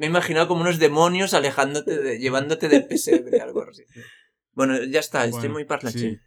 Me 0.00 0.06
he 0.06 0.08
imaginado 0.08 0.48
como 0.48 0.62
unos 0.62 0.78
demonios 0.78 1.34
alejándote, 1.34 2.18
llevándote 2.18 2.70
del 2.70 2.86
pesebre, 2.86 3.38
algo 3.38 3.64
así. 3.68 3.84
Bueno, 4.54 4.82
ya 4.82 4.98
está, 4.98 5.26
estoy 5.26 5.50
muy 5.50 5.66
parlachín. 5.66 6.22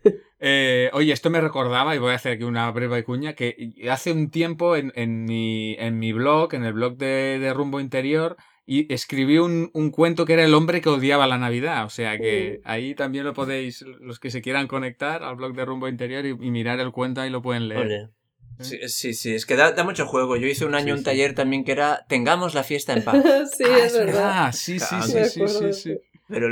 Eh, 0.45 0.91
oye, 0.91 1.13
esto 1.13 1.29
me 1.29 1.39
recordaba, 1.39 1.95
y 1.95 1.99
voy 1.99 2.11
a 2.11 2.15
hacer 2.15 2.33
aquí 2.33 2.43
una 2.43 2.69
breve 2.69 3.03
cuña, 3.03 3.33
que 3.33 3.73
hace 3.89 4.11
un 4.11 4.29
tiempo 4.29 4.75
en, 4.75 5.23
mi, 5.23 5.73
en 5.79 5.97
mi 5.97 6.11
blog, 6.11 6.53
en 6.53 6.65
el 6.65 6.73
blog 6.73 6.97
de, 6.97 7.51
Rumbo 7.55 7.79
Interior, 7.79 8.35
y 8.63 8.93
escribió 8.93 9.43
un, 9.43 9.71
un 9.73 9.89
cuento 9.89 10.25
que 10.25 10.33
era 10.33 10.43
El 10.43 10.53
hombre 10.53 10.79
que 10.79 10.89
odiaba 10.89 11.25
la 11.25 11.39
Navidad. 11.39 11.85
O 11.85 11.89
sea 11.89 12.19
que 12.19 12.59
ahí 12.65 12.93
también 12.93 13.23
lo 13.23 13.33
podéis, 13.33 13.81
los 13.81 14.19
que 14.19 14.29
se 14.29 14.41
quieran 14.41 14.67
conectar 14.67 15.23
al 15.23 15.35
blog 15.35 15.55
de 15.55 15.65
Rumbo 15.65 15.87
Interior 15.87 16.25
y, 16.25 16.29
y 16.29 16.51
mirar 16.51 16.79
el 16.79 16.91
cuento, 16.91 17.21
ahí 17.21 17.31
lo 17.31 17.41
pueden 17.41 17.69
leer. 17.69 18.11
Sí, 18.59 18.79
sí, 18.87 19.13
sí, 19.13 19.33
es 19.35 19.45
que 19.45 19.55
da, 19.55 19.71
da 19.71 19.83
mucho 19.83 20.05
juego. 20.05 20.35
Yo 20.37 20.47
hice 20.47 20.65
un 20.65 20.75
año 20.75 20.85
Sí, 20.87 20.91
un 20.91 20.97
sí. 20.99 21.03
taller 21.03 21.33
también 21.35 21.63
que 21.63 21.71
era 21.73 22.05
Tengamos 22.07 22.53
la 22.53 22.63
fiesta 22.63 22.93
en 22.93 23.03
paz. 23.03 23.23
sí, 23.57 23.63
Ah, 23.65 23.79
es 23.85 23.93
verdad. 23.97 24.51
Sí, 24.53 24.79
sí, 24.79 24.85
Claro. 24.87 25.03
sí, 25.05 25.25
sí, 25.25 25.47
sí, 25.47 25.73
sí. 25.73 25.97
Pero, 26.29 26.47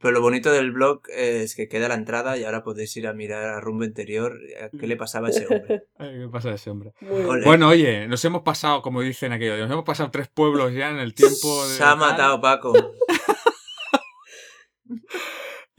pero 0.00 0.12
lo 0.12 0.20
bonito 0.20 0.52
del 0.52 0.70
blog 0.70 1.00
eh, 1.10 1.40
es 1.42 1.54
que 1.56 1.66
queda 1.66 1.88
la 1.88 1.94
entrada 1.94 2.36
y 2.36 2.44
ahora 2.44 2.62
podéis 2.62 2.94
ir 2.98 3.06
a 3.08 3.14
mirar 3.14 3.42
a 3.46 3.58
Rumbo 3.60 3.84
Interior 3.84 4.38
a 4.62 4.68
qué 4.68 4.86
le 4.86 4.96
pasaba 4.96 5.28
a 5.28 5.30
ese 5.30 5.46
hombre. 5.50 5.84
¿Qué 5.98 6.28
pasa 6.30 6.50
de 6.50 6.54
ese 6.56 6.70
hombre? 6.70 6.92
Ole. 7.10 7.44
Bueno, 7.44 7.68
oye, 7.68 8.06
nos 8.06 8.22
hemos 8.26 8.42
pasado, 8.42 8.82
como 8.82 9.00
dicen 9.00 9.32
aquello, 9.32 9.56
nos 9.56 9.70
hemos 9.70 9.84
pasado 9.84 10.10
tres 10.10 10.28
pueblos 10.28 10.72
ya 10.74 10.90
en 10.90 10.98
el 10.98 11.14
tiempo. 11.14 11.66
De 11.66 11.74
Se 11.74 11.82
ha 11.84 11.96
matado 11.96 12.40
Paco. 12.40 12.72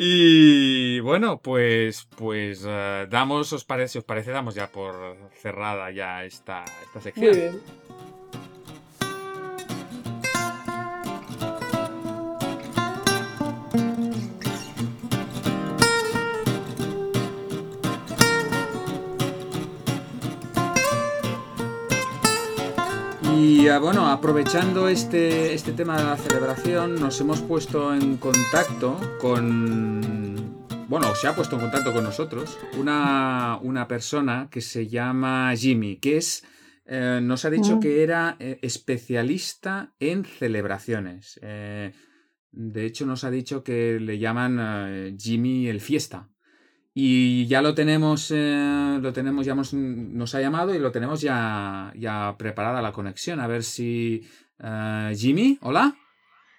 Y 0.01 1.01
bueno, 1.01 1.41
pues, 1.41 2.07
pues 2.15 2.63
eh, 2.65 3.05
damos, 3.09 3.51
os 3.51 3.65
parece, 3.65 3.89
si 3.89 3.97
os 3.97 4.05
parece, 4.05 4.31
damos 4.31 4.55
ya 4.55 4.71
por 4.71 5.17
cerrada 5.41 5.91
ya 5.91 6.23
esta, 6.23 6.63
esta 6.63 6.93
Muy 6.93 7.01
sección. 7.01 7.35
bien. 7.35 7.61
Y 23.51 23.67
ah, 23.67 23.79
bueno, 23.79 24.05
aprovechando 24.05 24.87
este, 24.89 25.55
este 25.55 25.71
tema 25.71 25.97
de 25.97 26.03
la 26.03 26.17
celebración, 26.17 26.93
nos 26.99 27.19
hemos 27.19 27.41
puesto 27.41 27.95
en 27.95 28.17
contacto 28.17 28.99
con... 29.19 30.67
Bueno, 30.87 31.15
se 31.15 31.27
ha 31.27 31.35
puesto 31.35 31.55
en 31.55 31.61
contacto 31.63 31.91
con 31.91 32.03
nosotros 32.03 32.59
una, 32.77 33.57
una 33.63 33.87
persona 33.87 34.49
que 34.51 34.61
se 34.61 34.87
llama 34.87 35.51
Jimmy, 35.55 35.95
que 35.97 36.17
es... 36.17 36.43
eh, 36.85 37.21
nos 37.23 37.43
ha 37.43 37.49
dicho 37.49 37.77
Mm. 37.77 37.79
que 37.79 38.03
era 38.03 38.37
eh, 38.39 38.59
especialista 38.61 39.95
en 39.99 40.25
celebraciones. 40.25 41.39
Eh, 41.41 41.91
de 42.51 42.85
hecho, 42.85 43.07
nos 43.07 43.23
ha 43.23 43.31
dicho 43.31 43.63
que 43.63 43.99
le 43.99 44.19
llaman 44.19 45.17
Jimmy 45.17 45.67
el 45.69 45.81
Fiesta. 45.81 46.29
Y 47.01 47.47
ya 47.47 47.61
lo 47.61 47.73
tenemos, 47.73 48.29
eh, 48.35 48.99
lo 49.01 49.13
tenemos, 49.13 49.45
ya 49.45 49.53
hemos- 49.53 49.73
nos 49.73 50.35
ha 50.35 50.41
llamado 50.41 50.75
y 50.75 50.79
lo 50.79 50.91
tenemos 50.91 51.21
ya, 51.21 51.93
ya 51.95 52.35
preparada 52.37 52.81
la 52.81 52.91
conexión. 52.91 53.39
A 53.39 53.47
ver 53.47 53.63
si... 53.63 54.29
eh, 54.61 55.15
Jimmy, 55.17 55.57
hola. 55.61 55.95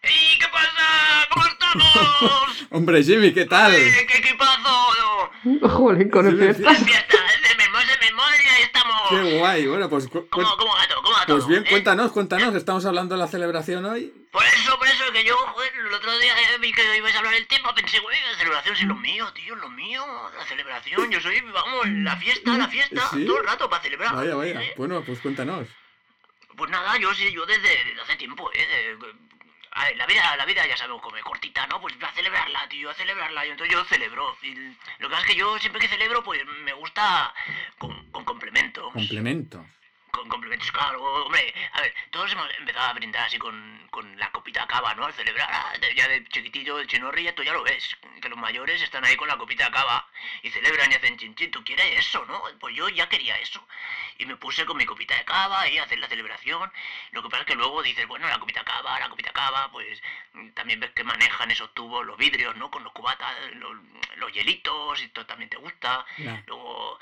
¡Ey! 0.01 0.39
¿Qué 0.39 0.47
pasa? 0.51 1.29
¿Cómo 1.31 1.45
estamos? 1.47 2.67
Hombre, 2.71 3.03
Jimmy, 3.05 3.35
¿qué 3.35 3.45
tal? 3.45 3.71
¡Qué 3.73 4.17
equipazo! 4.19 5.69
Joder, 5.77 6.09
con 6.09 6.27
el 6.27 6.39
fiesta. 6.39 6.73
¡Es 6.73 6.87
de 6.87 7.55
memoria, 7.59 7.97
de 8.01 8.07
memoria! 8.11 8.53
¡Ahí 8.57 8.63
estamos! 8.63 9.03
Qué 9.11 9.39
guay. 9.39 9.67
Bueno, 9.67 9.91
pues, 9.91 10.09
cu- 10.09 10.27
¿Cómo, 10.31 10.47
cuen- 10.47 10.57
cómo 10.59 10.73
gato? 10.75 11.00
¿Cómo 11.31 11.47
pues 11.47 11.49
bien, 11.49 11.65
¿Eh? 11.67 11.71
cuéntanos, 11.71 12.13
cuéntanos. 12.13 12.55
Estamos 12.55 12.85
hablando 12.87 13.15
de 13.15 13.21
la 13.21 13.27
celebración 13.29 13.85
hoy. 13.85 14.13
Por 14.31 14.45
eso, 14.45 14.79
por 14.79 14.87
eso, 14.87 15.11
que 15.13 15.25
yo, 15.25 15.37
joder, 15.37 15.73
el 15.75 15.93
otro 15.93 16.19
día 16.19 16.33
eh, 16.39 16.59
vi 16.61 16.73
que 16.73 16.97
ibais 16.97 17.15
a 17.15 17.19
hablar 17.19 17.35
del 17.35 17.47
tema, 17.47 17.75
pensé, 17.75 17.99
güey, 18.01 18.17
la 18.31 18.39
celebración 18.39 18.75
es 18.77 18.83
lo 18.85 18.95
mío, 18.95 19.33
tío, 19.33 19.55
lo 19.57 19.69
mío, 19.71 20.05
la 20.37 20.45
celebración, 20.47 21.11
yo 21.11 21.21
soy, 21.21 21.41
vamos, 21.41 21.89
la 21.89 22.17
fiesta, 22.17 22.57
la 22.57 22.69
fiesta, 22.69 23.09
¿Sí? 23.13 23.25
todo 23.27 23.39
el 23.41 23.47
rato 23.47 23.69
para 23.69 23.83
celebrar. 23.83 24.15
Vaya, 24.15 24.35
vaya. 24.35 24.63
¿eh? 24.63 24.75
Bueno, 24.77 25.03
pues 25.03 25.19
cuéntanos. 25.21 25.67
Pues 26.57 26.71
nada, 26.71 26.97
yo 26.99 27.13
sí, 27.15 27.33
yo 27.33 27.47
desde, 27.47 27.63
desde 27.85 28.01
hace 28.03 28.17
tiempo, 28.17 28.51
¿eh? 28.53 28.97
de- 29.01 29.31
a 29.73 29.85
ver, 29.85 29.97
la 29.97 30.07
vida, 30.07 30.37
la 30.37 30.45
vida 30.47 30.67
ya 30.67 30.77
sabemos 30.77 31.01
como 31.01 31.17
es 31.17 31.23
cortita, 31.23 31.65
¿no? 31.69 31.81
Pues 31.81 31.95
a 32.03 32.11
celebrarla, 32.13 32.69
tío, 32.69 32.91
a 32.91 32.95
celebrarla. 32.95 33.47
Y 33.47 33.51
entonces 33.51 33.73
yo 33.73 33.85
celebro. 33.85 34.37
Y 34.43 34.53
lo 34.99 35.09
que 35.09 35.09
pasa 35.09 35.21
es 35.21 35.27
que 35.29 35.37
yo 35.37 35.57
siempre 35.61 35.81
que 35.81 35.87
celebro, 35.87 36.25
pues 36.25 36.41
me 36.65 36.73
gusta 36.73 37.33
con, 37.79 38.11
con 38.11 38.25
complementos. 38.25 38.93
Complemento. 38.93 39.65
Claro. 40.71 41.03
Hombre, 41.03 41.55
a 41.73 41.81
ver, 41.81 41.95
todos 42.11 42.33
hemos 42.33 42.49
empezado 42.59 42.89
a 42.89 42.93
brindar 42.93 43.27
así 43.27 43.39
con, 43.39 43.89
con 43.91 44.19
la 44.19 44.31
copita 44.31 44.67
cava, 44.67 44.95
¿no? 44.95 45.07
Al 45.07 45.15
celebrar. 45.15 45.49
Ah, 45.51 45.73
ya 45.95 46.09
de 46.09 46.25
chiquitillo, 46.29 46.77
de 46.77 46.87
chinorri, 46.87 47.25
ya 47.25 47.35
tú 47.35 47.43
ya 47.43 47.53
lo 47.53 47.63
ves. 47.63 47.97
Que 48.21 48.29
los 48.29 48.39
mayores 48.39 48.83
están 48.83 49.05
ahí 49.05 49.17
con 49.17 49.29
la 49.29 49.39
copita 49.39 49.71
cava 49.71 50.07
y 50.43 50.51
celebran 50.51 50.91
y 50.93 50.95
hacen 50.97 51.17
chin 51.19 51.35
chin. 51.35 51.51
¿Tú 51.51 51.63
quieres 51.65 51.99
eso, 51.99 52.25
no? 52.27 52.43
Pues 52.59 52.75
yo 52.75 52.89
ya 52.89 53.09
quería 53.09 53.39
eso. 53.39 53.67
Y 54.19 54.27
me 54.27 54.37
puse 54.37 54.67
con 54.67 54.77
mi 54.77 54.85
copita 54.85 55.17
de 55.17 55.25
cava 55.25 55.69
y 55.69 55.79
a 55.79 55.85
hacer 55.85 55.99
la 55.99 56.09
celebración. 56.09 56.71
Lo 57.13 57.23
que 57.23 57.29
pasa 57.29 57.43
es 57.43 57.47
que 57.47 57.55
luego 57.55 57.83
dices, 57.83 58.07
bueno, 58.07 58.29
la 58.29 58.39
copita 58.39 58.65
cava, 58.65 58.99
la 58.99 59.09
copita 59.09 59.33
cava, 59.33 59.71
pues 59.73 60.03
también 60.55 60.81
ves 60.81 60.91
que 60.91 61.05
manejan 61.05 61.51
esos 61.51 61.73
tubos, 61.75 62.05
los 62.05 62.17
vidrios, 62.17 62.57
¿no? 62.57 62.71
Con 62.71 62.85
los 62.85 62.93
cubatas, 62.93 63.35
los, 63.55 63.77
los 64.17 64.33
hielitos, 64.33 65.01
y 65.01 65.05
esto 65.05 65.25
también 65.27 65.49
te 65.49 65.57
gusta. 65.57 66.05
Luego 66.47 66.99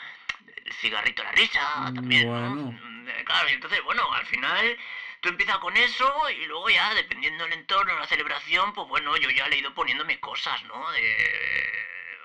cigarrito 0.81 1.23
a 1.23 1.27
la 1.27 1.33
risa 1.33 1.93
también, 1.95 2.29
bueno. 2.29 2.55
¿no? 2.55 3.11
Eh, 3.11 3.25
Claro, 3.25 3.49
y 3.49 3.53
entonces, 3.53 3.83
bueno, 3.83 4.11
al 4.13 4.27
final 4.27 4.79
tú 5.21 5.29
empiezas 5.31 5.59
con 5.59 5.77
eso 5.77 6.31
y 6.31 6.47
luego 6.47 6.69
ya, 6.71 6.95
dependiendo 6.95 7.45
del 7.45 7.55
entorno, 7.55 7.99
la 7.99 8.07
celebración, 8.07 8.73
pues 8.73 8.89
bueno, 8.89 9.17
yo 9.17 9.31
ya 9.31 9.49
le 9.49 9.57
he 9.57 9.59
ido 9.61 9.75
poniendo 9.75 10.05
mis 10.05 10.19
cosas, 10.19 10.63
¿no? 10.65 10.91
De... 10.93 11.73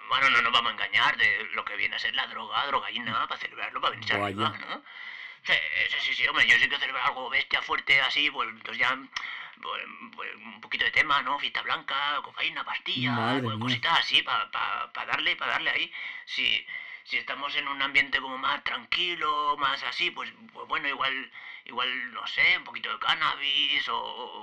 Bueno, 0.10 0.30
no 0.30 0.42
nos 0.42 0.52
vamos 0.52 0.72
a 0.72 0.74
engañar 0.74 1.18
de 1.18 1.50
lo 1.54 1.66
que 1.66 1.76
viene 1.76 1.96
a 1.96 2.00
ser 2.00 2.14
la 2.14 2.28
droga, 2.28 2.66
drogaína, 2.68 3.28
para 3.28 3.40
celebrarlo, 3.40 3.82
para 3.82 3.92
venirse 3.92 4.14
arriba, 4.14 4.50
¿no? 4.50 4.84
Sí, 5.44 5.54
sí, 5.90 5.98
sí, 6.02 6.14
sí, 6.16 6.28
hombre, 6.28 6.46
yo 6.48 6.58
sí 6.58 6.70
que 6.70 6.78
celebro 6.78 7.04
algo 7.04 7.30
bestia, 7.30 7.62
fuerte, 7.62 8.00
así, 8.02 8.30
pues 8.30 8.50
entonces 8.50 8.78
ya... 8.78 8.98
Pues, 9.62 9.84
pues, 10.16 10.36
un 10.36 10.60
poquito 10.60 10.84
de 10.84 10.92
tema, 10.92 11.22
¿no? 11.22 11.40
Fiesta 11.40 11.62
blanca, 11.62 12.20
cocaína, 12.22 12.66
pastilla, 12.66 13.40
pues, 13.42 13.58
cositas 13.60 14.00
así, 14.00 14.22
para 14.22 14.50
darle, 15.08 15.36
para 15.38 15.54
darle 15.54 15.70
ahí. 15.70 15.94
Si, 16.26 16.66
si 17.06 17.18
estamos 17.18 17.56
en 17.56 17.68
un 17.68 17.82
ambiente 17.82 18.20
como 18.20 18.38
más 18.38 18.64
tranquilo, 18.64 19.56
más 19.58 19.82
así, 19.84 20.12
pues, 20.12 20.32
pues 20.54 20.68
bueno, 20.68 20.88
igual, 20.88 21.32
igual, 21.66 22.14
no 22.14 22.26
sé, 22.28 22.58
un 22.58 22.64
poquito 22.64 22.92
de 22.92 23.00
cannabis, 23.00 23.88
o, 23.90 23.98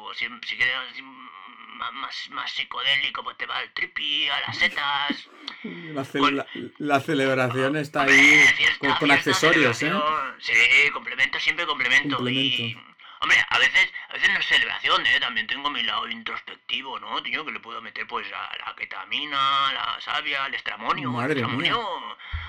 o 0.07 0.15
si, 0.15 0.27
si 0.47 0.57
quieres 0.57 0.75
así 0.91 1.03
más, 1.03 1.93
más, 1.93 2.29
más 2.31 2.51
psicodélico, 2.53 3.23
pues 3.25 3.37
te 3.39 3.47
va 3.47 3.59
al 3.59 3.73
trippy, 3.73 4.29
a 4.29 4.41
las 4.41 4.59
setas. 4.59 5.29
La, 5.65 6.03
cel- 6.05 6.31
la- 6.37 6.47
la 6.79 7.01
celebración 7.01 7.77
está 7.77 8.03
ahí 8.03 8.47
fiesta, 8.57 8.79
con, 8.79 8.89
con 8.97 9.09
fiesta, 9.09 9.31
accesorios, 9.31 9.83
¿eh? 9.83 9.93
Sí, 10.39 10.55
complemento, 10.93 11.39
siempre 11.39 11.67
complemento. 11.67 12.17
Complemento. 12.17 12.63
Y, 12.63 12.79
hombre, 13.21 13.37
a 13.49 13.59
veces, 13.59 13.93
a 14.09 14.13
veces 14.15 14.31
no 14.33 14.39
es 14.41 14.47
celebración, 14.47 15.07
¿eh? 15.07 15.21
También 15.21 15.47
tengo 15.47 15.71
mi 15.71 15.83
lado 15.83 16.09
introspectivo, 16.09 16.99
¿no? 16.99 17.23
Tío, 17.23 17.45
que 17.45 17.53
le 17.53 17.61
puedo 17.61 17.81
meter, 17.83 18.07
pues, 18.07 18.27
a 18.33 18.57
la 18.67 18.75
ketamina, 18.75 19.37
la 19.73 19.97
savia, 20.01 20.47
el 20.47 20.55
estramonio. 20.55 21.11
Madre 21.11 21.33
el 21.33 21.39
estramonio, 21.39 21.81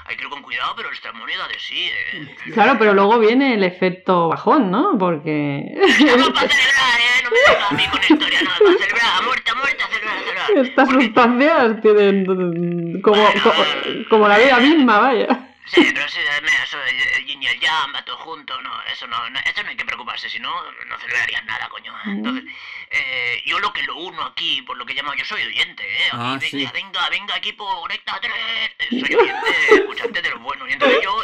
hay 0.06 0.16
que 0.16 0.24
ir 0.24 0.30
con 0.30 0.42
cuidado, 0.42 0.74
pero 0.76 0.90
el 0.90 0.96
estramonio 0.96 1.38
da 1.38 1.48
de 1.48 1.60
sí, 1.60 1.90
¿eh? 1.94 2.36
Claro, 2.54 2.76
pero 2.80 2.94
luego 2.94 3.20
viene 3.20 3.54
el 3.54 3.64
efecto 3.64 4.30
bajón, 4.30 4.72
¿no? 4.72 4.98
Porque 4.98 5.64
Estamos 5.76 6.30
para 6.32 6.50
celebrar, 6.50 7.00
¿eh? 7.00 7.24
No 7.24 7.30
me 7.32 7.38
vengas 7.48 7.72
a 7.72 7.76
mí 7.76 7.88
con 7.88 8.02
historia, 8.02 8.42
no, 8.42 8.50
para 8.66 8.78
celebrar, 8.78 9.12
a 9.18 9.22
muerte, 9.22 9.52
a 9.52 9.56
muerte, 9.56 9.84
a 9.84 9.88
celebrar, 9.88 10.18
a 10.18 10.20
celebrar. 10.48 10.66
estas 10.66 10.86
Porque- 10.90 11.06
sustancias 11.06 11.82
tienen 11.82 12.24
mm, 12.98 13.02
como, 13.02 13.26
como, 13.44 13.64
como 14.10 14.28
la 14.28 14.38
vida 14.38 14.58
misma, 14.60 15.00
vaya. 15.00 15.48
Sí, 15.74 15.90
pero 15.94 16.08
sí, 16.10 16.20
mira, 16.42 16.64
eso, 16.66 16.78
el 16.84 17.26
yin 17.26 17.42
y 17.42 17.48
el 17.48 17.60
yang, 17.60 17.96
va 17.96 18.04
todo 18.04 18.18
junto, 18.18 18.62
no, 18.62 18.84
eso 18.92 19.08
no, 19.08 19.30
no, 19.30 19.40
eso 19.40 19.64
no 19.64 19.70
hay 19.70 19.78
que 19.78 19.86
preocuparse, 19.86 20.30
si 20.30 20.38
no, 20.38 20.54
no 20.88 21.00
celebrarías 21.00 21.46
nada, 21.46 21.70
coño. 21.70 21.94
Entonces, 22.06 22.44
eh, 22.90 23.42
yo 23.46 23.58
lo 23.60 23.72
que 23.72 23.84
lo 23.84 23.96
uno 23.96 24.22
aquí, 24.24 24.62
por 24.64 24.76
lo 24.78 24.86
que 24.86 24.94
llamo, 24.94 25.14
yo 25.14 25.24
soy 25.24 25.44
oyente, 25.44 25.84
¿eh? 25.84 26.10
Ah, 26.12 26.38
venga, 26.42 26.50
sí. 26.50 26.70
venga, 26.74 27.10
venga, 27.10 27.38
equipo, 27.38 27.66
conecta 27.82 28.20
tres, 28.20 28.72
soy 28.90 29.16
oyente, 29.16 29.76
escuchante 29.76 30.22
de 30.22 30.30
los 30.30 30.42
buenos, 30.42 30.68
y 30.68 30.74
entonces 30.74 31.00
yo, 31.02 31.22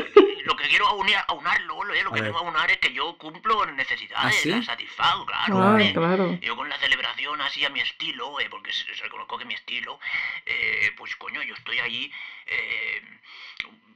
que 0.57 0.67
quiero 0.67 0.87
aunar, 0.87 1.23
aunarlo, 1.29 1.83
lo, 1.83 1.93
lo 1.93 2.09
A 2.09 2.13
que 2.13 2.21
ver. 2.21 2.31
quiero 2.31 2.37
aunar 2.39 2.69
es 2.71 2.77
que 2.77 2.91
yo 2.93 3.17
cumplo 3.17 3.65
necesidades, 3.67 4.35
¿Ah, 4.37 4.41
sí? 4.43 4.49
las 4.49 4.65
satisfago, 4.65 5.25
claro, 5.25 5.57
Ah, 5.61 5.67
hombre. 5.69 5.93
claro. 5.93 6.37
Yo 6.41 6.55
con 6.57 6.67
la 6.67 6.77
celebración 6.77 7.39
así 7.41 7.63
a 7.63 7.69
mi 7.69 7.79
estilo, 7.79 8.39
eh, 8.39 8.49
porque 8.49 8.71
reconozco 9.01 9.37
que 9.37 9.45
mi 9.45 9.53
estilo, 9.53 9.99
eh, 10.45 10.91
pues 10.97 11.15
coño, 11.15 11.41
yo 11.43 11.53
estoy 11.53 11.79
allí 11.79 12.11
eh, 12.47 13.01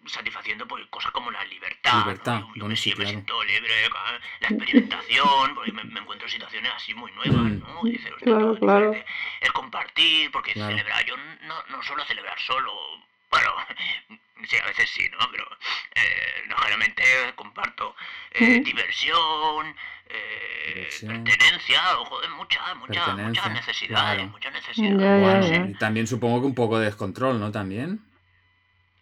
satisfaciendo 0.08 0.68
pues, 0.68 0.86
cosas 0.88 1.12
como 1.12 1.32
la 1.32 1.44
libertad. 1.46 1.94
¿no? 1.94 2.00
Libertad, 2.06 2.42
Yo, 2.56 2.66
me, 2.66 2.76
sí, 2.76 2.94
me 2.98 3.06
siento 3.06 3.44
libre, 3.44 3.90
ca- 3.92 4.20
la 4.40 4.48
experimentación, 4.48 5.56
porque 5.56 5.72
me, 5.72 5.84
me 5.84 6.00
encuentro 6.00 6.28
en 6.28 6.32
situaciones 6.34 6.72
así 6.76 6.94
muy 6.94 7.12
nuevas, 7.12 7.36
Mm. 7.36 7.60
¿no? 7.60 7.82
Claro, 8.22 8.56
claro. 8.60 8.94
El 9.42 9.54
compartir, 9.54 10.32
porque 10.32 10.54
Claro. 10.54 10.72
celebrar, 10.72 11.06
yo 11.06 11.16
no, 11.18 11.64
no 11.70 11.84
suelo 11.84 12.04
celebrar 12.06 12.40
solo. 12.42 12.74
Bueno, 13.32 13.50
sí, 14.48 14.58
a 14.58 14.66
veces 14.66 14.90
sí, 14.90 15.10
¿no? 15.10 15.18
Pero 15.32 15.46
eh, 15.96 16.44
no, 16.48 16.56
generalmente 16.58 17.04
comparto 17.36 17.96
eh, 18.32 18.62
diversión, 18.64 19.76
eh, 20.08 20.90
pertenencia, 21.02 22.00
o, 22.00 22.06
joder, 22.06 22.30
muchas, 22.32 22.76
muchas, 22.76 23.16
necesidades, 23.16 23.88
claro. 23.88 24.28
muchas 24.28 24.54
necesidades. 24.54 25.00
Ya, 25.00 25.18
ya, 25.18 25.24
Bueno, 25.24 25.48
ya. 25.48 25.66
y 25.70 25.74
también 25.76 26.08
supongo 26.08 26.42
que 26.42 26.48
un 26.48 26.56
poco 26.56 26.80
de 26.80 26.86
descontrol, 26.86 27.40
¿no? 27.40 27.52
También. 27.52 28.02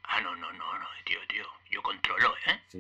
Ah, 0.04 0.22
no, 0.22 0.36
no, 0.36 0.52
no, 0.54 0.80
no, 0.80 0.88
tío, 1.06 1.20
tío, 1.28 1.46
yo 1.72 1.82
controlo, 1.82 2.36
¿eh? 2.46 2.60
Sí. 2.70 2.78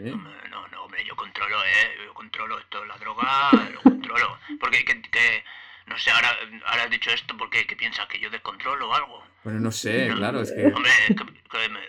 No, 0.49 0.67
no, 0.67 0.83
hombre, 0.83 1.03
yo 1.05 1.15
controlo, 1.15 1.63
¿eh? 1.65 1.97
Yo 2.05 2.13
controlo 2.13 2.59
esto, 2.59 2.85
la 2.85 2.97
droga, 2.97 3.51
lo 3.71 3.81
controlo. 3.81 4.37
Porque 4.59 4.85
que, 4.85 5.01
que 5.01 5.43
No 5.89 5.97
sé, 5.97 6.11
ahora, 6.11 6.29
ahora 6.65 6.83
has 6.83 6.89
dicho 6.91 7.09
esto 7.11 7.35
porque 7.37 7.65
¿qué 7.67 7.75
piensas? 7.75 8.07
¿Que 8.07 8.19
yo 8.19 8.29
descontrolo 8.29 8.89
o 8.89 8.93
algo? 8.93 9.23
Bueno, 9.43 9.59
no 9.59 9.71
sé, 9.71 10.07
No, 10.07 10.15
claro, 10.17 10.41
es 10.41 10.51
que... 10.51 10.65
Hombre, 10.67 10.91
que, 11.07 11.15
que 11.15 11.69
me- 11.69 11.79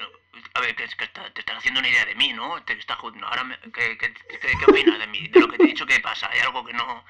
a 0.55 0.61
ver, 0.61 0.75
que, 0.75 0.85
es 0.85 0.95
que 0.97 1.05
está- 1.05 1.31
te 1.33 1.41
estás 1.41 1.59
haciendo 1.59 1.81
una 1.81 1.89
idea 1.89 2.05
de 2.07 2.15
mí, 2.15 2.33
¿no? 2.33 2.61
Te 2.65 2.73
estás. 2.73 2.99
Ahora, 2.99 3.45
me- 3.45 3.59
¿qué, 3.73 3.97
qué, 3.99 4.13
opinas 4.69 4.99
de 4.99 5.07
mí? 5.07 5.29
De 5.29 5.39
lo 5.41 5.49
que 5.49 5.59
te 5.59 5.65
he 5.65 5.67
dicho, 5.69 5.87
¿qué 5.87 6.01
pasa? 6.01 6.29
¿Hay 6.33 6.41
algo 6.41 6.65
que 6.65 6.73
no, 6.73 7.05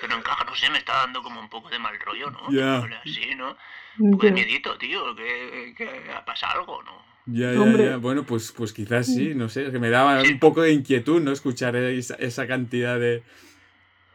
que 0.00 0.08
no 0.08 0.16
encaja? 0.16 0.44
No 0.44 0.54
sé, 0.54 0.70
me 0.70 0.78
está 0.78 0.94
dando 0.98 1.22
como 1.22 1.40
un 1.40 1.48
poco 1.50 1.68
de 1.68 1.78
mal 1.78 1.98
rollo, 2.00 2.30
¿no? 2.30 2.50
Ya. 2.50 2.76
Así, 3.00 3.34
¿no? 3.34 3.56
Un 3.98 4.12
poco 4.12 4.26
de 4.26 4.32
miedito, 4.32 4.78
tío. 4.78 5.14
Que, 5.16 5.74
que 5.76 6.10
ha 6.14 6.24
pasado 6.24 6.60
algo, 6.60 6.82
¿no? 6.84 7.04
Ya, 7.26 7.52
ya, 7.52 7.60
Hombre. 7.60 7.84
ya. 7.86 7.96
Bueno, 7.96 8.22
pues, 8.24 8.52
pues 8.52 8.72
quizás 8.72 9.06
sí, 9.06 9.34
no 9.34 9.48
sé, 9.48 9.66
es 9.66 9.72
que 9.72 9.78
me 9.78 9.90
daba 9.90 10.22
un 10.22 10.38
poco 10.38 10.62
de 10.62 10.72
inquietud, 10.72 11.20
¿no? 11.20 11.32
Escuchar 11.32 11.74
esa, 11.76 12.14
esa 12.14 12.46
cantidad 12.46 12.98
de... 13.00 13.22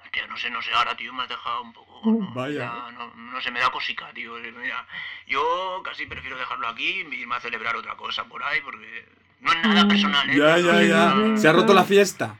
Hostia, 0.03 0.25
no 0.27 0.37
sé, 0.37 0.49
no 0.49 0.61
sé, 0.61 0.71
ahora, 0.73 0.95
tío, 0.95 1.11
me 1.13 1.23
has 1.23 1.29
dejado 1.29 1.61
un 1.61 1.73
poco... 1.73 1.90
Vaya. 2.35 2.59
Ya, 2.59 2.91
no, 2.97 3.13
no 3.15 3.41
sé, 3.41 3.51
me 3.51 3.59
da 3.59 3.69
cosica, 3.69 4.11
tío. 4.13 4.33
Mira, 4.35 4.85
yo 5.27 5.81
casi 5.83 6.05
prefiero 6.05 6.37
dejarlo 6.37 6.67
aquí 6.67 7.05
y 7.11 7.15
irme 7.15 7.35
a 7.35 7.39
celebrar 7.39 7.75
otra 7.75 7.95
cosa 7.95 8.23
por 8.25 8.43
ahí, 8.43 8.59
porque 8.61 9.05
no 9.39 9.51
es 9.51 9.61
nada 9.63 9.85
Mm. 9.85 9.87
personal, 9.87 10.29
¿eh? 10.29 10.37
Ya, 10.37 10.57
ya, 10.57 10.83
ya. 10.83 11.37
Se 11.37 11.47
ha 11.47 11.53
roto 11.53 11.73
la 11.73 11.83
fiesta. 11.83 12.37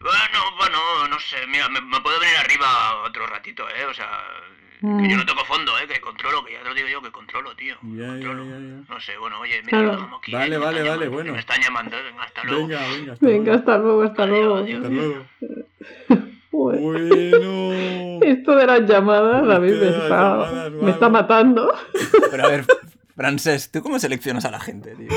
Bueno, 0.00 0.56
bueno, 0.58 1.08
no 1.08 1.18
sé, 1.20 1.46
mira, 1.46 1.68
me, 1.70 1.80
me 1.80 2.00
puedo 2.00 2.20
venir 2.20 2.36
arriba 2.36 3.02
otro 3.04 3.26
ratito, 3.26 3.66
¿eh? 3.70 3.86
O 3.86 3.94
sea, 3.94 4.22
que 4.80 5.08
yo 5.08 5.16
no 5.16 5.24
toco 5.24 5.42
fondo, 5.46 5.76
¿eh? 5.78 5.86
Que 5.88 6.00
controlo, 6.02 6.44
que 6.44 6.52
ya 6.52 6.62
te 6.62 6.68
lo 6.68 6.74
digo 6.74 6.86
yo, 6.88 7.00
que 7.02 7.10
controlo, 7.10 7.56
tío. 7.56 7.76
Ya, 7.82 8.04
ya, 8.04 8.06
controlo. 8.10 8.44
ya, 8.44 8.50
ya. 8.58 8.84
No 8.94 9.00
sé, 9.00 9.16
bueno, 9.16 9.40
oye, 9.40 9.56
mira, 9.62 9.70
Claro. 9.70 9.86
lo 9.86 9.92
dejamos 9.92 10.18
aquí. 10.20 10.32
Vale, 10.32 10.54
¿eh? 10.54 10.58
Vale, 10.58 10.66
vale, 10.82 10.84
llamando, 10.90 11.10
bueno. 11.12 11.32
Me 11.32 11.38
están 11.40 11.62
llamando, 11.62 11.96
venga, 12.04 12.22
hasta 12.24 12.44
luego. 12.44 12.66
Venga, 12.68 12.86
venga, 12.88 13.12
hasta 13.14 13.26
Venga, 13.26 13.44
luego. 13.44 13.58
hasta 13.58 13.78
luego, 13.78 14.02
hasta 14.02 14.26
luego. 14.26 14.56
adiós. 14.56 14.76
Hasta 14.76 14.88
luego. 14.94 15.26
Bueno. 16.56 18.15
Esto 18.30 18.56
de 18.56 18.66
las 18.66 18.88
llamadas 18.88 19.48
a 19.48 19.58
mí 19.60 19.70
me 19.70 19.88
está, 19.88 20.08
llamadas, 20.08 20.72
me 20.72 20.90
está 20.90 21.08
matando. 21.08 21.72
Pero 22.30 22.44
a 22.44 22.48
ver, 22.48 22.64
Frances, 23.14 23.70
¿tú 23.70 23.82
cómo 23.82 23.98
seleccionas 23.98 24.44
a 24.44 24.50
la 24.50 24.60
gente, 24.60 24.94
tío? 24.96 25.08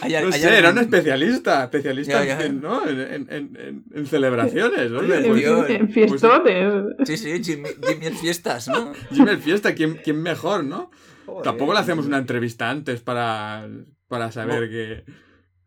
¿Hay- 0.00 0.12
No 0.12 0.32
hay 0.32 0.40
sé, 0.40 0.58
era 0.58 0.70
un 0.70 0.78
especialista, 0.78 1.64
especialista 1.64 2.24
Ya, 2.24 2.38
ya. 2.38 2.46
En, 2.46 2.60
¿no? 2.62 2.88
en, 2.88 3.00
en- 3.00 3.26
en- 3.30 3.56
en- 3.56 3.84
en 3.92 4.06
celebraciones. 4.06 4.92
Hombre, 4.92 5.18
En, 5.18 5.32
pues, 5.32 5.70
en 5.70 5.88
fiestones. 5.90 6.84
Sí, 7.04 7.16
sí, 7.16 7.42
Jimmy, 7.44 7.68
Jimmy 7.86 8.06
en 8.06 8.16
fiestas, 8.16 8.68
¿no? 8.68 8.92
Jimmy 9.10 9.30
el 9.30 9.38
Fiesta, 9.38 9.74
¿quién, 9.74 9.96
quién 10.02 10.22
mejor, 10.22 10.62
no? 10.64 10.90
Joder. 11.26 11.42
Tampoco 11.42 11.74
le 11.74 11.80
hacemos 11.80 12.06
una 12.06 12.18
entrevista 12.18 12.70
antes 12.70 13.00
para, 13.00 13.68
para 14.06 14.30
saber 14.32 14.70
que... 14.70 15.04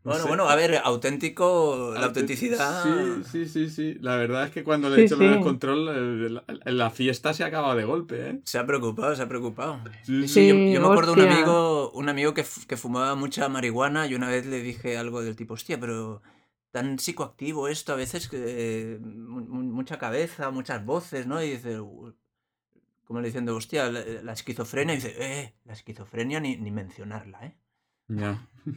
no 0.04 0.10
Bueno, 0.10 0.22
sé. 0.22 0.28
bueno, 0.28 0.48
a 0.48 0.56
ver, 0.56 0.80
auténtico, 0.82 1.92
la 1.94 2.00
Autent- 2.00 2.04
autenticidad. 2.06 3.22
Sí, 3.22 3.22
sí, 3.30 3.46
sí, 3.48 3.70
sí. 3.70 3.98
La 4.00 4.16
verdad 4.16 4.44
es 4.46 4.50
que 4.50 4.64
cuando 4.64 4.88
le 4.90 4.96
Sí, 4.96 5.00
he 5.02 5.04
hecho 5.04 5.16
sí. 5.18 5.40
control, 5.40 6.34
la, 6.34 6.44
la 6.64 6.90
fiesta 6.90 7.32
se 7.34 7.44
ha 7.44 7.46
acabado 7.46 7.76
de 7.76 7.84
golpe, 7.84 8.30
¿eh? 8.30 8.40
Se 8.44 8.58
ha 8.58 8.66
preocupado, 8.66 9.14
se 9.14 9.22
ha 9.22 9.28
preocupado. 9.28 9.78
Sí, 10.02 10.22
Sí, 10.22 10.28
sí. 10.28 10.48
yo, 10.72 10.80
me 10.80 10.86
acuerdo 10.88 11.14
de 11.14 11.22
un 11.22 11.28
hostia. 11.28 11.36
amigo, 11.36 11.90
un 11.92 12.08
amigo 12.08 12.34
que, 12.34 12.44
que 12.66 12.76
fumaba 12.76 13.14
mucha 13.14 13.48
marihuana 13.48 14.06
y 14.06 14.14
una 14.14 14.28
vez 14.28 14.46
le 14.46 14.60
dije 14.62 14.96
algo 14.98 15.22
del 15.22 15.36
tipo, 15.36 15.54
hostia, 15.54 15.78
pero 15.78 16.22
tan 16.72 16.98
psicoactivo 16.98 17.68
esto, 17.68 17.92
a 17.92 17.96
veces 17.96 18.28
que 18.28 18.38
eh, 18.94 18.98
mu- 18.98 19.42
mu- 19.46 19.72
mucha 19.72 19.98
cabeza, 19.98 20.50
muchas 20.50 20.84
voces, 20.84 21.26
¿no? 21.26 21.42
Y 21.42 21.50
dice, 21.50 21.78
"U- 21.80 22.14
como 23.04 23.20
le 23.20 23.26
diciendo, 23.28 23.54
hostia, 23.54 23.90
la, 23.90 24.02
la 24.22 24.32
esquizofrenia, 24.32 24.94
y 24.94 24.96
dice, 24.96 25.14
eh, 25.18 25.54
la 25.66 25.74
esquizofrenia 25.74 26.40
ni, 26.40 26.56
ni 26.56 26.70
mencionarla, 26.70 27.44
¿eh? 27.46 27.56
Ya. 28.16 28.36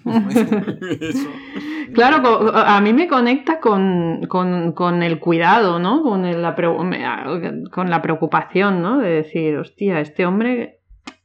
Claro, 1.93 2.51
a 2.55 2.81
mí 2.81 2.93
me 2.93 3.07
conecta 3.07 3.59
con, 3.59 4.25
con- 4.27 4.71
con 4.73 5.03
el 5.03 5.19
cuidado, 5.19 5.77
¿no? 5.79 6.01
Con, 6.01 6.25
el- 6.25 6.41
la, 6.41 6.55
con 7.71 7.89
la 7.89 8.01
preocupación, 8.01 8.81
¿no? 8.81 8.97
De 8.97 9.09
decir, 9.09 9.55
hostia, 9.57 9.99
este 9.99 10.25
hombre, 10.25 10.79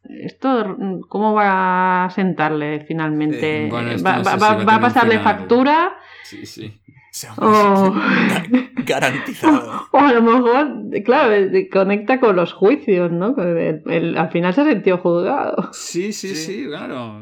esto, 0.05 0.77
¿cómo 1.09 1.33
va 1.35 2.05
a 2.05 2.11
sentarle 2.11 2.81
finalmente? 2.87 3.69
Bueno, 3.71 3.89
¿Va, 4.05 4.17
no 4.19 4.25
sé 4.25 4.31
va- 4.31 4.37
si 4.37 4.41
va- 4.41 4.55
va 4.65 4.75
a 4.75 4.77
va 4.77 4.81
pasarle 4.81 5.19
final. 5.19 5.25
factura? 5.37 5.93
Sí, 6.25 6.45
sí. 6.47 6.80
"Ese 7.13 7.29
O, 7.37 7.45
hombre 7.45 8.71
es 8.77 8.85
garantizado. 8.87 9.87
o 9.93 9.99
a 9.99 10.13
lo 10.13 10.23
mejor, 10.23 10.69
claro, 11.05 11.33
eh, 11.35 11.69
conecta 11.73 12.21
con 12.21 12.37
los 12.37 12.53
juicios, 12.53 13.11
¿no? 13.11 13.35
Con 13.35 13.57
el- 13.59 13.83
el- 13.87 14.17
al 14.19 14.31
final 14.31 14.55
se 14.55 14.61
ha 14.61 14.65
sentido 14.65 14.99
juzgado. 14.99 15.71
Sí, 15.73 16.13
sí, 16.13 16.35
Sí. 16.35 16.37
sí, 16.37 16.65
claro. 16.67 17.21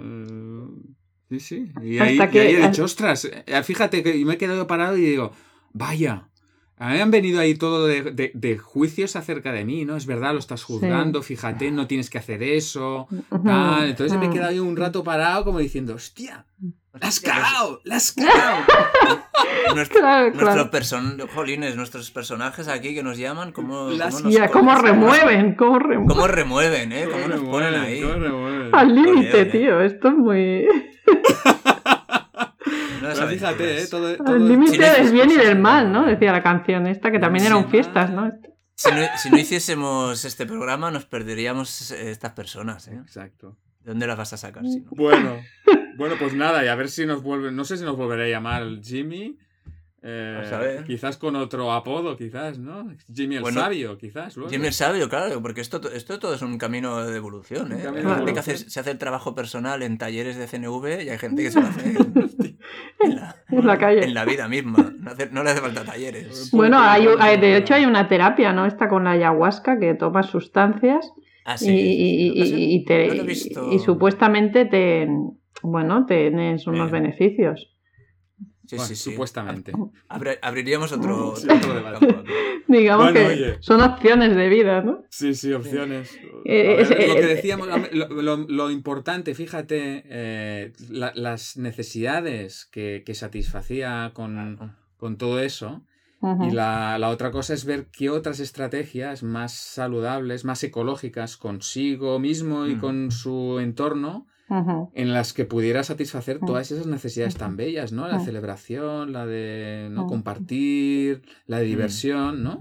Sí, 1.30 1.40
sí. 1.40 1.72
Y 1.82 1.98
Hasta 1.98 2.24
ahí, 2.24 2.30
y 2.32 2.38
ahí 2.38 2.54
he 2.54 2.66
dicho, 2.68 2.84
ostras, 2.84 3.24
eh, 3.46 3.62
fíjate 3.62 4.02
que 4.02 4.24
me 4.24 4.34
he 4.34 4.38
quedado 4.38 4.66
parado 4.66 4.96
y 4.96 5.02
digo, 5.02 5.32
vaya, 5.72 6.27
a 6.78 6.90
mí 6.90 7.00
han 7.00 7.10
venido 7.10 7.40
ahí 7.40 7.54
todo 7.54 7.86
de, 7.86 8.02
de- 8.12 8.30
de 8.34 8.58
juicios 8.58 9.16
acerca 9.16 9.52
de 9.52 9.64
mí, 9.64 9.84
¿no? 9.84 9.96
Es 9.96 10.06
verdad, 10.06 10.32
lo 10.32 10.38
estás 10.38 10.62
juzgando, 10.64 11.22
fíjate, 11.22 11.70
no 11.70 11.86
tienes 11.86 12.08
que 12.10 12.18
hacer 12.18 12.42
eso, 12.42 13.08
tal. 13.44 13.88
Entonces 13.88 14.18
me 14.18 14.26
he 14.26 14.30
quedado 14.30 14.50
ahí 14.50 14.58
un 14.58 14.76
rato 14.76 15.02
parado 15.04 15.44
como 15.44 15.58
diciendo, 15.58 15.94
hostia, 15.94 16.44
la 17.00 17.08
has 17.08 17.20
cagado, 17.20 17.80
la 17.84 17.96
has 17.96 18.12
cagado. 18.12 18.58
Nuestro, 19.74 20.00
Claro, 20.00 20.24
nuestros 20.30 20.54
claro. 20.54 20.70
person- 20.70 21.28
jolines, 21.34 21.76
nuestros 21.76 22.10
personajes 22.10 22.66
aquí 22.68 22.94
que 22.94 23.02
nos 23.02 23.18
llaman, 23.18 23.52
¿cómo, 23.52 23.90
Las- 23.90 24.14
cómo 24.14 24.24
nos 24.24 24.34
Ya, 24.34 24.48
cómo 24.50 24.74
remueven, 24.74 25.54
cómo 25.54 25.78
remueven. 25.78 26.06
¿Cómo 26.06 26.26
remueven, 26.26 26.92
eh? 26.92 27.04
¿Cómo 27.10 27.28
nos 27.28 27.40
Corre, 27.40 27.50
ponen 27.50 27.74
ahí? 27.74 28.02
Al 28.72 28.94
límite, 28.94 29.42
ole. 29.42 29.44
tío. 29.46 29.80
Esto 29.82 30.08
es 30.08 30.14
muy. 30.14 30.66
No 33.08 33.14
Pero 33.14 33.28
fíjate, 33.28 33.82
¿eh? 33.82 33.86
Todo, 33.88 34.16
todo- 34.16 34.28
Al 34.34 34.48
límite 34.48 34.72
si 34.72 34.78
no 34.78 34.86
del 34.92 35.12
bien 35.12 35.30
y 35.30 35.36
del 35.36 35.58
mal, 35.58 35.92
¿no? 35.92 36.06
Decía 36.06 36.32
la 36.32 36.42
canción 36.42 36.86
esta, 36.86 37.10
que 37.10 37.18
también 37.18 37.44
eran 37.46 37.68
fiestas, 37.70 38.10
¿no? 38.10 38.32
Si 38.74 38.90
no, 38.90 38.98
si 39.16 39.30
no 39.30 39.38
hiciésemos 39.38 40.24
este 40.24 40.46
programa, 40.46 40.90
nos 40.90 41.04
perderíamos 41.06 41.90
eh, 41.90 42.10
estas 42.10 42.32
personas, 42.32 42.86
¿eh? 42.88 42.94
Exacto. 43.02 43.56
¿De 43.82 43.90
dónde 43.90 44.06
las 44.06 44.16
vas 44.18 44.32
a 44.32 44.36
sacar? 44.36 44.62
Si 44.64 44.80
no? 44.80 44.90
Bueno, 44.92 45.36
bueno, 45.96 46.14
pues 46.18 46.32
nada, 46.34 46.64
y 46.64 46.68
a 46.68 46.74
ver 46.76 46.88
si 46.88 47.04
nos 47.06 47.22
vuelve, 47.22 47.50
no 47.50 47.64
sé 47.64 47.76
si 47.76 47.84
nos 47.84 47.96
volverá 47.96 48.24
a 48.24 48.28
llamar 48.28 48.64
Jimmy. 48.82 49.36
eh, 50.00 50.48
a 50.52 50.58
ver. 50.58 50.84
Quizás 50.84 51.16
con 51.16 51.34
otro 51.34 51.72
apodo, 51.72 52.16
quizás, 52.16 52.56
¿no? 52.58 52.88
Jimmy 53.12 53.34
el 53.36 53.42
Bueno, 53.42 53.60
sabio, 53.62 53.98
quizás. 53.98 54.36
luego. 54.36 54.48
Jimmy 54.48 54.68
el 54.68 54.72
sabio, 54.72 55.08
claro, 55.08 55.42
porque 55.42 55.60
esto, 55.60 55.80
esto 55.90 56.20
todo 56.20 56.34
es 56.34 56.42
un 56.42 56.56
camino 56.56 57.04
de 57.04 57.16
evolución, 57.16 57.72
¿eh? 57.72 57.80
camino 57.82 58.10
de 58.10 58.16
gente 58.16 58.32
que 58.32 58.38
hace- 58.38 58.70
se 58.70 58.78
hace 58.78 58.92
el 58.92 58.98
trabajo 58.98 59.34
personal 59.34 59.82
en 59.82 59.98
talleres 59.98 60.36
de 60.36 60.46
CNV 60.46 61.02
y 61.02 61.08
hay 61.08 61.18
gente 61.18 61.42
que 61.42 61.50
se 61.50 61.60
lo 61.60 61.66
hace 61.68 61.96
en, 63.00 63.16
la, 63.16 63.36
En 63.50 63.66
la 63.66 63.78
calle. 63.78 64.04
en 64.04 64.14
la 64.14 64.24
vida 64.24 64.48
misma. 64.48 64.92
No, 64.98 65.10
hace- 65.10 65.30
no 65.30 65.42
le 65.42 65.50
hace 65.50 65.60
falta 65.60 65.84
talleres. 65.84 66.50
Bueno, 66.52 66.78
hay, 66.80 67.06
hay- 67.20 67.38
de 67.40 67.56
hecho 67.56 67.74
hay 67.74 67.84
una 67.84 68.08
terapia, 68.08 68.52
¿no? 68.52 68.66
Esta 68.66 68.88
con 68.88 69.04
la 69.04 69.12
ayahuasca, 69.12 69.78
que 69.78 69.94
tomas 69.94 70.26
sustancias 70.26 71.12
Ah, 71.44 71.54
y, 71.54 71.58
sí. 71.58 71.70
y- 71.70 72.74
y- 72.76 72.84
te- 72.84 73.08
no 73.54 73.72
y 73.72 73.78
supuestamente 73.78 74.64
te. 74.66 75.08
Bueno, 75.62 76.06
tienes 76.06 76.66
unos 76.66 76.90
Bien. 76.90 77.02
beneficios. 77.04 77.74
Sí, 78.68 78.76
Bueno, 78.76 78.88
sí, 78.88 78.96
sí. 78.96 79.10
Supuestamente. 79.10 79.72
Abre- 80.10 80.38
abriríamos 80.42 80.92
otro, 80.92 81.34
Sí, 81.36 81.48
otro 81.50 81.74
debate. 81.74 82.06
Digamos 82.68 83.12
Bueno, 83.12 83.18
que 83.28 83.34
oye. 83.34 83.56
son 83.60 83.80
opciones 83.80 84.36
de 84.36 84.48
vida, 84.50 84.82
¿no? 84.82 85.04
Sí, 85.08 85.34
sí, 85.34 85.52
opciones. 85.54 86.18
Eh, 86.44 86.76
ver, 86.76 87.08
lo 87.08 87.14
que 87.14 87.20
eh, 87.20 87.34
decíamos, 87.34 87.66
lo, 87.92 88.08
lo- 88.22 88.36
lo 88.36 88.70
importante, 88.70 89.34
fíjate, 89.34 90.02
eh, 90.06 90.72
la- 90.90 91.12
las 91.14 91.56
necesidades 91.56 92.66
que, 92.70 93.02
que 93.06 93.14
satisfacía 93.14 94.10
con, 94.14 94.74
con 94.98 95.16
todo 95.16 95.40
eso. 95.40 95.82
Y 96.20 96.50
la, 96.50 96.98
la 96.98 97.10
otra 97.10 97.30
cosa 97.30 97.54
es 97.54 97.64
ver 97.64 97.86
qué 97.96 98.10
otras 98.10 98.40
estrategias 98.40 99.22
más 99.22 99.52
saludables, 99.52 100.44
más 100.44 100.62
ecológicas 100.64 101.36
consigo 101.36 102.18
mismo 102.18 102.66
y 102.66 102.74
Mm. 102.74 102.80
con 102.80 103.10
su 103.12 103.60
entorno, 103.60 104.26
En 104.94 105.12
las 105.12 105.32
que 105.34 105.44
pudiera 105.44 105.84
satisfacer 105.84 106.38
todas 106.40 106.70
esas 106.70 106.86
necesidades 106.86 107.36
tan 107.36 107.56
bellas, 107.56 107.92
¿no? 107.92 108.08
La 108.08 108.18
celebración, 108.20 109.12
la 109.12 109.26
de 109.26 109.88
¿no? 109.90 110.06
Compartir, 110.06 111.22
la 111.46 111.58
de 111.58 111.64
diversión, 111.66 112.42
¿no? 112.42 112.58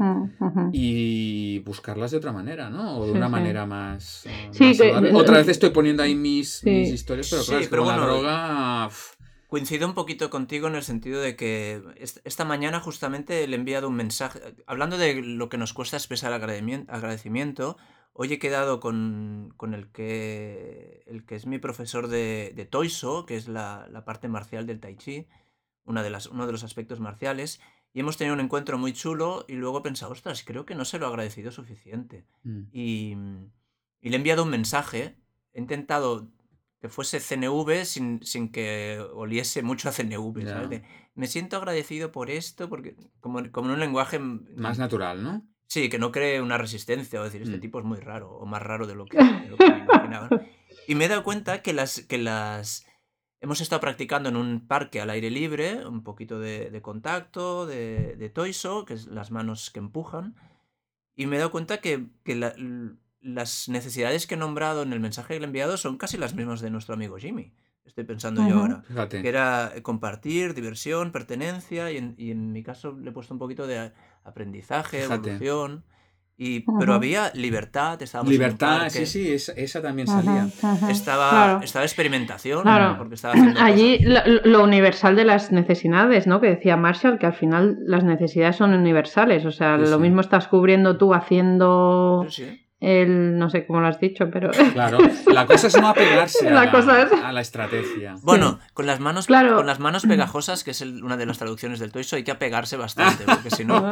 Y 0.73 1.59
buscarlas 1.59 2.11
de 2.11 2.17
otra 2.17 2.31
manera, 2.33 2.69
¿no? 2.69 2.97
O 2.97 3.05
de 3.05 3.11
Sí, 3.11 3.17
una 3.17 3.27
sí. 3.27 3.31
manera 3.31 3.65
más. 3.65 4.25
Sí, 4.51 4.63
más 4.65 4.77
que-. 4.77 5.13
Otra 5.13 5.37
vez 5.37 5.47
estoy 5.47 5.69
poniendo 5.69 6.03
ahí 6.03 6.15
mis, 6.15 6.55
Sí. 6.59 6.69
mis 6.69 6.89
historias, 6.89 7.29
pero 7.29 7.41
Sí, 7.43 7.47
claro, 7.49 7.63
es 7.63 7.69
pero 7.69 7.81
como 7.83 7.91
la 7.91 7.97
bueno, 8.03 8.13
droga. 8.13 8.89
Coincido 9.47 9.87
un 9.87 9.93
poquito 9.93 10.29
contigo 10.29 10.67
en 10.67 10.75
el 10.75 10.83
sentido 10.83 11.21
de 11.21 11.37
que 11.37 11.81
est- 11.95 12.17
esta 12.25 12.43
mañana 12.43 12.81
justamente 12.81 13.47
le 13.47 13.55
he 13.55 13.59
enviado 13.59 13.87
un 13.87 13.95
mensaje, 13.95 14.41
hablando 14.65 14.97
de 14.97 15.21
lo 15.21 15.47
que 15.47 15.57
nos 15.57 15.71
cuesta 15.71 15.95
expresar 15.95 16.33
agradecimien- 16.33 16.83
agradecimiento, 16.89 17.77
hoy 18.19 18.33
he 18.33 18.39
quedado 18.39 18.79
con, 18.79 19.53
con 19.57 19.75
el, 19.75 19.91
que, 19.91 21.03
el 21.05 21.23
que 21.25 21.35
es 21.35 21.45
mi 21.45 21.59
profesor 21.59 22.07
de, 22.07 22.51
de 22.55 22.65
Toiso, 22.65 23.25
que 23.27 23.35
es 23.35 23.47
la, 23.47 23.87
la 23.91 24.05
parte 24.05 24.27
marcial 24.27 24.65
del 24.65 24.79
Tai 24.79 24.95
Chi, 24.97 25.27
una 25.85 26.01
de 26.01 26.09
las, 26.09 26.25
uno 26.25 26.47
de 26.47 26.51
los 26.51 26.63
aspectos 26.63 26.99
marciales, 26.99 27.61
y 27.93 27.99
hemos 27.99 28.17
tenido 28.17 28.33
un 28.33 28.39
encuentro 28.41 28.79
muy 28.79 28.91
chulo 28.93 29.45
y 29.47 29.53
luego 29.53 29.79
he 29.79 29.83
pensado, 29.83 30.11
ostras, 30.11 30.43
creo 30.43 30.65
que 30.65 30.73
no 30.75 30.83
se 30.83 30.97
lo 30.97 31.05
he 31.05 31.09
agradecido 31.09 31.51
suficiente. 31.51 32.25
mm, 32.43 32.61
Y, 32.71 33.15
y 34.01 34.09
le 34.09 34.15
he 34.15 34.17
enviado 34.17 34.43
un 34.43 34.49
mensaje. 34.49 35.15
He 35.53 35.59
intentado 35.61 36.27
que 36.79 36.89
fuese 36.89 37.19
CNV 37.19 37.85
sin, 37.85 38.23
sin 38.23 38.51
que 38.51 38.99
oliese 39.13 39.61
mucho 39.61 39.89
a 39.89 39.91
CNV, 39.91 40.39
Ya. 40.43 40.53
¿sabes? 40.53 40.69
De, 40.69 40.83
me 41.15 41.27
siento 41.27 41.57
agradecido 41.57 42.11
por 42.11 42.29
esto, 42.31 42.67
porque 42.67 42.95
como, 43.19 43.39
como 43.51 43.67
en 43.69 43.73
un 43.75 43.79
lenguaje... 43.79 44.19
Más 44.19 44.77
natural, 44.79 45.23
¿no? 45.23 45.47
Sí, 45.67 45.89
que 45.89 45.99
no 45.99 46.11
cree 46.11 46.41
una 46.41 46.57
resistencia 46.57 47.19
o 47.19 47.23
decir, 47.23 47.41
este 47.41 47.57
Mm. 47.57 47.61
tipo 47.61 47.79
es 47.79 47.85
muy 47.85 47.99
raro 47.99 48.31
o 48.31 48.45
más 48.45 48.61
raro 48.61 48.87
de 48.87 48.95
lo 48.95 49.05
que, 49.05 49.17
de 49.17 49.49
lo 49.49 49.57
que 49.57 49.69
me 49.69 49.79
imaginaba. 49.83 50.29
Y 50.87 50.95
me 50.95 51.05
he 51.05 51.07
dado 51.09 51.23
cuenta 51.23 51.61
que 51.61 51.73
las, 51.73 52.01
que 52.01 52.17
las... 52.17 52.85
Hemos 53.39 53.61
estado 53.61 53.81
practicando 53.81 54.29
en 54.29 54.35
un 54.35 54.65
parque 54.67 54.99
al 54.99 55.11
aire 55.11 55.29
libre, 55.29 55.85
un 55.85 56.03
poquito 56.03 56.39
de, 56.39 56.71
de 56.71 56.81
contacto, 56.81 57.67
de, 57.67 58.15
de 58.15 58.29
toiso, 58.29 58.83
que 58.85 58.95
es 58.95 59.05
las 59.07 59.29
manos 59.29 59.69
que 59.69 59.77
empujan, 59.79 60.35
y 61.15 61.27
me 61.27 61.35
he 61.35 61.39
dado 61.39 61.51
cuenta 61.51 61.77
que, 61.79 62.05
que 62.23 62.35
la- 62.35 62.55
las 63.21 63.67
necesidades 63.69 64.25
que 64.25 64.35
he 64.35 64.37
nombrado 64.37 64.81
en 64.83 64.91
el 64.93 64.99
mensaje 64.99 65.33
que 65.35 65.39
le 65.39 65.45
he 65.45 65.47
enviado 65.47 65.77
son 65.77 65.97
casi 65.97 66.17
las 66.17 66.33
mismas 66.33 66.61
de 66.61 66.69
nuestro 66.71 66.95
amigo 66.95 67.17
Jimmy. 67.17 67.53
Estoy 67.85 68.05
pensando 68.05 68.41
yo 68.41 68.55
Ujú. 68.55 68.59
ahora 68.59 68.83
Fíjate. 68.87 69.21
que 69.21 69.29
era 69.29 69.71
compartir, 69.83 70.53
diversión, 70.55 71.11
pertenencia, 71.11 71.91
y 71.91 71.97
en, 71.97 72.15
y 72.17 72.31
en 72.31 72.51
mi 72.51 72.63
caso 72.63 72.93
le 72.93 73.09
he 73.09 73.13
puesto 73.13 73.33
un 73.35 73.39
poquito 73.39 73.67
de 73.67 73.91
aprendizaje, 74.27 75.01
Fíjate. 75.01 75.29
evolución, 75.31 75.83
y, 76.39 76.59
pero 76.79 76.93
había 76.93 77.31
libertad, 77.33 77.99
estábamos 77.99 78.31
Libertad, 78.31 78.89
sí, 78.89 79.07
sí, 79.07 79.31
esa, 79.33 79.53
esa 79.53 79.81
también 79.81 80.07
salía. 80.07 80.45
Estaba, 80.87 81.29
Claro. 81.31 81.61
estaba 81.63 81.83
experimentación, 81.83 82.61
Claro. 82.61 82.95
porque 82.99 83.15
estaba 83.15 83.33
haciendo 83.33 83.59
Allí 83.59 83.97
lo, 83.99 84.19
lo 84.45 84.63
universal 84.63 85.15
de 85.15 85.25
las 85.25 85.51
necesidades, 85.51 86.27
¿no? 86.27 86.39
Que 86.39 86.49
decía 86.49 86.77
Marshall, 86.77 87.17
que 87.17 87.25
al 87.25 87.33
final 87.33 87.77
las 87.87 88.03
necesidades 88.03 88.55
son 88.55 88.73
universales. 88.75 89.45
O 89.45 89.51
sea, 89.51 89.77
Sí, 89.77 89.89
lo 89.89 89.95
sí. 89.97 90.01
mismo 90.03 90.21
estás 90.21 90.47
cubriendo 90.47 90.95
tú 90.99 91.15
haciendo 91.15 92.19
cosas. 92.19 92.35
Sí, 92.35 92.45
sí. 92.45 92.66
El, 92.79 93.37
no 93.39 93.49
sé 93.49 93.65
cómo 93.65 93.81
lo 93.81 93.87
has 93.87 93.99
dicho, 93.99 94.29
pero 94.31 94.49
Claro, 94.73 94.99
la 95.33 95.45
cosa 95.45 95.67
es 95.67 95.81
no 95.81 95.87
apegarse 95.89 96.47
a 96.49 96.51
La 96.51 96.65
la, 96.65 96.71
cosa 96.71 97.01
es- 97.03 97.11
a 97.11 97.31
la 97.31 97.41
estrategia. 97.41 98.15
Bueno, 98.23 98.59
con 98.73 98.85
las 98.85 98.99
manos 98.99 99.27
Claro. 99.27 99.55
con 99.55 99.65
las 99.65 99.79
manos 99.79 100.05
pegajosas, 100.05 100.63
que 100.63 100.71
es 100.71 100.81
el- 100.81 101.03
una 101.03 101.17
de 101.17 101.25
las 101.25 101.37
traducciones 101.39 101.79
del 101.79 101.91
Toiso, 101.91 102.15
hay 102.15 102.23
que 102.23 102.31
apegarse 102.31 102.77
bastante, 102.77 103.23
porque 103.25 103.49
si 103.49 103.65
no... 103.65 103.89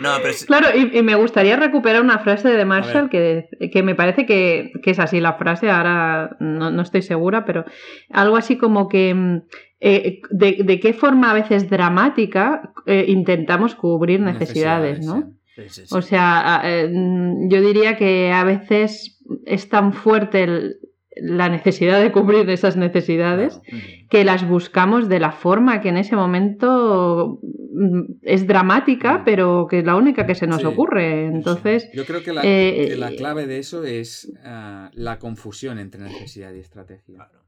No, 0.00 0.10
pero 0.18 0.28
es- 0.30 0.44
Claro, 0.46 0.68
y, 0.76 0.98
y 0.98 1.02
me 1.02 1.14
gustaría 1.14 1.56
recuperar 1.56 2.02
una 2.02 2.18
frase 2.18 2.48
de 2.48 2.64
Marshall 2.64 3.08
que, 3.08 3.48
que 3.72 3.82
me 3.82 3.94
parece 3.94 4.26
que, 4.26 4.72
que 4.82 4.90
es 4.90 4.98
así 4.98 5.20
la 5.20 5.34
frase, 5.34 5.70
ahora 5.70 6.36
no, 6.40 6.70
no 6.70 6.82
estoy 6.82 7.02
segura, 7.02 7.44
pero 7.44 7.64
algo 8.10 8.36
así 8.36 8.58
como 8.58 8.88
que 8.88 9.14
mm, 9.14 9.42
eh, 9.80 10.20
de, 10.30 10.58
de 10.64 10.80
qué 10.80 10.92
forma 10.94 11.30
a 11.30 11.34
veces 11.34 11.70
dramática 11.70 12.72
eh, 12.86 13.04
intentamos 13.08 13.74
cubrir 13.76 14.20
necesidades, 14.20 15.04
¿no? 15.06 15.14
sí. 15.16 15.22
Sí, 15.54 15.62
sí, 15.68 15.86
sí. 15.86 15.94
O 15.96 16.02
sea, 16.02 16.60
eh, 16.64 16.88
mm, 16.92 17.48
yo 17.48 17.60
diría 17.60 17.96
que 17.96 18.32
a 18.32 18.44
veces 18.44 19.20
es 19.46 19.68
tan 19.68 19.92
fuerte 19.92 20.44
el- 20.44 20.76
la 21.16 21.48
necesidad 21.48 22.00
de 22.02 22.10
cubrir 22.10 22.50
esas 22.50 22.76
necesidades 22.76 23.60
Claro. 23.64 23.84
Que 24.10 24.24
las 24.24 24.48
buscamos 24.48 25.08
de 25.08 25.20
la 25.20 25.30
forma 25.30 25.80
que 25.80 25.88
en 25.90 25.96
ese 25.96 26.16
momento 26.16 27.40
mm, 27.42 28.00
es 28.22 28.46
dramática, 28.46 29.22
pero 29.24 29.66
que 29.68 29.78
es 29.80 29.84
la 29.84 29.94
única 29.96 30.26
que 30.26 30.34
se 30.34 30.46
nos 30.48 30.60
Sí, 30.60 30.66
ocurre. 30.66 31.28
sí. 31.30 31.36
Entonces, 31.36 31.88
Yo 31.94 32.04
creo 32.04 32.22
que 32.22 32.32
la, 32.32 32.42
eh, 32.44 32.86
que 32.88 32.96
la 32.96 33.10
eh, 33.12 33.16
clave 33.16 33.46
de 33.46 33.58
eso 33.58 33.84
es 33.84 34.32
ah, 34.44 34.90
la 34.94 35.18
confusión 35.18 35.78
entre 35.78 36.00
necesidad 36.02 36.52
y 36.52 36.58
estrategia. 36.60 37.14
Claro. 37.16 37.44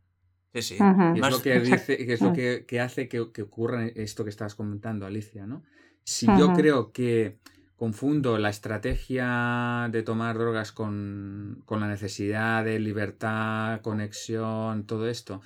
Sí, 0.55 0.63
sí. 0.63 0.75
Ujú. 0.83 1.17
Y 1.17 1.21
es 1.21 1.31
lo 1.31 1.43
que 1.43 1.61
dice, 1.61 2.13
es 2.13 2.21
lo 2.23 2.33
que, 2.33 2.65
que 2.67 2.81
hace 2.81 3.09
que, 3.09 3.31
que 3.33 3.43
ocurra 3.43 3.87
esto 3.87 4.25
que 4.25 4.31
estabas 4.31 4.55
comentando, 4.55 5.07
Alicia, 5.07 5.47
¿no? 5.47 5.63
Si 6.05 6.27
yo 6.39 6.53
creo 6.55 6.93
que 6.93 7.39
confundo 7.77 8.39
la 8.39 8.49
estrategia 8.51 9.89
de 9.93 10.03
tomar 10.03 10.39
drogas 10.39 10.73
con, 10.73 11.63
con 11.67 11.81
la 11.81 11.89
necesidad 11.89 12.65
de 12.65 12.79
libertad, 12.81 13.81
conexión, 13.83 14.85
todo 14.87 15.09
esto, 15.09 15.43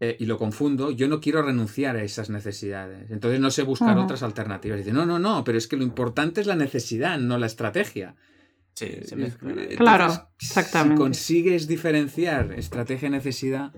eh, 0.00 0.16
y 0.18 0.26
lo 0.26 0.38
confundo, 0.38 0.90
yo 0.90 1.08
no 1.08 1.20
quiero 1.20 1.42
renunciar 1.42 1.96
a 1.96 2.02
esas 2.02 2.30
necesidades. 2.30 3.10
Entonces 3.10 3.40
no 3.40 3.50
sé 3.50 3.62
buscar 3.62 3.96
otras 3.98 4.22
alternativas. 4.22 4.78
Dice, 4.78 4.92
no, 4.92 5.06
no, 5.06 5.18
no, 5.18 5.44
pero 5.44 5.56
es 5.58 5.66
que 5.68 5.76
lo 5.76 5.82
importante 5.84 6.40
es 6.40 6.46
la 6.46 6.56
necesidad, 6.56 7.18
no 7.18 7.38
la 7.38 7.46
estrategia. 7.46 8.14
Sí, 8.74 8.98
se 9.04 9.14
Eh, 9.14 9.18
mezcla. 9.18 9.50
entonces, 9.50 9.76
Claro, 9.76 10.10
Si 10.38 10.46
exactamente. 10.46 10.96
consigues 11.00 11.66
diferenciar 11.66 12.52
estrategia 12.52 13.08
y 13.08 13.10
necesidad, 13.12 13.72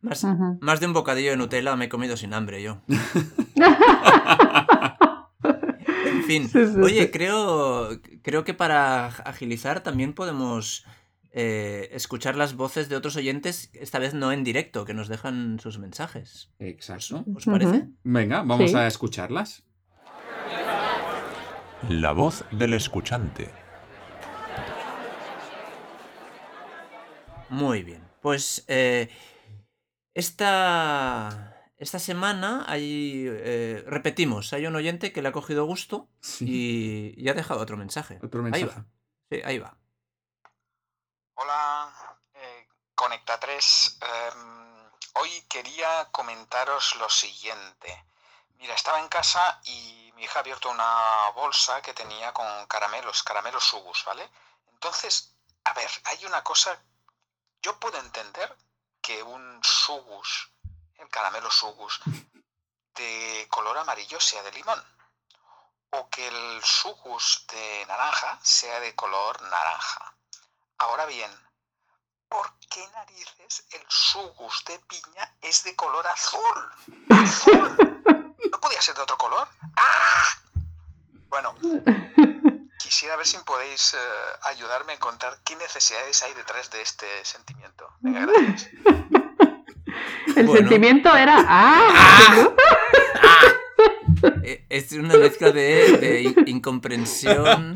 Más, 0.00 0.26
más 0.60 0.80
de 0.80 0.86
un 0.86 0.92
bocadillo 0.94 1.30
de 1.30 1.36
Nutella 1.36 1.76
me 1.76 1.84
he 1.84 1.88
comido 1.88 2.16
sin 2.16 2.34
hambre 2.34 2.60
yo. 2.60 2.82
En 6.22 6.26
fin, 6.26 6.48
Sí, 6.48 6.66
sí, 6.66 6.80
oye, 6.80 7.02
sí. 7.04 7.10
creo, 7.10 7.88
creo 8.22 8.44
que 8.44 8.54
para 8.54 9.06
agilizar 9.06 9.82
también 9.82 10.12
podemos 10.14 10.84
eh, 11.32 11.88
escuchar 11.92 12.36
las 12.36 12.54
voces 12.56 12.88
de 12.88 12.96
otros 12.96 13.16
oyentes, 13.16 13.70
esta 13.72 13.98
vez 13.98 14.14
no 14.14 14.32
en 14.32 14.44
directo, 14.44 14.84
que 14.84 14.94
nos 14.94 15.08
dejan 15.08 15.58
sus 15.60 15.78
mensajes. 15.78 16.50
exacto. 16.58 17.24
¿Os 17.34 17.44
parece? 17.46 17.88
Venga, 18.04 18.42
vamos 18.42 18.70
Sí. 18.70 18.76
a 18.76 18.86
escucharlas. 18.86 19.64
La 21.88 22.12
voz 22.12 22.44
del 22.52 22.74
escuchante. 22.74 23.50
Muy 27.48 27.82
bien. 27.82 28.02
Pues 28.20 28.64
eh, 28.68 29.08
esta, 30.14 31.51
esta 31.82 31.98
semana 31.98 32.64
hay, 32.68 33.26
eh, 33.28 33.84
repetimos, 33.86 34.52
hay 34.52 34.66
un 34.66 34.76
oyente 34.76 35.12
que 35.12 35.20
le 35.22 35.28
ha 35.28 35.32
cogido 35.32 35.64
gusto 35.64 36.08
Sí. 36.20 36.44
y, 36.48 37.14
y 37.22 37.28
ha 37.28 37.34
dejado 37.34 37.60
otro 37.60 37.76
mensaje. 37.76 38.18
Otro 38.22 38.40
Ahí 38.44 38.50
mensaje. 38.50 38.80
va. 38.80 38.86
Sí, 39.30 39.42
ahí 39.44 39.58
va. 39.58 39.76
Hola, 41.34 41.92
eh, 42.34 42.68
Conecta 42.94 43.38
3. 43.40 43.98
Em, 44.00 44.90
hoy 45.14 45.42
quería 45.48 46.08
comentaros 46.12 46.96
lo 46.96 47.08
siguiente. 47.08 48.04
Mira, 48.58 48.74
estaba 48.74 49.00
en 49.00 49.08
casa 49.08 49.60
y 49.64 50.12
mi 50.14 50.22
hija 50.24 50.38
ha 50.38 50.42
abierto 50.42 50.70
una 50.70 51.30
bolsa 51.34 51.82
que 51.82 51.94
tenía 51.94 52.32
con 52.32 52.46
caramelos, 52.66 53.22
caramelos 53.24 53.64
sugus, 53.64 54.04
¿vale? 54.06 54.28
Entonces, 54.72 55.34
a 55.64 55.72
ver, 55.74 55.90
hay 56.04 56.24
una 56.26 56.44
cosa. 56.44 56.80
Yo 57.60 57.78
puedo 57.80 57.98
entender 57.98 58.56
que 59.00 59.22
un 59.22 59.58
sugus, 59.64 60.51
el 61.02 61.08
caramelo 61.08 61.50
sugus, 61.50 62.00
de 62.94 63.46
color 63.50 63.78
amarillo 63.78 64.20
sea 64.20 64.42
de 64.42 64.52
limón. 64.52 64.82
O 65.90 66.08
que 66.08 66.26
el 66.26 66.62
sugus 66.62 67.44
de 67.52 67.84
naranja 67.86 68.38
sea 68.42 68.80
de 68.80 68.94
color 68.94 69.42
naranja. 69.42 70.14
Ahora 70.78 71.04
bien, 71.06 71.30
¿por 72.28 72.50
qué 72.70 72.86
narices 72.94 73.66
el 73.72 73.84
sugus 73.88 74.64
de 74.64 74.78
piña 74.78 75.36
es 75.42 75.64
de 75.64 75.76
color 75.76 76.06
azul? 76.06 76.72
¡Azul! 77.10 78.34
¿No 78.50 78.60
podía 78.60 78.80
ser 78.80 78.94
de 78.94 79.02
otro 79.02 79.18
color? 79.18 79.46
¡Ah! 79.76 80.24
Bueno, 81.28 81.54
quisiera 82.78 83.16
ver 83.16 83.26
si 83.26 83.38
podéis 83.38 83.94
eh, 83.94 83.98
ayudarme 84.42 84.92
a 84.92 84.96
encontrar 84.96 85.38
qué 85.44 85.56
necesidades 85.56 86.22
hay 86.22 86.32
detrás 86.34 86.70
de 86.70 86.80
este 86.80 87.24
sentimiento. 87.24 87.88
Venga, 88.00 88.20
gracias. 88.26 88.70
El 90.36 90.46
Bueno. 90.46 90.60
sentimiento 90.60 91.14
era 91.16 91.44
¡Ah! 91.48 92.48
Eh, 94.44 94.64
Es 94.68 94.92
una 94.92 95.16
mezcla 95.16 95.50
de, 95.50 95.98
de 95.98 96.22
in- 96.22 96.34
incomprensión 96.46 97.74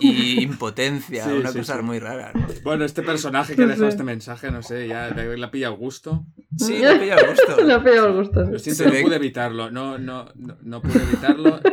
y 0.00 0.42
impotencia, 0.42 1.24
Sí, 1.24 1.30
una 1.30 1.52
sí, 1.52 1.58
cosa 1.58 1.76
sí. 1.76 1.82
muy 1.82 2.00
rara. 2.00 2.32
¿no? 2.34 2.46
Bueno, 2.64 2.84
este 2.84 3.02
personaje 3.02 3.54
que 3.54 3.66
dejó 3.66 3.82
sí. 3.82 3.88
este 3.88 4.02
mensaje, 4.02 4.50
no 4.50 4.62
sé, 4.62 4.88
ya 4.88 5.06
ha 5.06 5.50
pillado 5.50 5.76
gusto. 5.76 6.24
Sí, 6.56 6.80
me 6.82 6.96
pilla 6.96 7.16
gusto. 7.28 7.64
Le 7.64 7.72
ha 7.72 7.82
pillado 7.84 8.08
el 8.08 8.14
gusto. 8.14 8.40
Lo 8.50 8.58
siento, 8.58 8.84
no 8.84 9.00
pude 9.02 9.16
evitarlo. 9.16 9.70
No, 9.70 9.96
no, 9.98 10.26
no, 10.34 10.56
no 10.62 10.82
pude 10.82 11.02
evitarlo. 11.02 11.60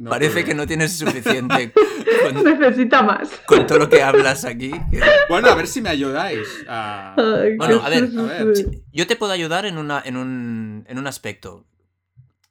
No 0.00 0.08
Parece 0.08 0.44
que 0.46 0.54
no 0.54 0.66
tienes 0.66 0.96
suficiente 0.96 1.72
con, 2.22 2.42
Necesita 2.42 3.02
más. 3.02 3.28
con 3.46 3.66
todo 3.66 3.80
lo 3.80 3.88
que 3.90 4.02
hablas 4.02 4.46
aquí. 4.46 4.70
que- 4.90 5.00
Bueno, 5.28 5.48
a 5.48 5.54
ver 5.54 5.66
si 5.66 5.82
me 5.82 5.90
ayudáis. 5.90 6.48
a- 6.66 7.14
Ay, 7.18 7.56
Bueno, 7.58 7.82
a 7.84 7.88
ver, 7.90 8.04
a 8.18 8.22
ver. 8.44 8.54
Yo 8.94 9.06
te 9.06 9.16
puedo 9.16 9.30
ayudar 9.32 9.66
en, 9.66 9.76
una, 9.76 10.00
en, 10.02 10.16
un, 10.16 10.86
en 10.88 10.98
un 10.98 11.06
aspecto. 11.06 11.66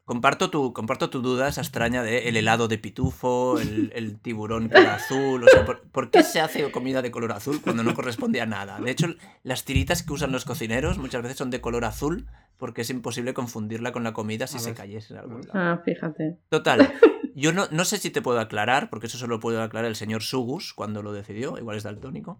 Comparto 0.10 0.50
tu, 0.50 0.74
comparto 0.74 1.12
tu 1.12 1.22
duda, 1.22 1.48
esa 1.48 1.62
extraña 1.62 2.02
de 2.02 2.30
el 2.30 2.36
helado 2.36 2.68
de 2.68 2.80
pitufo, 2.80 3.60
el, 3.60 3.92
el 3.94 4.20
tiburón 4.20 4.68
color 4.68 4.88
azul. 4.88 5.44
O 5.44 5.48
sea, 5.48 5.66
¿por, 5.66 5.88
por 5.92 6.10
qué 6.10 6.24
se 6.24 6.42
hace 6.42 6.72
comida 6.72 7.04
de 7.04 7.12
color 7.12 7.32
azul 7.32 7.62
cuando 7.62 7.84
no 7.84 7.94
corresponde 7.94 8.42
a 8.42 8.48
nada? 8.48 8.80
De 8.80 8.90
hecho, 8.90 9.06
las 9.44 9.66
tiritas 9.66 10.02
que 10.02 10.12
usan 10.12 10.32
los 10.32 10.46
cocineros 10.46 10.98
muchas 10.98 11.22
veces 11.22 11.38
son 11.38 11.52
de 11.52 11.62
color 11.62 11.86
azul 11.86 12.26
porque 12.58 12.82
es 12.82 12.90
imposible 12.90 13.36
confundirla 13.36 13.92
con 13.92 14.04
la 14.04 14.14
comida 14.14 14.48
si 14.48 14.58
se 14.58 14.74
cayese 14.74 15.14
en 15.14 15.20
algún 15.20 15.42
lado. 15.42 15.52
Ah, 15.54 15.82
fíjate. 15.86 16.40
Total, 16.50 16.92
yo 17.36 17.54
no, 17.54 17.68
no 17.70 17.86
sé 17.86 18.00
si 18.00 18.10
te 18.10 18.24
puedo 18.24 18.40
aclarar, 18.40 18.90
porque 18.90 19.06
eso 19.06 19.20
solo 19.20 19.36
lo 19.36 19.40
puede 19.40 19.62
aclarar 19.62 19.90
el 19.90 19.96
señor 19.96 20.24
Sugus 20.24 20.74
cuando 20.74 21.04
lo 21.04 21.14
decidió, 21.14 21.56
igual 21.60 21.78
es 21.78 21.84
daltónico. 21.84 22.40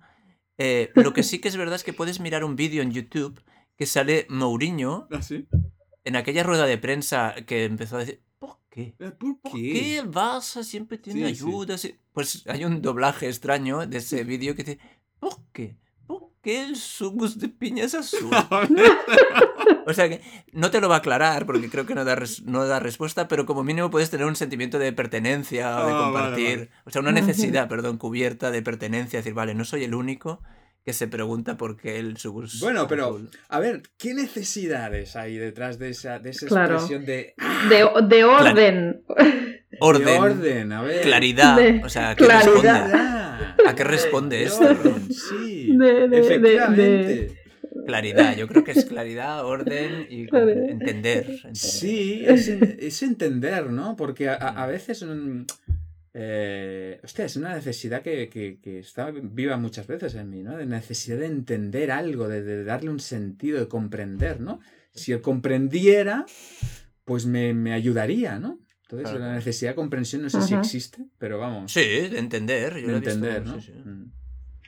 Eh, 0.58 0.90
lo 0.96 1.14
que 1.14 1.22
sí 1.22 1.38
que 1.38 1.50
es 1.50 1.56
verdad 1.56 1.76
es 1.76 1.84
que 1.84 1.94
puedes 1.94 2.20
mirar 2.20 2.44
un 2.44 2.56
vídeo 2.56 2.82
en 2.82 2.90
YouTube 2.90 3.44
que 3.78 3.86
sale 3.86 4.26
Mourinho 4.28 5.08
¿Ah, 5.12 5.22
sí? 5.22 5.48
En 6.04 6.16
aquella 6.16 6.44
rueda 6.44 6.66
de 6.66 6.78
prensa 6.78 7.36
que 7.46 7.66
empezó 7.66 7.98
a 7.98 8.00
decir, 8.00 8.22
¿por 8.40 8.58
qué? 8.70 8.96
Eh, 9.00 9.12
¿Por 9.12 9.40
¿Por 9.42 9.52
qué? 9.54 9.74
qué 9.74 9.98
el 10.00 10.10
Barça 10.12 10.64
siempre 10.64 10.98
tiene 10.98 11.28
Sí, 11.30 11.36
sí. 11.36 11.44
ayudas? 11.46 11.88
Pues 12.14 12.44
hay 12.48 12.66
un 12.66 12.82
doblaje 12.82 13.28
extraño 13.28 13.86
de 13.86 13.98
ese 13.98 14.24
vídeo 14.26 14.56
que 14.56 14.64
dice, 14.64 14.80
¿por 15.20 15.38
qué? 15.52 15.78
¿Por 16.08 16.32
qué 16.42 16.64
el 16.64 16.76
sugus 16.76 17.38
de 17.38 17.50
piña 17.50 17.84
es 17.84 17.94
azul? 17.94 18.32
o 19.86 19.94
sea 19.94 20.10
que 20.10 20.22
no 20.54 20.72
te 20.72 20.82
lo 20.82 20.90
va 20.90 20.96
a 20.96 20.98
aclarar 21.00 21.46
porque 21.46 21.70
creo 21.70 21.86
que 21.86 21.96
no 21.96 22.06
da, 22.06 22.16
res- 22.16 22.44
no 22.44 22.66
da 22.66 22.80
respuesta, 22.80 23.28
pero 23.28 23.46
como 23.46 23.64
mínimo 23.64 23.90
puedes 23.90 24.10
tener 24.10 24.26
un 24.26 24.36
sentimiento 24.36 24.80
de 24.80 24.94
pertenencia 24.94 25.80
o 25.84 25.86
de 25.88 25.92
Ah, 25.92 25.96
vale, 25.96 26.04
compartir. 26.04 26.58
vale. 26.60 26.70
O 26.86 26.90
sea, 26.92 27.02
una 27.02 27.12
necesidad, 27.12 27.68
perdón, 27.68 27.98
cubierta 27.98 28.52
de 28.52 28.62
pertenencia. 28.62 29.20
Decir, 29.20 29.34
vale, 29.34 29.54
no 29.54 29.66
soy 29.66 29.84
el 29.84 29.94
único 29.94 30.42
que 30.90 30.94
se 30.94 31.08
pregunta 31.08 31.56
por 31.56 31.78
qué 31.78 32.00
el 32.00 32.18
sugus. 32.18 32.60
Bueno, 32.60 32.88
pero, 32.88 33.22
a 33.48 33.60
ver, 33.60 33.84
¿qué 34.00 34.16
necesidades 34.16 35.16
hay 35.16 35.38
detrás 35.38 35.78
de 35.78 35.90
esa, 35.90 36.18
de 36.18 36.32
esa 36.32 36.48
Claro. 36.48 36.78
expresión 36.78 37.06
de, 37.06 37.36
De, 37.70 37.88
de 38.08 38.24
orden. 38.24 39.04
Orden, 39.80 40.06
de 40.06 40.18
orden? 40.18 40.72
A 40.74 40.82
ver. 40.82 41.02
claridad. 41.04 41.56
De 41.58 41.80
O 41.86 41.90
sea, 41.90 42.10
¿a 42.10 42.16
qué 42.16 42.26
claridad. 42.26 42.88
responde? 42.88 43.70
¿A 43.70 43.76
qué 43.76 43.84
responde 43.84 44.38
De 44.38 44.44
esto? 44.46 44.64
orden, 44.68 45.14
sí. 45.14 45.70
De- 45.78 45.94
de- 45.94 46.08
de- 46.10 46.20
Efectivamente. 46.20 47.36
Claridad, 47.86 48.36
yo 48.36 48.48
creo 48.48 48.64
que 48.64 48.72
es 48.72 48.86
claridad, 48.86 49.46
orden 49.46 50.08
y 50.10 50.22
entender. 50.34 50.70
entender. 50.72 51.40
Sí, 51.54 52.24
es, 52.26 52.48
en- 52.48 52.78
es 52.80 53.04
entender, 53.04 53.68
¿no? 53.70 53.96
Porque 53.96 54.28
a, 54.28 54.34
a- 54.34 54.64
a 54.64 54.66
veces... 54.66 55.06
eh, 56.14 57.00
hostia, 57.04 57.26
es 57.26 57.36
una 57.36 57.54
necesidad 57.56 58.02
que, 58.02 58.30
que- 58.30 58.60
que 58.62 58.80
está 58.80 59.12
viva 59.12 59.58
muchas 59.58 59.88
veces 59.88 60.16
en 60.16 60.30
mí, 60.30 60.44
¿no? 60.44 60.58
De 60.58 60.66
necesidad 60.66 61.18
de 61.18 61.28
entender 61.28 61.92
algo, 61.92 62.28
de, 62.28 62.42
de 62.44 62.64
darle 62.64 62.90
un 62.90 63.00
sentido, 63.00 63.60
de 63.60 63.68
comprender, 63.68 64.40
¿no? 64.42 64.60
Si 64.94 65.12
yo 65.12 65.22
comprendiera, 65.22 66.26
pues 67.06 67.26
me, 67.26 67.54
me 67.54 67.74
ayudaría, 67.74 68.40
¿no? 68.40 68.60
Entonces, 68.84 69.10
Claro. 69.12 69.26
la 69.26 69.34
necesidad 69.36 69.72
de 69.72 69.76
comprensión 69.76 70.24
no 70.24 70.30
sé 70.32 70.42
si 70.42 70.56
existe, 70.56 71.06
pero 71.20 71.38
vamos, 71.38 71.72
Sí, 71.72 71.82
de 71.82 72.18
entender. 72.18 72.74
Yo 72.80 72.88
de 72.88 72.88
lo 72.88 72.98
he 72.98 73.00
visto, 73.02 73.10
entender, 73.14 73.46
¿no? 73.46 73.62
sí, 73.62 73.72
sí. 73.72 73.80
Mm. 73.88 74.12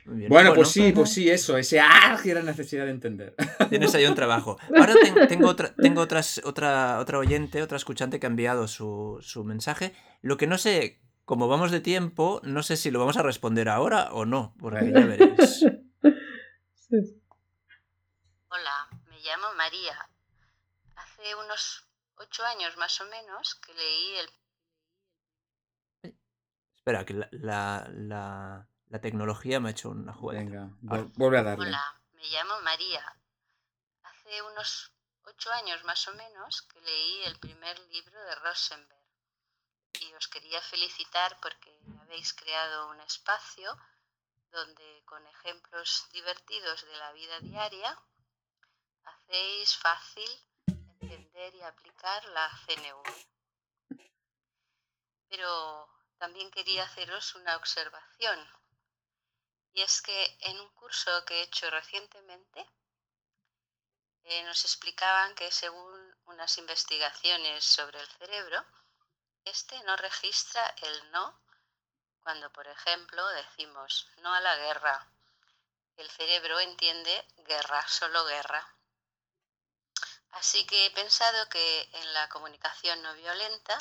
Muy 0.04 0.16
bien. 0.16 0.28
Bueno, 0.30 0.52
pues 0.54 0.68
sí, 0.68 0.90
pues 0.92 1.10
sí, 1.10 1.30
eso, 1.30 1.56
ese 1.56 1.78
álgida 1.78 2.42
necesidad 2.42 2.84
de 2.86 2.90
entender. 2.90 3.34
Tienes 3.70 3.94
ahí 3.94 4.04
un 4.04 4.16
trabajo. 4.16 4.58
Ahora 4.76 4.94
ten- 5.00 5.28
tengo, 5.28 5.48
otra, 5.48 5.72
tengo 5.76 6.00
otras, 6.00 6.40
otra, 6.44 6.98
otra 6.98 7.18
oyente, 7.18 7.62
otra 7.62 7.76
escuchante 7.76 8.18
que 8.18 8.26
ha 8.26 8.30
enviado 8.30 8.66
su, 8.66 9.18
su 9.20 9.44
mensaje. 9.44 9.92
Lo 10.20 10.36
que 10.36 10.48
no 10.48 10.58
sé, 10.58 10.98
como 11.32 11.48
vamos 11.48 11.70
de 11.70 11.80
tiempo, 11.80 12.42
no 12.44 12.62
sé 12.62 12.76
si 12.76 12.90
lo 12.90 12.98
vamos 12.98 13.16
a 13.16 13.22
responder 13.22 13.70
ahora 13.70 14.10
o 14.12 14.26
no, 14.26 14.54
porque 14.60 14.92
ya 14.92 15.06
veréis. 15.06 15.62
Hola, 18.48 18.88
me 19.06 19.18
llamo 19.20 19.46
María. 19.56 19.96
Hace 20.94 21.34
unos 21.34 21.88
ocho 22.16 22.44
años 22.44 22.76
más 22.76 23.00
o 23.00 23.06
menos 23.06 23.54
que 23.54 23.72
leí 23.72 24.16
el... 26.02 26.12
Espera, 26.76 27.06
que 27.06 27.14
la, 27.14 27.28
la, 27.30 27.88
la, 27.94 28.68
la 28.90 29.00
tecnología 29.00 29.58
me 29.58 29.70
ha 29.70 29.72
hecho 29.72 29.88
una 29.88 30.12
jugada. 30.12 30.40
Venga, 30.40 30.68
vol- 30.82 31.10
vuelve 31.16 31.38
a 31.38 31.44
darle. 31.44 31.68
Hola, 31.68 31.98
me 32.12 32.28
llamo 32.28 32.60
María. 32.60 33.02
Hace 34.02 34.42
unos 34.42 34.92
ocho 35.24 35.50
años 35.52 35.82
más 35.84 36.06
o 36.08 36.12
menos 36.14 36.60
que 36.60 36.78
leí 36.82 37.22
el 37.24 37.38
primer 37.38 37.78
libro 37.88 38.20
de 38.22 38.34
Rosenberg. 38.34 39.01
Y 40.00 40.12
os 40.14 40.28
quería 40.28 40.60
felicitar 40.62 41.38
porque 41.40 41.70
habéis 42.00 42.32
creado 42.34 42.88
un 42.88 43.00
espacio 43.00 43.76
donde 44.50 45.02
con 45.04 45.26
ejemplos 45.26 46.08
divertidos 46.12 46.84
de 46.84 46.96
la 46.96 47.12
vida 47.12 47.40
diaria 47.40 47.98
hacéis 49.04 49.76
fácil 49.76 50.30
entender 50.66 51.54
y 51.54 51.62
aplicar 51.62 52.24
la 52.26 52.50
CNV. 52.66 53.02
Pero 55.28 55.88
también 56.18 56.50
quería 56.50 56.84
haceros 56.84 57.34
una 57.34 57.56
observación. 57.56 58.38
Y 59.72 59.82
es 59.82 60.02
que 60.02 60.36
en 60.40 60.60
un 60.60 60.68
curso 60.74 61.24
que 61.24 61.40
he 61.40 61.42
hecho 61.42 61.70
recientemente 61.70 62.70
eh, 64.24 64.44
nos 64.44 64.64
explicaban 64.64 65.34
que 65.34 65.50
según 65.50 66.14
unas 66.26 66.58
investigaciones 66.58 67.64
sobre 67.64 67.98
el 68.00 68.06
cerebro, 68.06 68.64
este 69.44 69.82
no 69.84 69.96
registra 69.96 70.66
el 70.82 71.10
no 71.10 71.40
cuando, 72.22 72.50
por 72.52 72.66
ejemplo, 72.68 73.26
decimos 73.28 74.08
no 74.18 74.32
a 74.32 74.40
la 74.40 74.56
guerra. 74.56 75.08
El 75.96 76.08
cerebro 76.10 76.60
entiende 76.60 77.26
guerra, 77.38 77.86
solo 77.88 78.24
guerra. 78.24 78.66
Así 80.30 80.64
que 80.66 80.86
he 80.86 80.90
pensado 80.92 81.48
que 81.48 81.90
en 81.92 82.14
la 82.14 82.28
comunicación 82.28 83.02
no 83.02 83.14
violenta 83.14 83.76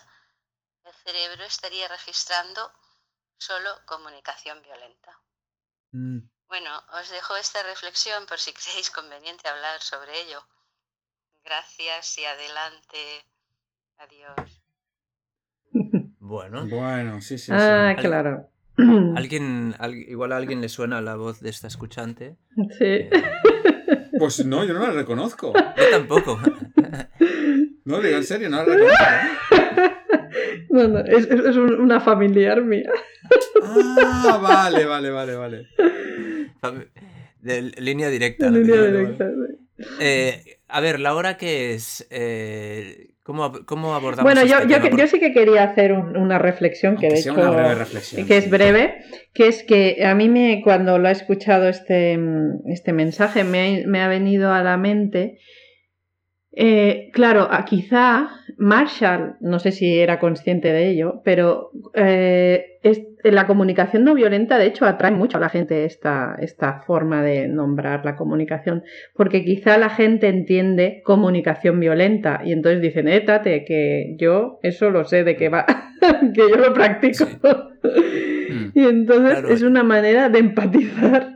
el 0.83 0.93
cerebro 0.95 1.43
estaría 1.43 1.87
registrando 1.87 2.73
solo 3.37 3.85
comunicación 3.85 4.61
violenta. 4.61 5.19
Mm. 5.91 6.19
Bueno, 6.47 6.83
os 6.93 7.09
dejo 7.09 7.35
esta 7.35 7.63
reflexión 7.63 8.25
por 8.25 8.39
si 8.39 8.53
creéis 8.59 8.89
conveniente 8.89 9.47
hablar 9.47 9.81
sobre 9.81 10.19
ello. 10.21 10.45
Gracias 11.43 12.17
y 12.17 12.25
adelante. 12.25 13.25
Adiós. 13.97 14.60
Bueno, 16.31 16.65
Bueno, 16.65 17.19
sí, 17.19 17.37
sí, 17.37 17.47
sí. 17.47 17.51
Ah, 17.53 17.93
claro. 17.99 18.47
alguien, 19.17 19.75
al- 19.79 19.95
igual 19.95 20.31
a 20.31 20.37
alguien 20.37 20.61
le 20.61 20.69
suena 20.69 21.01
la 21.01 21.15
voz 21.17 21.41
de 21.41 21.49
esta 21.49 21.67
escuchante. 21.67 22.37
Sí. 22.79 23.09
Pues 24.17 24.45
no, 24.45 24.63
yo 24.63 24.73
no 24.73 24.79
la 24.79 24.91
reconozco. 24.91 25.51
Yo 25.53 25.89
tampoco. 25.91 26.39
No, 27.83 27.99
digo 27.99 28.17
en 28.17 28.23
serio, 28.23 28.47
no 28.49 28.57
la 28.57 28.63
reconozco. 28.63 29.03
No, 30.69 30.87
no, 30.87 30.99
es, 30.99 31.25
es- 31.29 31.45
es 31.45 31.55
un- 31.57 31.81
una 31.81 31.99
familiar 31.99 32.61
mía. 32.63 32.89
Ah, 33.61 34.39
vale, 34.41 34.85
vale, 34.85 35.09
vale, 35.09 35.35
vale. 35.35 35.67
De 37.41 37.61
línea 37.81 38.07
directa. 38.09 38.49
Línea 38.49 38.75
vale, 38.79 38.91
directa, 38.91 39.29
sí. 39.29 39.60
Eh, 39.99 40.57
a 40.67 40.79
ver, 40.79 40.99
la 40.99 41.13
hora 41.15 41.37
que 41.37 41.73
es. 41.73 42.07
eh, 42.11 43.07
¿cómo, 43.23 43.51
cómo 43.65 43.93
abordamos 43.95 44.23
Bueno, 44.33 44.45
yo, 44.47 44.57
este 44.59 44.73
yo, 44.73 44.81
que- 44.81 44.97
yo 44.97 45.07
sí 45.07 45.19
que 45.19 45.31
quería 45.33 45.63
hacer 45.63 45.93
un- 45.93 46.17
una 46.17 46.39
reflexión 46.39 46.97
que 46.97 47.05
Aunque 47.07 47.15
de 47.17 47.21
sea 47.21 47.33
hecho 47.33 47.41
una 47.41 47.51
breve 47.51 47.75
reflexión. 47.75 48.25
que 48.27 48.37
es 48.37 48.49
breve, 48.49 48.95
que 49.33 49.47
es 49.47 49.63
que 49.63 50.03
a 50.05 50.15
mí 50.15 50.27
me 50.29 50.61
cuando 50.63 50.97
lo 50.97 51.07
he 51.07 51.11
escuchado 51.11 51.67
este, 51.69 52.17
este 52.67 52.93
mensaje 52.93 53.43
me, 53.43 53.59
ha- 53.83 53.87
me 53.87 54.01
ha 54.01 54.07
venido 54.07 54.51
a 54.51 54.63
la 54.63 54.77
mente 54.77 55.39
eh, 56.53 57.09
claro, 57.13 57.49
quizá 57.65 58.29
Marshall, 58.57 59.35
no 59.39 59.59
sé 59.59 59.71
si 59.71 59.99
era 59.99 60.19
consciente 60.19 60.71
de 60.73 60.89
ello, 60.89 61.21
pero 61.23 61.71
eh, 61.93 62.77
es- 62.83 63.01
la 63.23 63.45
comunicación 63.47 64.03
no 64.03 64.15
violenta 64.15 64.57
de 64.57 64.65
hecho 64.65 64.85
atrae 64.85 65.11
mucho 65.11 65.37
a 65.37 65.41
la 65.41 65.49
gente 65.49 65.85
esta, 65.85 66.35
esta 66.39 66.81
forma 66.81 67.21
de 67.23 67.47
nombrar 67.47 68.03
la 68.03 68.15
comunicación, 68.15 68.83
porque 69.15 69.45
quizá 69.45 69.77
la 69.77 69.89
gente 69.89 70.27
entiende 70.27 71.01
comunicación 71.05 71.79
violenta 71.79 72.41
y 72.43 72.51
entonces 72.51 72.81
dicen, 72.81 73.07
eh, 73.07 73.21
tate, 73.21 73.63
que 73.63 74.15
yo 74.17 74.59
eso 74.63 74.89
lo 74.89 75.05
sé 75.05 75.23
de 75.23 75.35
qué 75.35 75.49
va, 75.49 75.65
que 76.33 76.41
yo 76.49 76.55
lo 76.57 76.73
practico. 76.73 77.25
Y 78.73 78.83
entonces 78.85 79.39
Claro. 79.39 79.53
es 79.53 79.61
una 79.63 79.83
manera 79.83 80.29
de 80.29 80.39
empatizar 80.39 81.33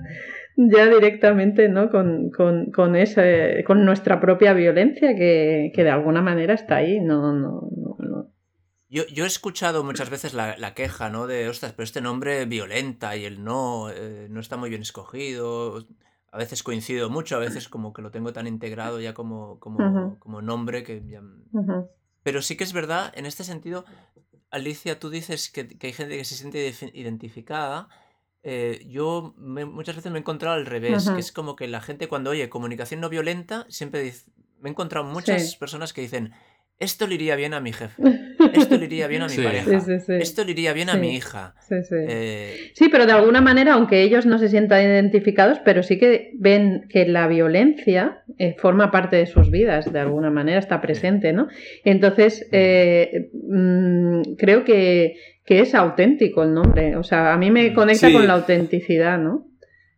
ya 0.58 0.88
directamente 0.88 1.68
¿no? 1.70 1.90
con, 1.90 2.30
con, 2.32 2.72
con, 2.72 2.96
ese, 2.96 3.64
con 3.66 3.86
nuestra 3.86 4.20
propia 4.20 4.54
violencia 4.54 5.16
que, 5.16 5.72
que 5.74 5.84
de 5.84 5.90
alguna 5.90 6.22
manera 6.22 6.54
está 6.54 6.78
ahí. 6.78 7.00
No, 7.00 7.34
no, 7.34 7.70
no, 7.76 7.98
no. 8.00 8.32
Yo, 8.90 9.04
yo 9.08 9.26
he 9.26 9.28
escuchado 9.28 9.84
muchas 9.84 10.10
veces 10.10 10.34
la, 10.34 10.56
la 10.58 10.74
queja, 10.74 11.10
¿no? 11.10 11.28
De, 11.28 11.50
ostras, 11.50 11.74
pero 11.74 11.84
este 11.84 12.02
nombre 12.02 12.46
violenta 12.46 13.16
y 13.18 13.26
el 13.26 13.44
no 13.44 13.90
eh, 13.90 14.28
no 14.30 14.40
está 14.40 14.58
muy 14.58 14.70
bien 14.70 14.82
escogido. 14.82 15.86
A 16.32 16.38
veces 16.38 16.64
coincido 16.64 17.10
mucho, 17.10 17.36
a 17.36 17.40
veces 17.40 17.70
como 17.70 17.94
que 17.94 18.02
lo 18.02 18.12
tengo 18.12 18.34
tan 18.34 18.46
integrado 18.46 19.00
ya 19.00 19.14
como, 19.14 19.60
como, 19.60 20.18
como 20.20 20.42
nombre 20.42 20.84
que 20.84 21.02
ya... 21.08 21.22
Pero 22.24 22.42
sí 22.42 22.58
que 22.58 22.66
es 22.66 22.74
verdad, 22.74 23.14
en 23.16 23.26
este 23.26 23.46
sentido, 23.46 23.86
Alicia, 24.50 25.00
tú 25.00 25.10
dices 25.10 25.50
que, 25.50 25.68
que 25.68 25.88
hay 25.88 25.94
gente 25.94 26.18
que 26.18 26.26
se 26.26 26.36
siente 26.36 26.74
identificada. 26.94 27.88
Eh, 28.48 28.86
yo 28.88 29.34
me- 29.38 29.66
muchas 29.66 29.96
veces 29.96 30.12
me 30.12 30.20
he 30.20 30.22
encontrado 30.22 30.56
al 30.56 30.66
revés, 30.68 31.10
que 31.10 31.20
es 31.20 31.32
como 31.32 31.56
que 31.56 31.68
la 31.68 31.82
gente 31.82 32.08
cuando 32.08 32.30
oye 32.30 32.48
comunicación 32.48 33.02
no 33.02 33.10
violenta, 33.10 33.66
siempre 33.70 34.02
dice, 34.02 34.30
me 34.60 34.70
he 34.70 34.72
encontrado 34.72 35.06
muchas 35.06 35.42
Sí. 35.52 35.58
personas 35.58 35.94
que 35.94 36.02
dicen, 36.02 36.32
esto 36.78 37.08
le 37.08 37.16
iría 37.16 37.36
bien 37.36 37.54
a 37.56 37.60
mi 37.60 37.74
jefe, 37.74 38.02
esto 38.62 38.78
le 38.78 38.86
iría 38.86 39.08
bien 39.08 39.22
a 39.22 39.26
mi 39.26 39.32
Sí. 39.34 39.42
pareja, 39.44 39.80
Sí, 39.80 39.80
sí, 39.80 40.00
sí. 40.06 40.14
esto 40.20 40.44
le 40.44 40.52
iría 40.52 40.74
bien 40.74 40.90
a 40.90 40.96
mi 40.96 41.16
hija. 41.16 41.54
Sí, 41.68 41.76
sí. 41.84 41.96
Eh, 42.08 42.72
Sí, 42.74 42.90
pero 42.90 43.06
de 43.06 43.12
alguna 43.14 43.42
manera, 43.42 43.74
aunque 43.74 44.02
ellos 44.04 44.26
no 44.26 44.38
se 44.38 44.50
sientan 44.50 44.82
identificados, 44.84 45.60
pero 45.66 45.84
sí 45.84 45.98
que 45.98 46.32
ven 46.40 46.88
que 46.90 47.06
la 47.08 47.28
violencia 47.28 48.24
eh, 48.38 48.56
forma 48.58 48.92
parte 48.92 49.16
de 49.16 49.26
sus 49.26 49.50
vidas, 49.52 49.92
de 49.94 50.00
alguna 50.00 50.30
manera 50.30 50.60
está 50.60 50.82
presente, 50.82 51.32
¿no? 51.34 51.48
Entonces, 51.84 52.48
eh, 52.52 53.30
mm, 53.34 54.36
creo 54.38 54.64
que, 54.66 55.16
que 55.46 55.60
es 55.60 55.76
auténtico 55.76 56.44
el 56.44 56.54
nombre. 56.54 56.96
O 56.96 57.04
sea, 57.04 57.34
a 57.34 57.38
mí 57.38 57.52
me 57.52 57.74
conecta 57.74 58.08
Sí. 58.08 58.14
con 58.14 58.26
la 58.28 58.34
autenticidad, 58.34 59.20
¿no? 59.20 59.48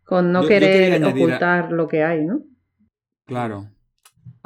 Con 0.04 0.32
no 0.32 0.42
Yo- 0.42 0.48
yo 0.48 0.50
quería 0.50 0.72
querer 0.72 1.04
a- 1.04 1.08
ocultar 1.10 1.72
lo 1.72 1.88
que 1.88 2.04
hay, 2.04 2.24
¿no? 2.26 2.42
Claro. 3.26 3.66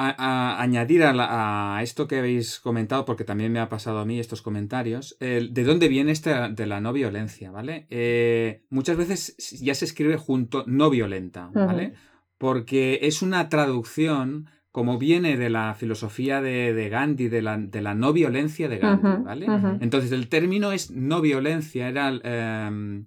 A- 0.04 0.16
a- 0.18 0.62
añadir 0.62 1.04
a, 1.04 1.14
la- 1.14 1.78
a 1.78 1.84
esto 1.84 2.08
que 2.08 2.18
habéis 2.20 2.60
comentado, 2.60 3.06
porque 3.06 3.24
también 3.24 3.52
me 3.52 3.60
ha 3.60 3.70
pasado 3.70 4.00
a 4.00 4.06
mí 4.06 4.20
estos 4.20 4.42
comentarios, 4.42 5.16
de 5.20 5.64
dónde 5.64 5.88
viene 5.90 6.12
esta 6.12 6.50
de 6.50 6.66
la 6.66 6.80
no 6.82 6.92
violencia, 6.94 7.52
¿vale? 7.52 7.86
Eh, 7.90 8.64
muchas 8.70 8.98
veces 8.98 9.36
ya 9.62 9.76
se 9.76 9.86
escribe 9.86 10.18
junto 10.18 10.64
no 10.66 10.90
violenta, 10.90 11.50
¿vale? 11.68 11.94
porque 12.38 13.00
es 13.04 13.22
una 13.22 13.50
traducción 13.50 14.50
como 14.72 14.98
viene 14.98 15.38
de 15.38 15.50
la 15.52 15.76
filosofía 15.76 16.42
de, 16.42 16.74
de 16.74 16.90
Gandhi, 16.90 17.28
de 17.28 17.42
la, 17.44 17.58
de 17.58 17.82
la, 17.82 17.94
no 17.94 18.14
violencia 18.14 18.68
de 18.70 18.80
Gandhi, 18.80 19.24
¿vale? 19.24 19.46
Entonces 19.82 20.12
el 20.14 20.28
término 20.30 20.72
es 20.72 20.90
no 20.90 21.22
violencia, 21.22 21.88
era 21.90 22.10
em, 22.24 23.06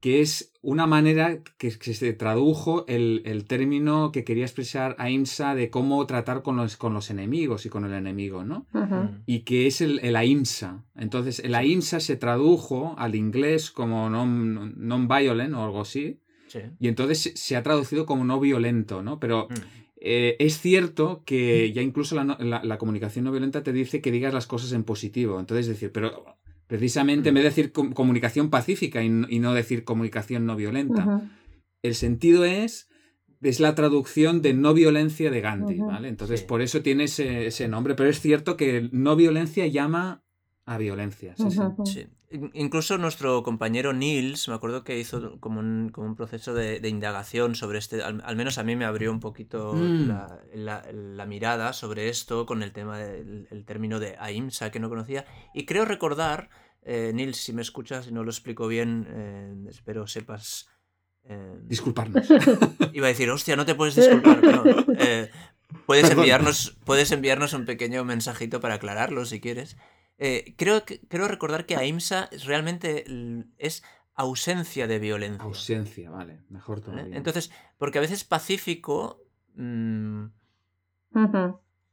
que 0.00 0.20
es 0.22 0.52
una 0.68 0.86
manera 0.86 1.38
que, 1.58 1.68
que 1.78 1.94
se 1.94 2.12
tradujo 2.12 2.84
el, 2.88 3.22
el 3.24 3.44
término 3.44 4.10
que 4.10 4.24
quería 4.24 4.44
expresar 4.44 4.96
Ahimsa 4.98 5.54
de 5.54 5.70
cómo 5.70 6.04
tratar 6.06 6.42
con 6.42 6.56
los, 6.56 6.76
con 6.76 6.92
los 6.92 7.08
enemigos 7.10 7.66
y 7.66 7.68
con 7.68 7.84
el 7.84 7.92
enemigo, 7.92 8.44
¿no? 8.44 8.66
Mm. 8.72 9.22
y 9.26 9.40
que 9.40 9.66
es 9.68 9.80
el, 9.80 10.00
el 10.00 10.16
ahimsa. 10.16 10.84
Entonces, 10.96 11.38
el 11.40 11.54
ahimsa 11.54 12.00
se 12.00 12.16
tradujo 12.16 12.94
al 12.98 13.14
inglés 13.14 13.70
como 13.70 14.10
non- 14.10 14.74
non-violent 14.76 15.54
o 15.54 15.62
algo 15.64 15.80
así, 15.82 16.18
Sí. 16.48 16.60
y 16.80 16.88
entonces 16.88 17.32
se- 17.34 17.56
ha 17.56 17.62
traducido 17.62 18.04
como 18.06 18.24
no 18.24 18.38
violento, 18.40 19.02
¿no? 19.02 19.18
Pero 19.20 19.46
Mm. 19.50 19.54
eh, 20.00 20.36
es 20.38 20.60
cierto 20.60 21.22
que 21.24 21.72
ya 21.72 21.82
incluso 21.82 22.14
la, 22.14 22.24
no- 22.24 22.36
la- 22.38 22.62
la 22.62 22.76
comunicación 22.78 23.24
no 23.24 23.30
violenta 23.32 23.62
te 23.62 23.72
dice 23.72 24.00
que 24.00 24.10
digas 24.12 24.32
las 24.34 24.46
cosas 24.46 24.72
en 24.72 24.84
positivo. 24.84 25.40
Entonces, 25.40 25.66
decir, 25.66 25.90
pero 25.90 26.35
precisamente 26.66 27.28
en 27.28 27.34
vez 27.36 27.44
de 27.44 27.50
decir 27.50 27.72
com- 27.72 27.92
comunicación 27.92 28.50
pacífica 28.50 29.02
y, 29.02 29.06
n- 29.06 29.26
y 29.30 29.38
no 29.38 29.54
decir 29.54 29.84
comunicación 29.84 30.46
no 30.46 30.56
violenta, 30.56 31.30
el 31.82 31.94
sentido 31.94 32.44
es 32.44 32.88
es 33.42 33.60
la 33.60 33.74
traducción 33.76 34.42
de 34.42 34.54
no 34.54 34.74
violencia 34.74 35.30
de 35.30 35.40
Gandhi. 35.40 35.78
¿vale? 35.78 36.08
Entonces 36.08 36.40
Sí. 36.40 36.46
por 36.46 36.62
eso 36.62 36.82
tiene 36.82 37.04
ese, 37.04 37.46
ese 37.46 37.68
nombre, 37.68 37.94
pero 37.94 38.08
es 38.08 38.18
cierto 38.20 38.56
que 38.56 38.88
no 38.92 39.14
violencia 39.14 39.66
llama 39.68 40.24
a 40.66 40.78
violencia. 40.78 41.34
sí, 41.84 42.06
Incluso 42.54 42.98
nuestro 42.98 43.44
compañero 43.44 43.92
Niels, 43.92 44.48
me 44.48 44.54
acuerdo 44.54 44.82
que 44.82 44.98
hizo 44.98 45.38
como 45.38 45.60
un, 45.60 45.90
como 45.92 46.08
un 46.08 46.16
proceso 46.16 46.54
de, 46.54 46.80
de 46.80 46.88
indagación 46.88 47.54
sobre 47.54 47.78
este, 47.78 48.02
al, 48.02 48.20
al 48.24 48.34
menos 48.34 48.58
a 48.58 48.64
mí 48.64 48.74
me 48.74 48.84
abrió 48.84 49.12
un 49.12 49.20
poquito 49.20 49.72
Mm. 49.74 50.08
la, 50.08 50.40
la- 50.52 50.84
la 50.92 51.24
mirada 51.26 51.72
sobre 51.72 52.08
esto 52.08 52.44
con 52.44 52.64
el 52.64 52.72
tema 52.72 52.98
del 52.98 53.46
el 53.52 53.64
término 53.64 54.00
de 54.00 54.16
ahimsa 54.18 54.72
que 54.72 54.80
no 54.80 54.88
conocía. 54.88 55.24
Y 55.54 55.66
creo 55.66 55.84
recordar, 55.84 56.50
eh, 56.82 57.12
Niels, 57.14 57.36
si 57.36 57.52
me 57.52 57.62
escuchas 57.62 58.08
y 58.08 58.12
no 58.12 58.24
lo 58.24 58.30
explico 58.30 58.66
bien, 58.66 59.06
eh, 59.08 59.54
espero 59.70 60.08
sepas... 60.08 60.68
eh, 61.28 61.54
Disculparnos. 61.62 62.26
Iba 62.92 63.06
a 63.06 63.10
decir, 63.10 63.30
hostia, 63.30 63.54
no 63.54 63.64
te 63.66 63.76
puedes 63.76 63.94
disculpar. 63.94 64.40
pero, 64.40 64.64
eh, 64.98 65.30
puedes, 65.86 66.08
Perdón. 66.08 66.18
enviarnos, 66.24 66.76
puedes 66.84 67.12
enviarnos 67.12 67.52
un 67.52 67.64
pequeño 67.66 68.04
mensajito 68.04 68.60
para 68.60 68.74
aclararlo 68.74 69.24
si 69.26 69.40
quieres. 69.40 69.76
Eh, 70.18 70.54
creo, 70.56 70.84
que, 70.84 71.00
creo 71.00 71.28
recordar 71.28 71.66
que 71.66 71.76
ahimsa 71.76 72.28
es 72.32 72.44
realmente 72.44 73.04
es 73.58 73.82
ausencia 74.14 74.86
de 74.86 74.98
violencia. 74.98 75.44
Ausencia, 75.44 76.10
vale, 76.10 76.42
mejor 76.48 76.80
¿vale? 76.80 76.92
todavía. 76.92 77.16
Entonces, 77.16 77.50
porque 77.76 77.98
a 77.98 78.00
veces 78.00 78.24
pacífico, 78.24 79.22
mm, 79.54 80.24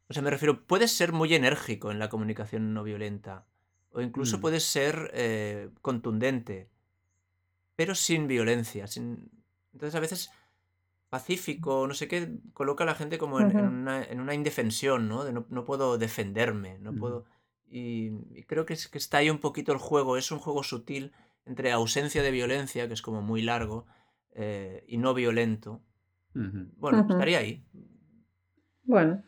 o 0.08 0.14
sea, 0.14 0.22
me 0.22 0.30
refiero, 0.30 0.66
puedes 0.66 0.92
ser 0.92 1.12
muy 1.12 1.34
enérgico 1.34 1.92
en 1.92 2.00
la 2.00 2.10
comunicación 2.10 2.74
no 2.74 2.84
violenta, 2.84 3.46
o 3.92 4.02
incluso 4.02 4.38
Mm. 4.38 4.42
puedes 4.42 4.64
ser 4.64 5.12
eh, 5.14 5.70
contundente, 5.82 6.70
pero 7.76 7.96
sin 7.96 8.28
violencia. 8.28 8.88
Sin... 8.88 9.30
Entonces, 9.74 9.96
a 9.96 10.00
veces 10.00 10.32
pacífico, 11.10 11.88
no 11.88 11.94
sé 11.94 12.08
qué, 12.08 12.40
coloca 12.54 12.84
a 12.84 12.88
la 12.88 12.96
gente 12.96 13.18
como 13.18 13.40
en, 13.40 13.56
una, 13.56 14.04
en 14.04 14.20
una 14.20 14.34
indefensión, 14.34 15.08
¿no? 15.10 15.24
De 15.24 15.32
no, 15.32 15.46
no 15.50 15.64
puedo 15.66 15.98
defenderme, 15.98 16.80
no 16.80 16.92
Ujú. 16.92 17.00
puedo... 17.00 17.26
Y, 17.70 18.12
y 18.36 18.44
creo 18.44 18.66
que, 18.66 18.74
es, 18.74 18.88
que 18.88 18.98
está 18.98 19.18
ahí 19.18 19.30
un 19.30 19.40
poquito 19.40 19.72
el 19.72 19.80
juego, 19.80 20.18
es 20.18 20.32
un 20.32 20.40
juego 20.40 20.64
sutil 20.64 21.12
entre 21.46 21.72
ausencia 21.72 22.22
de 22.24 22.32
violencia, 22.32 22.88
que 22.88 22.94
es 22.94 23.02
como 23.02 23.22
muy 23.22 23.42
largo, 23.42 23.86
eh, 24.34 24.84
y 24.88 24.98
no 24.98 25.14
violento. 25.14 25.82
Bueno, 26.34 27.06
estaría 27.10 27.40
ahí. 27.40 27.64
Bueno, 28.84 29.24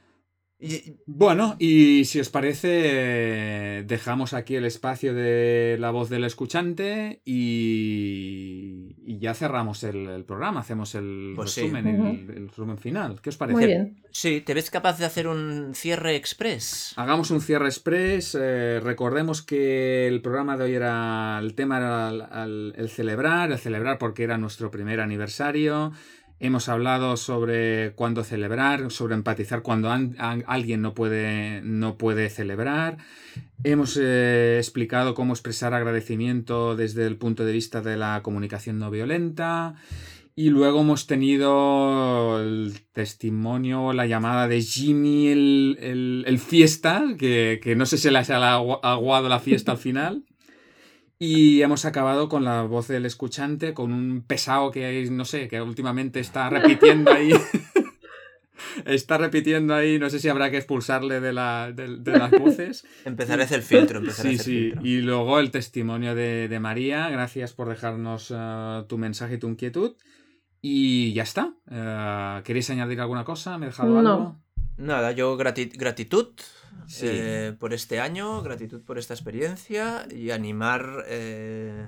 Y- 0.60 0.98
Bueno, 1.06 1.56
y 1.60 2.06
si 2.06 2.20
os 2.20 2.30
parece, 2.30 3.84
dejamos 3.86 4.34
aquí 4.34 4.56
el 4.56 4.66
espacio 4.66 5.14
de 5.14 5.78
la 5.80 5.92
voz 5.92 6.10
del 6.10 6.24
escuchante 6.24 7.22
y, 7.26 8.85
y 9.08 9.20
ya 9.20 9.34
cerramos 9.36 9.84
el, 9.84 10.08
el 10.10 10.24
programa, 10.24 10.62
hacemos 10.62 10.96
el 10.96 11.34
Pues 11.36 11.52
sí. 11.52 11.62
resumen, 11.62 11.88
el- 11.88 12.50
resumen 12.50 12.78
final. 12.80 13.22
¿Qué 13.22 13.30
os 13.30 13.38
parece? 13.38 13.56
muy 13.58 13.66
bien. 13.68 13.98
Sí, 14.12 14.42
¿te 14.42 14.54
ves 14.56 14.72
capaz 14.72 14.98
de 14.98 15.06
hacer 15.06 15.28
un 15.28 15.76
cierre 15.76 16.16
express? 16.16 16.94
Hagamos 16.96 17.30
un 17.32 17.40
cierre 17.42 17.68
express. 17.68 18.36
eh, 18.40 18.80
recordemos 18.82 19.42
que 19.44 20.08
el 20.08 20.22
programa 20.22 20.58
de 20.58 20.64
hoy 20.64 20.74
era. 20.74 21.38
El 21.40 21.54
tema 21.54 21.78
era 21.78 22.44
el 22.46 22.90
celebrar, 22.90 23.52
el 23.52 23.60
celebrar 23.60 23.98
porque 24.00 24.24
era 24.24 24.38
nuestro 24.38 24.72
primer 24.72 25.00
aniversario. 25.00 25.92
Hemos 26.40 26.68
hablado 26.68 27.16
sobre 27.16 27.94
cuándo 27.96 28.24
celebrar, 28.24 28.92
sobre 28.92 29.16
empatizar 29.16 29.62
cuando 29.62 29.90
an- 29.90 30.16
an- 30.20 30.44
alguien 30.48 30.82
no 30.82 30.94
puede, 30.94 31.62
no 31.64 31.98
puede 31.98 32.30
celebrar. 32.30 32.98
Hemos 33.64 33.98
eh, 34.02 34.58
explicado 34.60 35.14
cómo 35.16 35.34
expresar 35.34 35.74
agradecimiento 35.74 36.76
desde 36.76 37.08
el 37.08 37.16
punto 37.16 37.46
de 37.46 37.54
vista 37.54 37.82
de 37.82 37.96
la 37.98 38.22
comunicación 38.22 38.80
no 38.80 38.92
violenta. 38.92 39.76
Y 40.36 40.50
luego 40.50 40.82
hemos 40.82 41.08
tenido 41.08 42.42
el 42.44 42.82
testimonio, 42.92 43.94
la 43.94 44.06
llamada 44.06 44.50
de 44.50 44.62
Jimmy 44.62 45.28
el, 45.30 45.78
el- 46.28 46.40
fiesta, 46.40 47.06
que, 47.18 47.62
que 47.64 47.78
no 47.78 47.86
sé 47.86 47.98
si 47.98 48.10
le 48.12 48.20
ha 48.20 48.24
agu- 48.24 48.80
aguado 48.84 49.30
la 49.30 49.40
fiesta 49.40 49.72
al 49.72 49.78
final. 49.78 50.24
Y 51.18 51.62
hemos 51.62 51.86
acabado 51.86 52.28
con 52.28 52.44
la 52.44 52.64
voz 52.64 52.88
del 52.90 53.06
escuchante, 53.06 53.74
con 53.74 53.94
un 53.94 54.22
pesado 54.22 54.72
que, 54.72 55.08
no 55.12 55.24
sé, 55.26 55.48
que 55.48 55.62
últimamente 55.62 56.20
está 56.20 56.50
repitiendo 56.50 57.12
ahí. 57.12 57.32
está 58.86 59.18
repitiendo 59.18 59.74
ahí, 59.74 59.98
no 60.00 60.10
sé 60.10 60.20
si 60.20 60.28
habrá 60.30 60.52
que 60.52 60.58
expulsarle 60.58 61.22
de, 61.22 61.34
la, 61.34 61.72
de- 61.72 61.98
de 61.98 62.12
las 62.18 62.32
voces. 62.32 62.86
Empezaré 63.06 63.44
a 63.44 63.46
hacer 63.46 63.62
filtro, 63.62 64.02
Sí, 64.02 64.08
a 64.08 64.12
hacer 64.12 64.38
sí. 64.38 64.44
filtro. 64.72 64.82
Y 64.86 65.02
luego 65.02 65.40
el 65.40 65.52
testimonio 65.52 66.16
de, 66.16 66.48
de 66.50 66.60
María. 66.60 67.10
Gracias 67.10 67.54
por 67.54 67.70
dejarnos 67.70 68.34
eh, 68.36 68.84
tu 68.88 68.98
mensaje 68.98 69.36
y 69.36 69.38
tu 69.38 69.48
inquietud. 69.48 69.94
Y 70.62 71.14
ya 71.14 71.24
está. 71.24 71.54
Eh, 71.72 72.42
¿Queréis 72.44 72.70
añadir 72.72 73.00
alguna 73.00 73.24
cosa? 73.24 73.58
¿Me 73.58 73.68
he 73.68 73.70
dejado 73.70 74.02
No. 74.02 74.12
algo? 74.14 74.36
Nada, 74.78 75.14
yo 75.14 75.38
grati- 75.38 75.72
gratitud 75.78 76.30
Sí. 76.88 77.08
eh, 77.10 77.54
por 77.60 77.74
este 77.74 78.00
año, 78.00 78.42
gratitud 78.42 78.82
por 78.84 78.98
esta 78.98 79.14
experiencia 79.14 80.06
y 80.14 80.32
animar 80.32 81.04
eh, 81.08 81.88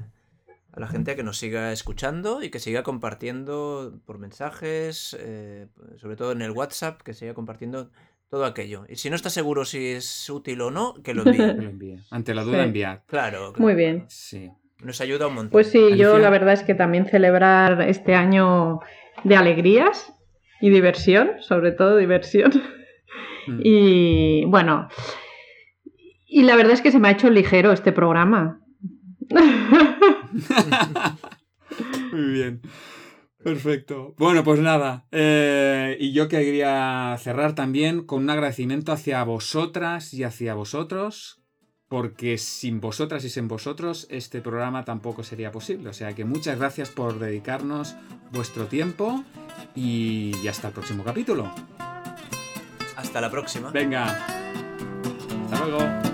a 0.72 0.80
la 0.80 0.88
gente 0.88 1.12
a 1.12 1.16
que 1.16 1.24
nos 1.24 1.38
siga 1.38 1.72
escuchando 1.72 2.42
y 2.44 2.50
que 2.50 2.60
siga 2.60 2.84
compartiendo 2.84 4.00
por 4.06 4.20
mensajes, 4.20 5.16
eh, 5.20 5.68
sobre 5.98 6.16
todo 6.16 6.32
en 6.32 6.42
el 6.42 6.52
WhatsApp, 6.52 7.02
que 7.02 7.14
siga 7.14 7.34
compartiendo 7.34 7.90
todo 8.30 8.46
aquello. 8.46 8.86
Y 8.90 8.98
si 8.98 9.10
no 9.10 9.16
está 9.16 9.30
seguro 9.30 9.66
si 9.66 9.88
es 9.92 10.30
útil 10.30 10.62
o 10.62 10.72
no, 10.72 10.96
que 11.04 11.14
lo 11.14 11.24
envíe. 11.26 11.98
Ante 12.12 12.34
la 12.36 12.44
duda, 12.44 12.58
Sí. 12.58 12.64
enviad. 12.66 13.00
Claro, 13.08 13.54
claro. 13.54 13.60
Muy 13.60 13.74
bien. 13.76 14.06
Sí. 14.10 14.52
Nos 14.84 15.02
ayuda 15.02 15.28
un 15.28 15.34
montón. 15.36 15.52
Pues 15.52 15.72
sí, 15.72 15.96
yo 15.98 16.18
la 16.20 16.30
verdad 16.30 16.54
es 16.54 16.62
que 16.64 16.76
también 16.76 17.06
celebrar 17.08 17.82
este 17.82 18.14
año 18.14 18.80
de 19.24 19.36
alegrías 19.36 20.14
y 20.62 20.70
diversión, 20.70 21.32
sobre 21.40 21.72
todo 21.72 21.98
diversión. 21.98 22.52
Mm. 23.48 23.60
Y 23.64 24.46
bueno, 24.46 24.90
y 26.26 26.44
la 26.44 26.56
verdad 26.56 26.74
es 26.74 26.82
que 26.82 26.92
se 26.92 27.00
me 27.00 27.08
ha 27.08 27.12
hecho 27.12 27.30
ligero 27.30 27.72
este 27.72 27.92
programa. 27.92 28.62
Muy 32.12 32.32
bien. 32.32 32.62
Perfecto. 33.44 34.14
Bueno, 34.18 34.44
pues 34.44 34.60
nada. 34.60 35.06
eh, 35.12 35.96
y 36.00 36.12
yo 36.12 36.28
quería 36.28 37.16
cerrar 37.20 37.56
también 37.56 38.06
con 38.06 38.24
un 38.24 38.30
agradecimiento 38.30 38.92
hacia 38.92 39.24
vosotras 39.24 40.14
y 40.14 40.24
hacia 40.24 40.54
vosotros, 40.54 41.42
porque 41.88 42.38
sin 42.38 42.82
vosotras 42.82 43.24
y 43.24 43.30
sin 43.30 43.48
vosotros 43.48 44.08
este 44.10 44.42
programa 44.42 44.84
tampoco 44.84 45.24
sería 45.24 45.52
posible. 45.52 45.90
O 45.90 45.94
sea 45.94 46.14
que 46.14 46.26
muchas 46.26 46.60
gracias 46.60 46.90
por 46.90 47.20
dedicarnos 47.20 47.96
vuestro 48.34 48.66
tiempo 48.66 49.24
y 49.76 50.34
hasta 50.48 50.68
el 50.68 50.74
próximo 50.74 51.04
capítulo. 51.06 51.50
Hasta 52.98 53.22
la 53.22 53.30
próxima. 53.30 53.70
Venga. 53.70 54.06
Hasta 54.06 55.66
luego. 55.66 56.07